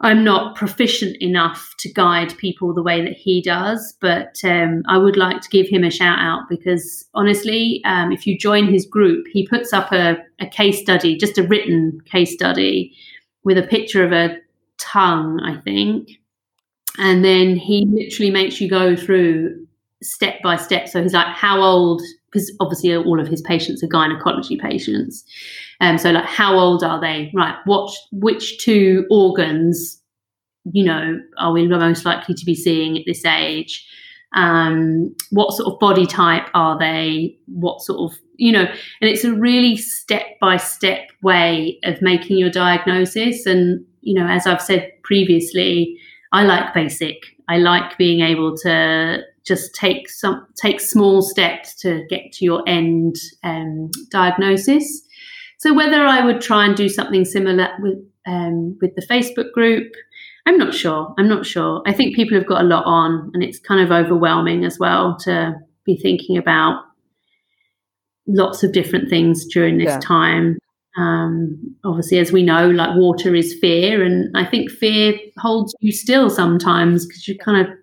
I'm 0.00 0.22
not 0.22 0.54
proficient 0.54 1.16
enough 1.20 1.74
to 1.78 1.92
guide 1.92 2.36
people 2.38 2.72
the 2.72 2.82
way 2.82 3.02
that 3.02 3.14
he 3.14 3.42
does, 3.42 3.96
but 4.00 4.38
um, 4.44 4.84
I 4.88 4.96
would 4.96 5.16
like 5.16 5.40
to 5.40 5.48
give 5.48 5.66
him 5.68 5.82
a 5.82 5.90
shout 5.90 6.20
out 6.20 6.48
because 6.48 7.04
honestly, 7.14 7.82
um, 7.84 8.12
if 8.12 8.24
you 8.24 8.38
join 8.38 8.68
his 8.72 8.86
group, 8.86 9.26
he 9.32 9.46
puts 9.46 9.72
up 9.72 9.90
a, 9.90 10.18
a 10.40 10.46
case 10.46 10.80
study, 10.80 11.16
just 11.16 11.36
a 11.36 11.42
written 11.42 12.00
case 12.04 12.32
study 12.32 12.94
with 13.42 13.58
a 13.58 13.62
picture 13.62 14.04
of 14.04 14.12
a 14.12 14.36
tongue, 14.78 15.40
I 15.40 15.56
think. 15.62 16.10
And 16.98 17.24
then 17.24 17.56
he 17.56 17.84
literally 17.90 18.30
makes 18.30 18.60
you 18.60 18.68
go 18.68 18.94
through 18.94 19.66
step 20.00 20.40
by 20.42 20.56
step. 20.56 20.88
So 20.88 21.02
he's 21.02 21.12
like, 21.12 21.26
how 21.26 21.60
old? 21.60 22.02
Because 22.30 22.52
obviously 22.60 22.94
all 22.94 23.20
of 23.20 23.28
his 23.28 23.40
patients 23.40 23.82
are 23.82 23.88
gynecology 23.88 24.58
patients. 24.58 25.24
Um, 25.80 25.96
so 25.96 26.10
like, 26.10 26.26
how 26.26 26.58
old 26.58 26.84
are 26.84 27.00
they? 27.00 27.30
Right. 27.34 27.54
What, 27.64 27.90
which 28.12 28.58
two 28.58 29.06
organs, 29.10 30.02
you 30.70 30.84
know, 30.84 31.20
are 31.38 31.52
we 31.52 31.66
most 31.66 32.04
likely 32.04 32.34
to 32.34 32.44
be 32.44 32.54
seeing 32.54 32.98
at 32.98 33.04
this 33.06 33.24
age? 33.24 33.86
Um, 34.36 35.14
what 35.30 35.52
sort 35.52 35.72
of 35.72 35.78
body 35.78 36.06
type 36.06 36.48
are 36.52 36.78
they? 36.78 37.38
What 37.46 37.80
sort 37.80 38.12
of, 38.12 38.18
you 38.36 38.52
know, 38.52 38.64
and 38.64 39.10
it's 39.10 39.24
a 39.24 39.32
really 39.32 39.76
step 39.76 40.26
by 40.38 40.58
step 40.58 41.08
way 41.22 41.78
of 41.84 42.02
making 42.02 42.36
your 42.36 42.50
diagnosis. 42.50 43.46
And, 43.46 43.84
you 44.02 44.12
know, 44.14 44.26
as 44.28 44.46
I've 44.46 44.60
said 44.60 44.92
previously, 45.02 45.98
I 46.32 46.44
like 46.44 46.74
basic. 46.74 47.16
I 47.48 47.56
like 47.56 47.96
being 47.96 48.20
able 48.20 48.54
to 48.58 49.22
just 49.48 49.74
take 49.74 50.10
some 50.10 50.46
take 50.54 50.80
small 50.80 51.22
steps 51.22 51.74
to 51.76 52.04
get 52.08 52.30
to 52.32 52.44
your 52.44 52.62
end 52.68 53.16
um, 53.42 53.90
diagnosis. 54.10 55.02
So 55.58 55.74
whether 55.74 56.04
I 56.04 56.24
would 56.24 56.40
try 56.40 56.66
and 56.66 56.76
do 56.76 56.88
something 56.88 57.24
similar 57.24 57.68
with 57.80 57.98
um, 58.26 58.78
with 58.80 58.94
the 58.94 59.06
Facebook 59.06 59.50
group, 59.52 59.90
I'm 60.46 60.58
not 60.58 60.74
sure. 60.74 61.14
I'm 61.18 61.28
not 61.28 61.46
sure. 61.46 61.82
I 61.86 61.92
think 61.92 62.14
people 62.14 62.36
have 62.36 62.46
got 62.46 62.60
a 62.60 62.68
lot 62.68 62.84
on, 62.84 63.30
and 63.34 63.42
it's 63.42 63.58
kind 63.58 63.80
of 63.80 63.90
overwhelming 63.90 64.64
as 64.64 64.78
well 64.78 65.16
to 65.20 65.54
be 65.84 65.96
thinking 65.96 66.36
about 66.36 66.84
lots 68.26 68.62
of 68.62 68.72
different 68.72 69.08
things 69.08 69.46
during 69.46 69.78
this 69.78 69.86
yeah. 69.88 70.00
time. 70.00 70.58
Um, 70.98 71.76
obviously, 71.84 72.18
as 72.18 72.32
we 72.32 72.42
know, 72.42 72.68
like 72.68 72.96
water 72.96 73.34
is 73.34 73.56
fear, 73.60 74.04
and 74.04 74.36
I 74.36 74.44
think 74.44 74.70
fear 74.70 75.14
holds 75.38 75.74
you 75.80 75.92
still 75.92 76.28
sometimes 76.28 77.06
because 77.06 77.26
you 77.26 77.38
kind 77.38 77.66
of 77.66 77.74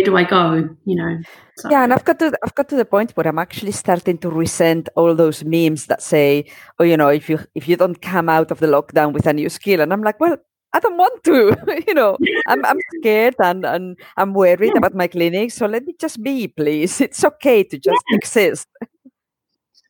way 0.00 0.04
do 0.04 0.16
I 0.16 0.24
go? 0.24 0.68
You 0.84 0.96
know. 0.96 1.18
So. 1.56 1.70
Yeah, 1.70 1.84
and 1.84 1.92
I've 1.92 2.04
got 2.04 2.18
to 2.18 2.32
I've 2.42 2.54
got 2.54 2.68
to 2.70 2.76
the 2.76 2.84
point 2.84 3.12
where 3.12 3.28
I'm 3.28 3.38
actually 3.38 3.72
starting 3.72 4.18
to 4.18 4.30
resent 4.30 4.88
all 4.96 5.14
those 5.14 5.44
memes 5.44 5.86
that 5.86 6.02
say, 6.02 6.50
"Oh, 6.78 6.84
you 6.84 6.96
know, 6.96 7.08
if 7.08 7.28
you 7.28 7.38
if 7.54 7.68
you 7.68 7.76
don't 7.76 8.00
come 8.00 8.28
out 8.28 8.50
of 8.50 8.60
the 8.60 8.66
lockdown 8.66 9.12
with 9.12 9.26
a 9.26 9.32
new 9.32 9.48
skill," 9.48 9.80
and 9.80 9.92
I'm 9.92 10.02
like, 10.02 10.20
well. 10.20 10.36
I 10.72 10.78
don't 10.78 10.96
want 10.96 11.24
to, 11.24 11.82
you 11.88 11.94
know. 11.94 12.16
I'm 12.46 12.64
I'm 12.64 12.78
scared 13.00 13.34
and, 13.40 13.66
and 13.66 13.96
I'm 14.16 14.34
worried 14.34 14.70
yeah. 14.72 14.78
about 14.78 14.94
my 14.94 15.08
clinic. 15.08 15.50
So 15.50 15.66
let 15.66 15.84
me 15.84 15.94
just 15.98 16.22
be, 16.22 16.46
please. 16.46 17.00
It's 17.00 17.24
okay 17.24 17.64
to 17.64 17.76
just 17.76 18.04
yeah. 18.08 18.16
exist. 18.16 18.68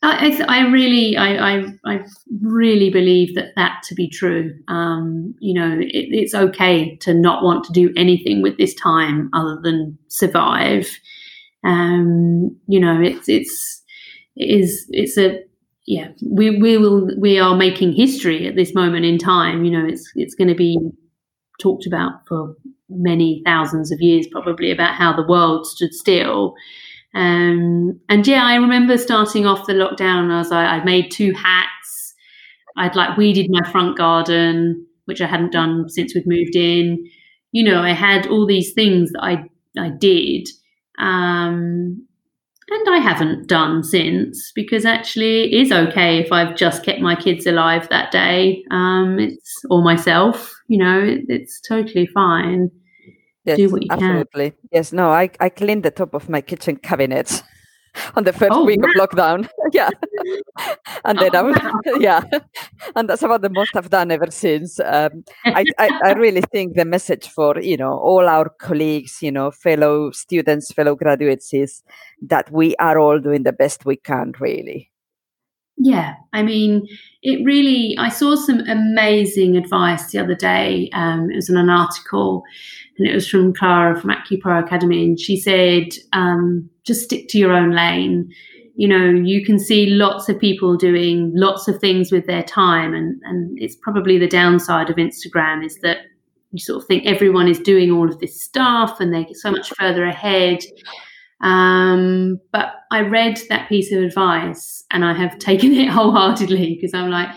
I, 0.03 0.45
I, 0.49 0.61
really, 0.69 1.17
I, 1.17 1.57
I, 1.57 1.65
I, 1.85 2.01
really 2.41 2.89
believe 2.89 3.35
that 3.35 3.53
that 3.57 3.83
to 3.89 3.95
be 3.95 4.09
true. 4.09 4.55
Um, 4.69 5.35
you 5.41 5.53
know, 5.53 5.79
it, 5.79 5.91
it's 5.91 6.35
okay 6.35 6.97
to 7.03 7.13
not 7.13 7.43
want 7.43 7.65
to 7.65 7.73
do 7.73 7.93
anything 7.97 8.41
with 8.41 8.57
this 8.57 8.75
time 8.75 9.29
other 9.35 9.61
than 9.63 9.99
survive. 10.09 10.89
Um, 11.65 12.57
you 12.67 12.81
know, 12.81 12.99
it's 13.03 13.29
it's 13.29 13.83
it 14.37 14.61
is 14.61 14.87
it's 14.89 15.19
a 15.19 15.43
yeah. 15.87 16.09
We 16.25 16.59
we 16.59 16.79
will 16.79 17.11
we 17.19 17.39
are 17.39 17.55
making 17.55 17.93
history 17.93 18.47
at 18.47 18.57
this 18.57 18.75
moment 18.75 19.05
in 19.05 19.19
time. 19.19 19.65
You 19.67 19.71
know, 19.71 19.87
it's 19.87 20.11
it's 20.15 20.35
going 20.35 20.49
to 20.49 20.55
be 20.55 20.79
talked 21.61 21.87
about 21.87 22.27
for 22.27 22.57
many 22.89 23.43
thousands 23.45 23.93
of 23.93 24.01
years, 24.01 24.27
probably 24.33 24.71
about 24.71 24.95
how 24.95 25.15
the 25.15 25.27
world 25.27 25.67
stood 25.67 25.93
still. 25.93 26.55
Um, 27.15 28.01
and 28.09 28.27
yeah, 28.27 28.45
I 28.45 28.57
remember 28.57 28.97
starting 28.97 29.47
off 29.47 29.67
the 29.67 29.73
lockdown. 29.73 30.31
I 30.31 30.39
was 30.39 30.51
like, 30.51 30.69
I 30.69 30.85
made 30.85 31.11
two 31.11 31.33
hats. 31.33 32.15
I'd 32.77 32.97
like 32.97 33.17
weeded 33.17 33.47
my 33.51 33.69
front 33.71 33.97
garden, 33.99 34.87
which 35.07 35.21
I 35.21 35.27
hadn't 35.27 35.53
done 35.53 35.89
since 35.89 36.15
we'd 36.15 36.27
moved 36.27 36.57
in. 36.57 37.05
You 37.53 37.65
know, 37.65 37.83
I 37.83 37.93
had 37.93 38.27
all 38.29 38.47
these 38.47 38.73
things 38.73 39.11
that 39.13 39.23
I 39.25 39.45
I 39.79 39.91
did, 39.91 40.49
um, 40.99 42.07
and 42.71 42.89
I 42.89 42.99
haven't 42.99 43.49
done 43.49 43.83
since 43.83 44.53
because 44.55 44.85
actually 44.85 45.45
it 45.53 45.63
is 45.63 45.73
okay 45.73 46.19
if 46.19 46.33
I've 46.33 46.57
just 46.57 46.85
kept 46.85 47.01
my 47.01 47.17
kids 47.17 47.47
alive 47.47 47.89
that 47.91 48.13
day. 48.13 48.65
Um, 48.71 49.19
it's 49.19 49.53
or 49.71 49.83
myself. 49.83 50.53
You 50.69 50.79
know, 50.79 51.01
it, 51.03 51.23
it's 51.29 51.61
totally 51.61 52.07
fine 52.07 52.71
yes, 53.45 53.57
do 53.59 53.71
what 53.71 53.83
you 53.83 53.89
absolutely. 53.91 54.51
Can. 54.51 54.69
Yes, 54.73 54.93
no, 54.93 55.11
I, 55.11 55.31
I 55.41 55.49
cleaned 55.49 55.83
the 55.83 55.91
top 55.91 56.15
of 56.15 56.29
my 56.29 56.41
kitchen 56.41 56.77
cabinets 56.77 57.43
on 58.17 58.25
the 58.25 58.33
first 58.33 58.53
oh, 58.53 58.65
week 58.65 58.81
wow. 58.83 58.89
of 58.89 59.11
lockdown. 59.11 59.49
yeah. 59.73 59.91
and 61.05 61.19
then 61.19 61.31
oh, 61.35 61.39
I 61.39 61.43
wow. 61.43 61.81
yeah. 61.99 62.23
and 62.97 63.09
that's 63.09 63.23
about 63.23 63.43
the 63.43 63.51
most 63.51 63.75
I've 63.75 63.91
done 63.91 64.11
ever 64.11 64.31
since. 64.31 64.79
Um, 64.81 65.25
I, 65.45 65.65
I, 65.79 66.01
I 66.05 66.13
really 66.13 66.43
think 66.53 66.75
the 66.75 66.85
message 66.85 67.29
for, 67.29 67.61
you 67.61 67.77
know, 67.77 67.93
all 67.93 68.29
our 68.29 68.49
colleagues, 68.49 69.19
you 69.23 69.33
know, 69.33 69.51
fellow 69.51 70.11
students, 70.11 70.73
fellow 70.73 70.95
graduates 70.95 71.53
is 71.53 71.83
that 72.23 72.51
we 72.53 72.77
are 72.77 72.99
all 72.99 73.19
doing 73.19 73.43
the 73.43 73.53
best 73.53 73.85
we 73.85 73.97
can, 73.97 74.33
really. 74.39 74.90
Yeah, 75.83 76.17
I 76.35 76.43
mean, 76.43 76.87
it 77.23 77.43
really, 77.43 77.97
I 77.99 78.11
saw 78.11 78.35
some 78.35 78.61
amazing 78.69 79.57
advice 79.57 80.11
the 80.11 80.19
other 80.19 80.35
day. 80.35 80.91
Um, 80.93 81.31
it 81.31 81.37
was 81.37 81.49
in 81.49 81.57
an 81.57 81.71
article 81.71 82.43
and 82.99 83.09
it 83.09 83.15
was 83.15 83.27
from 83.27 83.55
Clara 83.55 83.99
from 83.99 84.11
AcuPro 84.11 84.63
Academy. 84.63 85.05
And 85.05 85.19
she 85.19 85.39
said, 85.39 85.89
um, 86.13 86.69
just 86.85 87.05
stick 87.05 87.29
to 87.29 87.39
your 87.39 87.55
own 87.55 87.71
lane. 87.71 88.31
You 88.77 88.89
know, 88.89 89.07
you 89.07 89.43
can 89.43 89.59
see 89.59 89.87
lots 89.87 90.29
of 90.29 90.39
people 90.39 90.77
doing 90.77 91.33
lots 91.35 91.67
of 91.67 91.81
things 91.81 92.13
with 92.13 92.27
their 92.27 92.43
time. 92.43 92.93
And, 92.93 93.19
and 93.25 93.59
it's 93.59 93.77
probably 93.77 94.19
the 94.19 94.29
downside 94.29 94.91
of 94.91 94.97
Instagram 94.97 95.65
is 95.65 95.79
that 95.79 96.01
you 96.53 96.59
sort 96.59 96.83
of 96.83 96.89
think 96.89 97.07
everyone 97.07 97.49
is 97.49 97.59
doing 97.59 97.91
all 97.91 98.11
of 98.11 98.19
this 98.19 98.39
stuff 98.39 99.01
and 99.01 99.15
they're 99.15 99.27
so 99.33 99.51
much 99.51 99.73
further 99.79 100.05
ahead. 100.05 100.59
Um, 101.41 102.39
but 102.53 102.75
I 102.91 103.01
read 103.01 103.41
that 103.49 103.69
piece 103.69 103.93
of 103.93 104.03
advice 104.03 104.85
and 104.91 105.05
I 105.05 105.15
have 105.15 105.39
taken 105.39 105.73
it 105.73 105.89
wholeheartedly 105.89 106.75
because 106.75 106.95
I'm 106.95 107.11
like, 107.11 107.29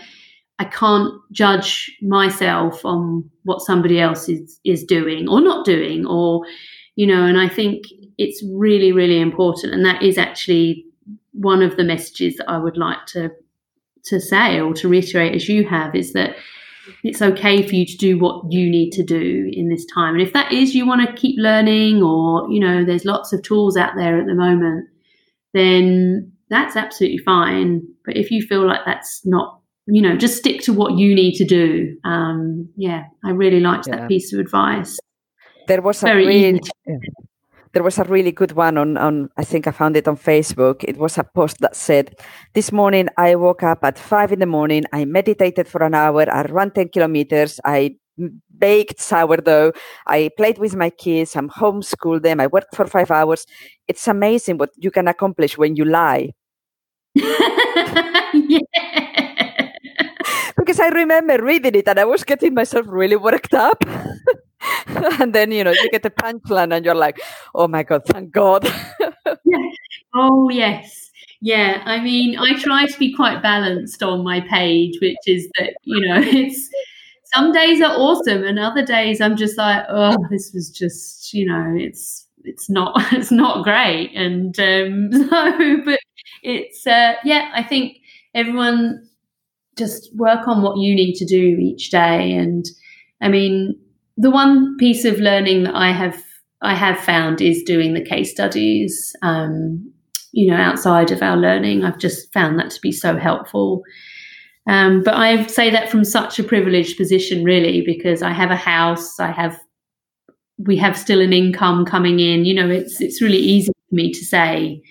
I 0.58 0.64
can't 0.64 1.12
judge 1.32 1.96
myself 2.00 2.84
on 2.84 3.28
what 3.42 3.60
somebody 3.60 4.00
else 4.00 4.28
is 4.28 4.60
is 4.64 4.84
doing 4.84 5.28
or 5.28 5.40
not 5.40 5.66
doing, 5.66 6.06
or 6.06 6.44
you 6.94 7.06
know. 7.08 7.24
And 7.24 7.40
I 7.40 7.48
think 7.48 7.86
it's 8.18 8.42
really, 8.52 8.92
really 8.92 9.20
important, 9.20 9.74
and 9.74 9.84
that 9.84 10.00
is 10.02 10.16
actually 10.16 10.84
one 11.32 11.60
of 11.60 11.76
the 11.76 11.82
messages 11.82 12.36
that 12.36 12.48
I 12.48 12.58
would 12.58 12.76
like 12.76 13.04
to 13.08 13.30
to 14.04 14.20
say 14.20 14.60
or 14.60 14.74
to 14.74 14.88
reiterate 14.88 15.34
as 15.34 15.48
you 15.48 15.66
have 15.66 15.94
is 15.94 16.12
that 16.12 16.36
it's 17.02 17.22
okay 17.22 17.66
for 17.66 17.74
you 17.74 17.86
to 17.86 17.96
do 17.96 18.18
what 18.18 18.44
you 18.50 18.68
need 18.70 18.90
to 18.92 19.02
do 19.02 19.50
in 19.52 19.68
this 19.68 19.84
time. 19.86 20.14
And 20.14 20.22
if 20.22 20.32
that 20.32 20.52
is 20.52 20.74
you 20.74 20.86
want 20.86 21.06
to 21.06 21.14
keep 21.14 21.36
learning 21.38 22.02
or, 22.02 22.50
you 22.50 22.60
know, 22.60 22.84
there's 22.84 23.04
lots 23.04 23.32
of 23.32 23.42
tools 23.42 23.76
out 23.76 23.92
there 23.96 24.18
at 24.18 24.26
the 24.26 24.34
moment, 24.34 24.88
then 25.52 26.32
that's 26.50 26.76
absolutely 26.76 27.18
fine. 27.18 27.82
But 28.04 28.16
if 28.16 28.30
you 28.30 28.42
feel 28.42 28.66
like 28.66 28.80
that's 28.84 29.22
not, 29.24 29.60
you 29.86 30.02
know, 30.02 30.16
just 30.16 30.38
stick 30.38 30.60
to 30.62 30.72
what 30.72 30.96
you 30.96 31.14
need 31.14 31.34
to 31.36 31.44
do. 31.44 31.96
Um, 32.04 32.68
yeah, 32.76 33.04
I 33.24 33.30
really 33.30 33.60
liked 33.60 33.86
yeah. 33.86 33.96
that 33.96 34.08
piece 34.08 34.32
of 34.32 34.40
advice. 34.40 34.98
There 35.66 35.82
was 35.82 36.02
a 36.02 36.06
Very 36.06 36.60
there 37.74 37.82
was 37.82 37.98
a 37.98 38.04
really 38.04 38.32
good 38.32 38.52
one 38.52 38.78
on, 38.78 38.96
on, 38.96 39.28
I 39.36 39.44
think 39.44 39.66
I 39.66 39.72
found 39.72 39.96
it 39.96 40.06
on 40.06 40.16
Facebook. 40.16 40.84
It 40.84 40.96
was 40.96 41.18
a 41.18 41.24
post 41.24 41.58
that 41.58 41.74
said, 41.74 42.14
This 42.54 42.70
morning 42.70 43.08
I 43.18 43.34
woke 43.34 43.64
up 43.64 43.80
at 43.82 43.98
five 43.98 44.32
in 44.32 44.38
the 44.38 44.46
morning. 44.46 44.84
I 44.92 45.04
meditated 45.04 45.66
for 45.66 45.82
an 45.82 45.94
hour. 45.94 46.24
I 46.32 46.42
ran 46.42 46.70
10 46.70 46.88
kilometers. 46.90 47.60
I 47.64 47.96
baked 48.56 49.00
sourdough. 49.00 49.72
I 50.06 50.30
played 50.36 50.58
with 50.58 50.76
my 50.76 50.88
kids. 50.88 51.34
I'm 51.34 51.50
homeschooled 51.50 52.22
them. 52.22 52.38
I 52.40 52.46
worked 52.46 52.76
for 52.76 52.86
five 52.86 53.10
hours. 53.10 53.44
It's 53.88 54.06
amazing 54.06 54.58
what 54.58 54.70
you 54.76 54.92
can 54.92 55.08
accomplish 55.08 55.58
when 55.58 55.74
you 55.74 55.84
lie. 55.84 56.30
yeah. 57.14 58.60
Because 60.74 60.92
I 60.92 60.96
remember 60.96 61.42
reading 61.42 61.74
it 61.76 61.88
and 61.88 61.98
I 62.00 62.04
was 62.04 62.24
getting 62.24 62.54
myself 62.54 62.86
really 62.88 63.16
worked 63.16 63.54
up. 63.54 63.84
and 64.86 65.32
then, 65.32 65.52
you 65.52 65.62
know, 65.62 65.70
you 65.70 65.88
get 65.90 66.02
the 66.02 66.10
punchline 66.10 66.74
and 66.74 66.84
you're 66.84 66.94
like, 66.94 67.20
oh 67.54 67.68
my 67.68 67.82
God, 67.82 68.02
thank 68.06 68.32
God. 68.32 68.64
yeah. 69.00 69.70
Oh, 70.14 70.48
yes. 70.48 71.10
Yeah. 71.40 71.82
I 71.84 72.00
mean, 72.00 72.38
I 72.38 72.58
try 72.58 72.86
to 72.86 72.98
be 72.98 73.14
quite 73.14 73.42
balanced 73.42 74.02
on 74.02 74.24
my 74.24 74.40
page, 74.40 74.94
which 75.00 75.16
is 75.26 75.48
that, 75.58 75.74
you 75.84 76.00
know, 76.08 76.20
it's 76.24 76.68
some 77.32 77.52
days 77.52 77.80
are 77.80 77.96
awesome 77.96 78.42
and 78.42 78.58
other 78.58 78.84
days 78.84 79.20
I'm 79.20 79.36
just 79.36 79.56
like, 79.56 79.84
oh, 79.88 80.16
this 80.30 80.52
was 80.52 80.70
just, 80.70 81.32
you 81.32 81.46
know, 81.46 81.74
it's, 81.76 82.26
it's 82.42 82.68
not, 82.68 82.94
it's 83.12 83.30
not 83.30 83.62
great. 83.62 84.12
And 84.14 84.58
um, 84.58 85.12
so, 85.12 85.82
but 85.84 86.00
it's, 86.42 86.84
uh, 86.86 87.14
yeah, 87.24 87.52
I 87.54 87.62
think 87.62 87.98
everyone 88.34 89.08
just 89.76 90.14
work 90.16 90.46
on 90.46 90.62
what 90.62 90.78
you 90.78 90.94
need 90.94 91.14
to 91.14 91.24
do 91.24 91.56
each 91.60 91.90
day. 91.90 92.32
And 92.32 92.64
I 93.20 93.28
mean, 93.28 93.78
the 94.16 94.30
one 94.30 94.76
piece 94.76 95.04
of 95.04 95.18
learning 95.18 95.64
that 95.64 95.74
I 95.74 95.92
have 95.92 96.22
I 96.62 96.74
have 96.74 96.98
found 96.98 97.40
is 97.40 97.62
doing 97.62 97.92
the 97.92 98.04
case 98.04 98.30
studies. 98.30 99.14
Um, 99.22 99.92
you 100.32 100.50
know, 100.50 100.56
outside 100.56 101.10
of 101.10 101.22
our 101.22 101.36
learning, 101.36 101.84
I've 101.84 101.98
just 101.98 102.32
found 102.32 102.58
that 102.58 102.70
to 102.70 102.80
be 102.80 102.90
so 102.90 103.16
helpful. 103.16 103.82
Um, 104.66 105.02
but 105.02 105.14
I 105.14 105.46
say 105.46 105.70
that 105.70 105.90
from 105.90 106.04
such 106.04 106.38
a 106.38 106.44
privileged 106.44 106.96
position, 106.96 107.44
really, 107.44 107.82
because 107.82 108.22
I 108.22 108.32
have 108.32 108.50
a 108.50 108.56
house, 108.56 109.20
I 109.20 109.30
have, 109.30 109.60
we 110.58 110.76
have 110.78 110.96
still 110.96 111.20
an 111.20 111.32
income 111.34 111.84
coming 111.84 112.18
in. 112.18 112.46
You 112.46 112.54
know, 112.54 112.70
it's 112.70 113.00
it's 113.00 113.20
really 113.20 113.38
easy 113.38 113.72
for 113.90 113.94
me 113.94 114.10
to 114.12 114.24
say 114.24 114.82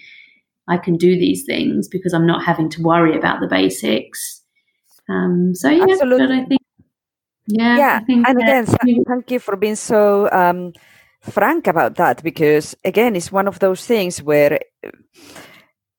I 0.67 0.77
can 0.77 0.95
do 0.95 1.17
these 1.17 1.43
things 1.45 1.87
because 1.87 2.13
I'm 2.13 2.27
not 2.27 2.43
having 2.43 2.69
to 2.69 2.81
worry 2.81 3.17
about 3.17 3.39
the 3.41 3.47
basics. 3.47 4.42
Um, 5.09 5.53
so 5.53 5.69
yeah, 5.69 5.85
Absolutely. 5.89 6.27
but 6.27 6.31
I 6.31 6.45
think 6.45 6.61
yeah, 7.47 7.77
yeah, 7.77 7.99
and 8.07 8.39
again, 8.39 8.65
thank 9.05 9.31
you 9.31 9.39
for 9.39 9.57
being 9.57 9.75
so 9.75 10.31
um, 10.31 10.71
frank 11.19 11.67
about 11.67 11.95
that 11.95 12.23
because 12.23 12.75
again, 12.85 13.15
it's 13.15 13.31
one 13.31 13.47
of 13.47 13.59
those 13.59 13.85
things 13.85 14.23
where 14.23 14.59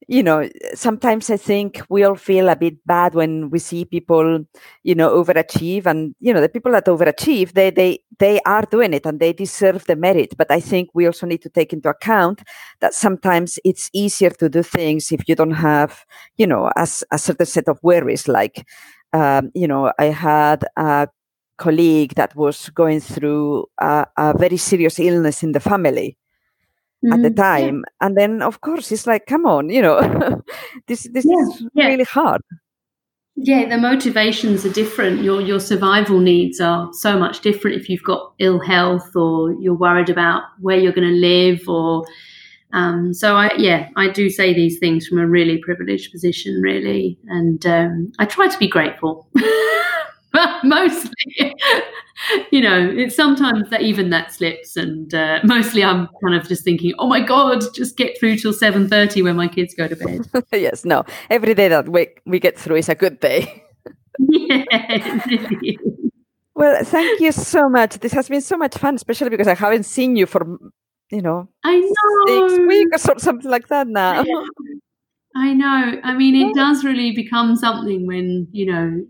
you 0.08 0.22
know 0.22 0.48
sometimes 0.74 1.30
i 1.30 1.36
think 1.36 1.80
we 1.88 2.04
all 2.04 2.14
feel 2.14 2.48
a 2.48 2.56
bit 2.56 2.74
bad 2.86 3.14
when 3.14 3.50
we 3.50 3.58
see 3.58 3.84
people 3.84 4.44
you 4.82 4.94
know 4.94 5.10
overachieve 5.10 5.86
and 5.86 6.14
you 6.20 6.32
know 6.32 6.40
the 6.40 6.48
people 6.48 6.72
that 6.72 6.86
overachieve 6.86 7.52
they 7.52 7.70
they 7.70 7.98
they 8.18 8.40
are 8.42 8.62
doing 8.70 8.92
it 8.92 9.06
and 9.06 9.20
they 9.20 9.32
deserve 9.32 9.84
the 9.86 9.96
merit 9.96 10.34
but 10.36 10.50
i 10.50 10.60
think 10.60 10.90
we 10.94 11.06
also 11.06 11.26
need 11.26 11.42
to 11.42 11.48
take 11.48 11.72
into 11.72 11.88
account 11.88 12.42
that 12.80 12.94
sometimes 12.94 13.58
it's 13.64 13.88
easier 13.92 14.30
to 14.30 14.48
do 14.48 14.62
things 14.62 15.10
if 15.10 15.26
you 15.28 15.34
don't 15.34 15.52
have 15.52 16.04
you 16.36 16.46
know 16.46 16.70
as 16.76 17.04
a 17.10 17.18
certain 17.18 17.46
set 17.46 17.68
of 17.68 17.78
worries 17.82 18.28
like 18.28 18.66
um, 19.14 19.50
you 19.54 19.66
know 19.66 19.92
i 19.98 20.06
had 20.06 20.64
a 20.76 21.08
colleague 21.56 22.14
that 22.16 22.34
was 22.34 22.68
going 22.70 23.00
through 23.00 23.64
a, 23.80 24.06
a 24.18 24.36
very 24.36 24.56
serious 24.56 24.98
illness 24.98 25.42
in 25.42 25.52
the 25.52 25.60
family 25.60 26.18
mm-hmm. 27.04 27.12
at 27.12 27.22
the 27.22 27.30
mm-hmm. 27.30 27.40
time 27.40 27.76
yeah. 27.76 28.06
and 28.06 28.16
then 28.16 28.42
of 28.42 28.60
course 28.60 28.90
it's 28.90 29.06
like 29.06 29.26
come 29.26 29.46
on 29.46 29.70
you 29.70 29.80
know 29.80 30.00
this 30.88 31.08
this 31.12 31.24
yeah. 31.24 31.42
is 31.42 31.64
yeah. 31.74 31.86
really 31.86 32.04
hard 32.04 32.42
yeah 33.36 33.68
the 33.68 33.78
motivations 33.78 34.66
are 34.66 34.72
different 34.72 35.22
your 35.22 35.40
your 35.40 35.60
survival 35.60 36.18
needs 36.18 36.60
are 36.60 36.92
so 36.92 37.16
much 37.18 37.40
different 37.40 37.80
if 37.80 37.88
you've 37.88 38.02
got 38.02 38.32
ill 38.40 38.58
health 38.60 39.14
or 39.14 39.52
you're 39.60 39.74
worried 39.74 40.10
about 40.10 40.42
where 40.60 40.78
you're 40.78 40.92
going 40.92 41.08
to 41.08 41.14
live 41.14 41.68
or 41.68 42.04
um, 42.74 43.14
so 43.14 43.36
I, 43.36 43.50
yeah, 43.56 43.88
I 43.96 44.08
do 44.08 44.28
say 44.28 44.52
these 44.52 44.78
things 44.80 45.06
from 45.06 45.18
a 45.18 45.26
really 45.26 45.58
privileged 45.58 46.10
position, 46.10 46.60
really, 46.60 47.16
and 47.28 47.64
um, 47.64 48.12
I 48.18 48.26
try 48.26 48.48
to 48.48 48.58
be 48.58 48.66
grateful. 48.66 49.28
but 50.32 50.50
mostly, 50.64 51.12
you 52.50 52.60
know, 52.60 52.90
it's 52.96 53.14
sometimes 53.14 53.70
that 53.70 53.82
even 53.82 54.10
that 54.10 54.32
slips, 54.32 54.76
and 54.76 55.14
uh, 55.14 55.38
mostly 55.44 55.84
I'm 55.84 56.08
kind 56.20 56.34
of 56.34 56.48
just 56.48 56.64
thinking, 56.64 56.92
oh 56.98 57.06
my 57.06 57.20
god, 57.20 57.62
just 57.76 57.96
get 57.96 58.18
through 58.18 58.38
till 58.38 58.52
seven 58.52 58.88
thirty 58.88 59.22
when 59.22 59.36
my 59.36 59.46
kids 59.46 59.72
go 59.72 59.86
to 59.86 59.94
bed. 59.94 60.22
yes, 60.52 60.84
no, 60.84 61.04
every 61.30 61.54
day 61.54 61.68
that 61.68 61.88
we 61.88 62.08
we 62.26 62.40
get 62.40 62.58
through 62.58 62.76
is 62.76 62.88
a 62.88 62.96
good 62.96 63.20
day. 63.20 63.62
yeah. 64.18 64.64
Well, 66.56 66.84
thank 66.84 67.20
you 67.20 67.32
so 67.32 67.68
much. 67.68 67.98
This 67.98 68.12
has 68.12 68.28
been 68.28 68.40
so 68.40 68.56
much 68.56 68.76
fun, 68.76 68.94
especially 68.94 69.30
because 69.30 69.48
I 69.48 69.54
haven't 69.54 69.84
seen 69.84 70.14
you 70.14 70.26
for, 70.26 70.56
you 71.10 71.22
know, 71.22 71.48
I 71.62 71.78
know 71.80 72.48
six 72.48 72.58
weeks 72.66 73.08
or 73.08 73.18
something 73.18 73.50
like 73.50 73.68
that 73.68 73.86
now. 73.86 74.24
I 75.36 75.52
know. 75.54 76.00
I 76.02 76.14
mean, 76.14 76.34
it 76.34 76.54
does 76.54 76.84
really 76.84 77.12
become 77.12 77.56
something 77.56 78.06
when 78.06 78.48
you 78.52 78.66
know 78.66 79.04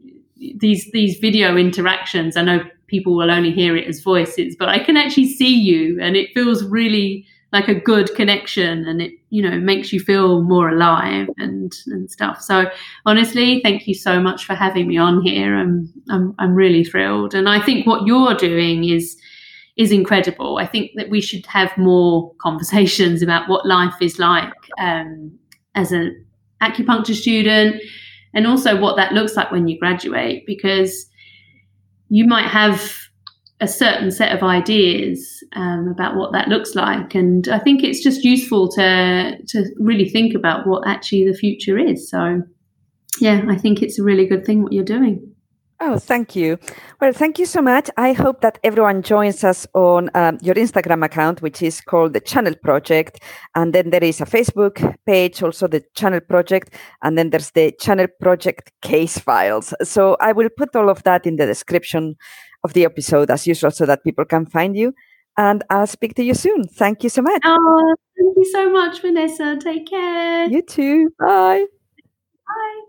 these 0.57 0.91
these 0.93 1.19
video 1.19 1.57
interactions. 1.57 2.37
I 2.37 2.43
know 2.43 2.61
people 2.87 3.17
will 3.17 3.31
only 3.31 3.51
hear 3.51 3.77
it 3.77 3.89
as 3.89 4.01
voices, 4.01 4.57
but 4.59 4.69
I 4.69 4.79
can 4.79 4.97
actually 4.97 5.33
see 5.33 5.55
you, 5.55 5.99
and 6.01 6.17
it 6.17 6.33
feels 6.35 6.65
really 6.65 7.27
like 7.53 7.69
a 7.69 7.75
good 7.75 8.13
connection, 8.17 8.85
and 8.87 9.01
it 9.01 9.13
you 9.31 9.43
know 9.43 9.59
makes 9.59 9.93
you 9.93 10.01
feel 10.01 10.43
more 10.43 10.69
alive 10.69 11.29
and 11.39 11.73
and 11.87 12.11
stuff. 12.11 12.43
So 12.43 12.67
honestly, 13.07 13.61
thank 13.63 13.87
you 13.87 13.95
so 13.95 14.21
much 14.21 14.45
for 14.45 14.55
having 14.55 14.89
me 14.89 14.99
on 14.99 15.23
here. 15.23 15.57
I'm 15.57 15.93
I'm 16.11 16.35
I'm 16.39 16.55
really 16.55 16.85
thrilled, 16.85 17.35
and 17.35 17.49
I 17.49 17.61
think 17.65 17.87
what 17.87 18.07
you're 18.07 18.35
doing 18.35 18.85
is 18.85 19.17
is 19.77 19.91
incredible. 19.91 20.59
I 20.59 20.67
think 20.67 20.93
that 20.97 21.11
we 21.11 21.21
should 21.21 21.45
have 21.47 21.77
more 21.77 22.33
conversations 22.41 23.23
about 23.23 23.49
what 23.49 23.67
life 23.67 23.95
is 24.01 24.19
like 24.19 24.53
um, 24.79 25.37
as 25.75 25.93
an 25.93 26.25
acupuncture 26.63 27.15
student 27.15 27.83
and 28.33 28.47
also 28.47 28.81
what 28.81 28.97
that 28.97 29.13
looks 29.13 29.37
like 29.37 29.51
when 29.51 29.69
you 29.69 29.79
graduate 29.79 30.45
because 30.47 31.07
you 32.09 32.27
might 32.27 32.47
have 32.47 32.97
a 33.61 33.69
certain 33.69 34.11
set 34.11 34.35
of 34.35 34.43
ideas 34.43 35.43
um, 35.55 35.89
about 35.89 36.17
what 36.17 36.33
that 36.33 36.49
looks 36.49 36.75
like. 36.75 37.15
And 37.15 37.49
i 37.49 37.59
think 37.59 37.83
it's 37.83 38.03
just 38.03 38.25
useful 38.25 38.69
to 38.73 39.39
to 39.49 39.65
really 39.79 40.09
think 40.09 40.35
about 40.35 40.67
what 40.67 40.87
actually 40.87 41.25
the 41.25 41.37
future 41.37 41.79
is. 41.79 42.09
So 42.11 42.43
yeah 43.21 43.43
i 43.49 43.57
think 43.57 43.83
it's 43.83 43.99
a 43.99 44.03
really 44.03 44.27
good 44.27 44.45
thing 44.45 44.63
what 44.63 44.73
you're 44.73 44.85
doing 44.85 45.34
Oh, 45.81 45.99
thank 45.99 46.37
you. 46.37 46.57
Well, 47.01 47.13
thank 47.13 47.39
you 47.39 47.47
so 47.47 47.61
much. 47.61 47.91
I 47.97 48.13
hope 48.13 48.41
that 48.43 48.59
everyone 48.63 49.03
joins 49.03 49.43
us 49.43 49.67
on 49.75 50.09
um, 50.15 50.39
your 50.41 50.55
Instagram 50.55 51.05
account, 51.05 51.43
which 51.43 51.63
is 51.63 51.81
called 51.81 52.13
the 52.13 52.21
Channel 52.21 52.55
Project. 52.63 53.21
And 53.55 53.73
then 53.73 53.91
there 53.91 54.03
is 54.03 54.21
a 54.21 54.25
Facebook 54.25 54.97
page, 55.05 55.43
also 55.43 55.67
the 55.67 55.83
Channel 55.95 56.21
Project. 56.21 56.75
And 57.03 57.19
then 57.19 57.31
there's 57.31 57.51
the 57.51 57.73
Channel 57.81 58.07
Project 58.21 58.71
case 58.83 59.19
files. 59.19 59.75
So 59.83 60.17
I 60.21 60.33
will 60.33 60.49
put 60.57 60.75
all 60.77 60.89
of 60.89 61.03
that 61.03 61.27
in 61.27 61.37
the 61.37 61.47
description 61.47 62.17
of 62.63 62.73
the 62.73 62.85
episode 62.85 63.31
as 63.31 63.47
usual 63.47 63.73
so 63.73 63.85
that 63.85 64.05
people 64.05 64.25
can 64.25 64.47
find 64.47 64.77
you. 64.77 64.95
And 65.37 65.65
I'll 65.71 65.89
speak 65.89 66.15
to 66.15 66.25
you 66.25 66.35
soon. 66.35 66.69
Thank 66.69 67.03
you 67.03 67.09
so 67.09 67.21
much. 67.21 67.43
Oh, 67.45 67.95
thank 68.17 68.37
you 68.37 68.45
so 68.53 68.71
much, 68.71 69.03
Vanessa. 69.03 69.59
Take 69.61 69.89
care. 69.89 70.47
You 70.47 70.63
too. 70.63 71.11
Bye. 71.19 71.67
Bye. 72.47 72.81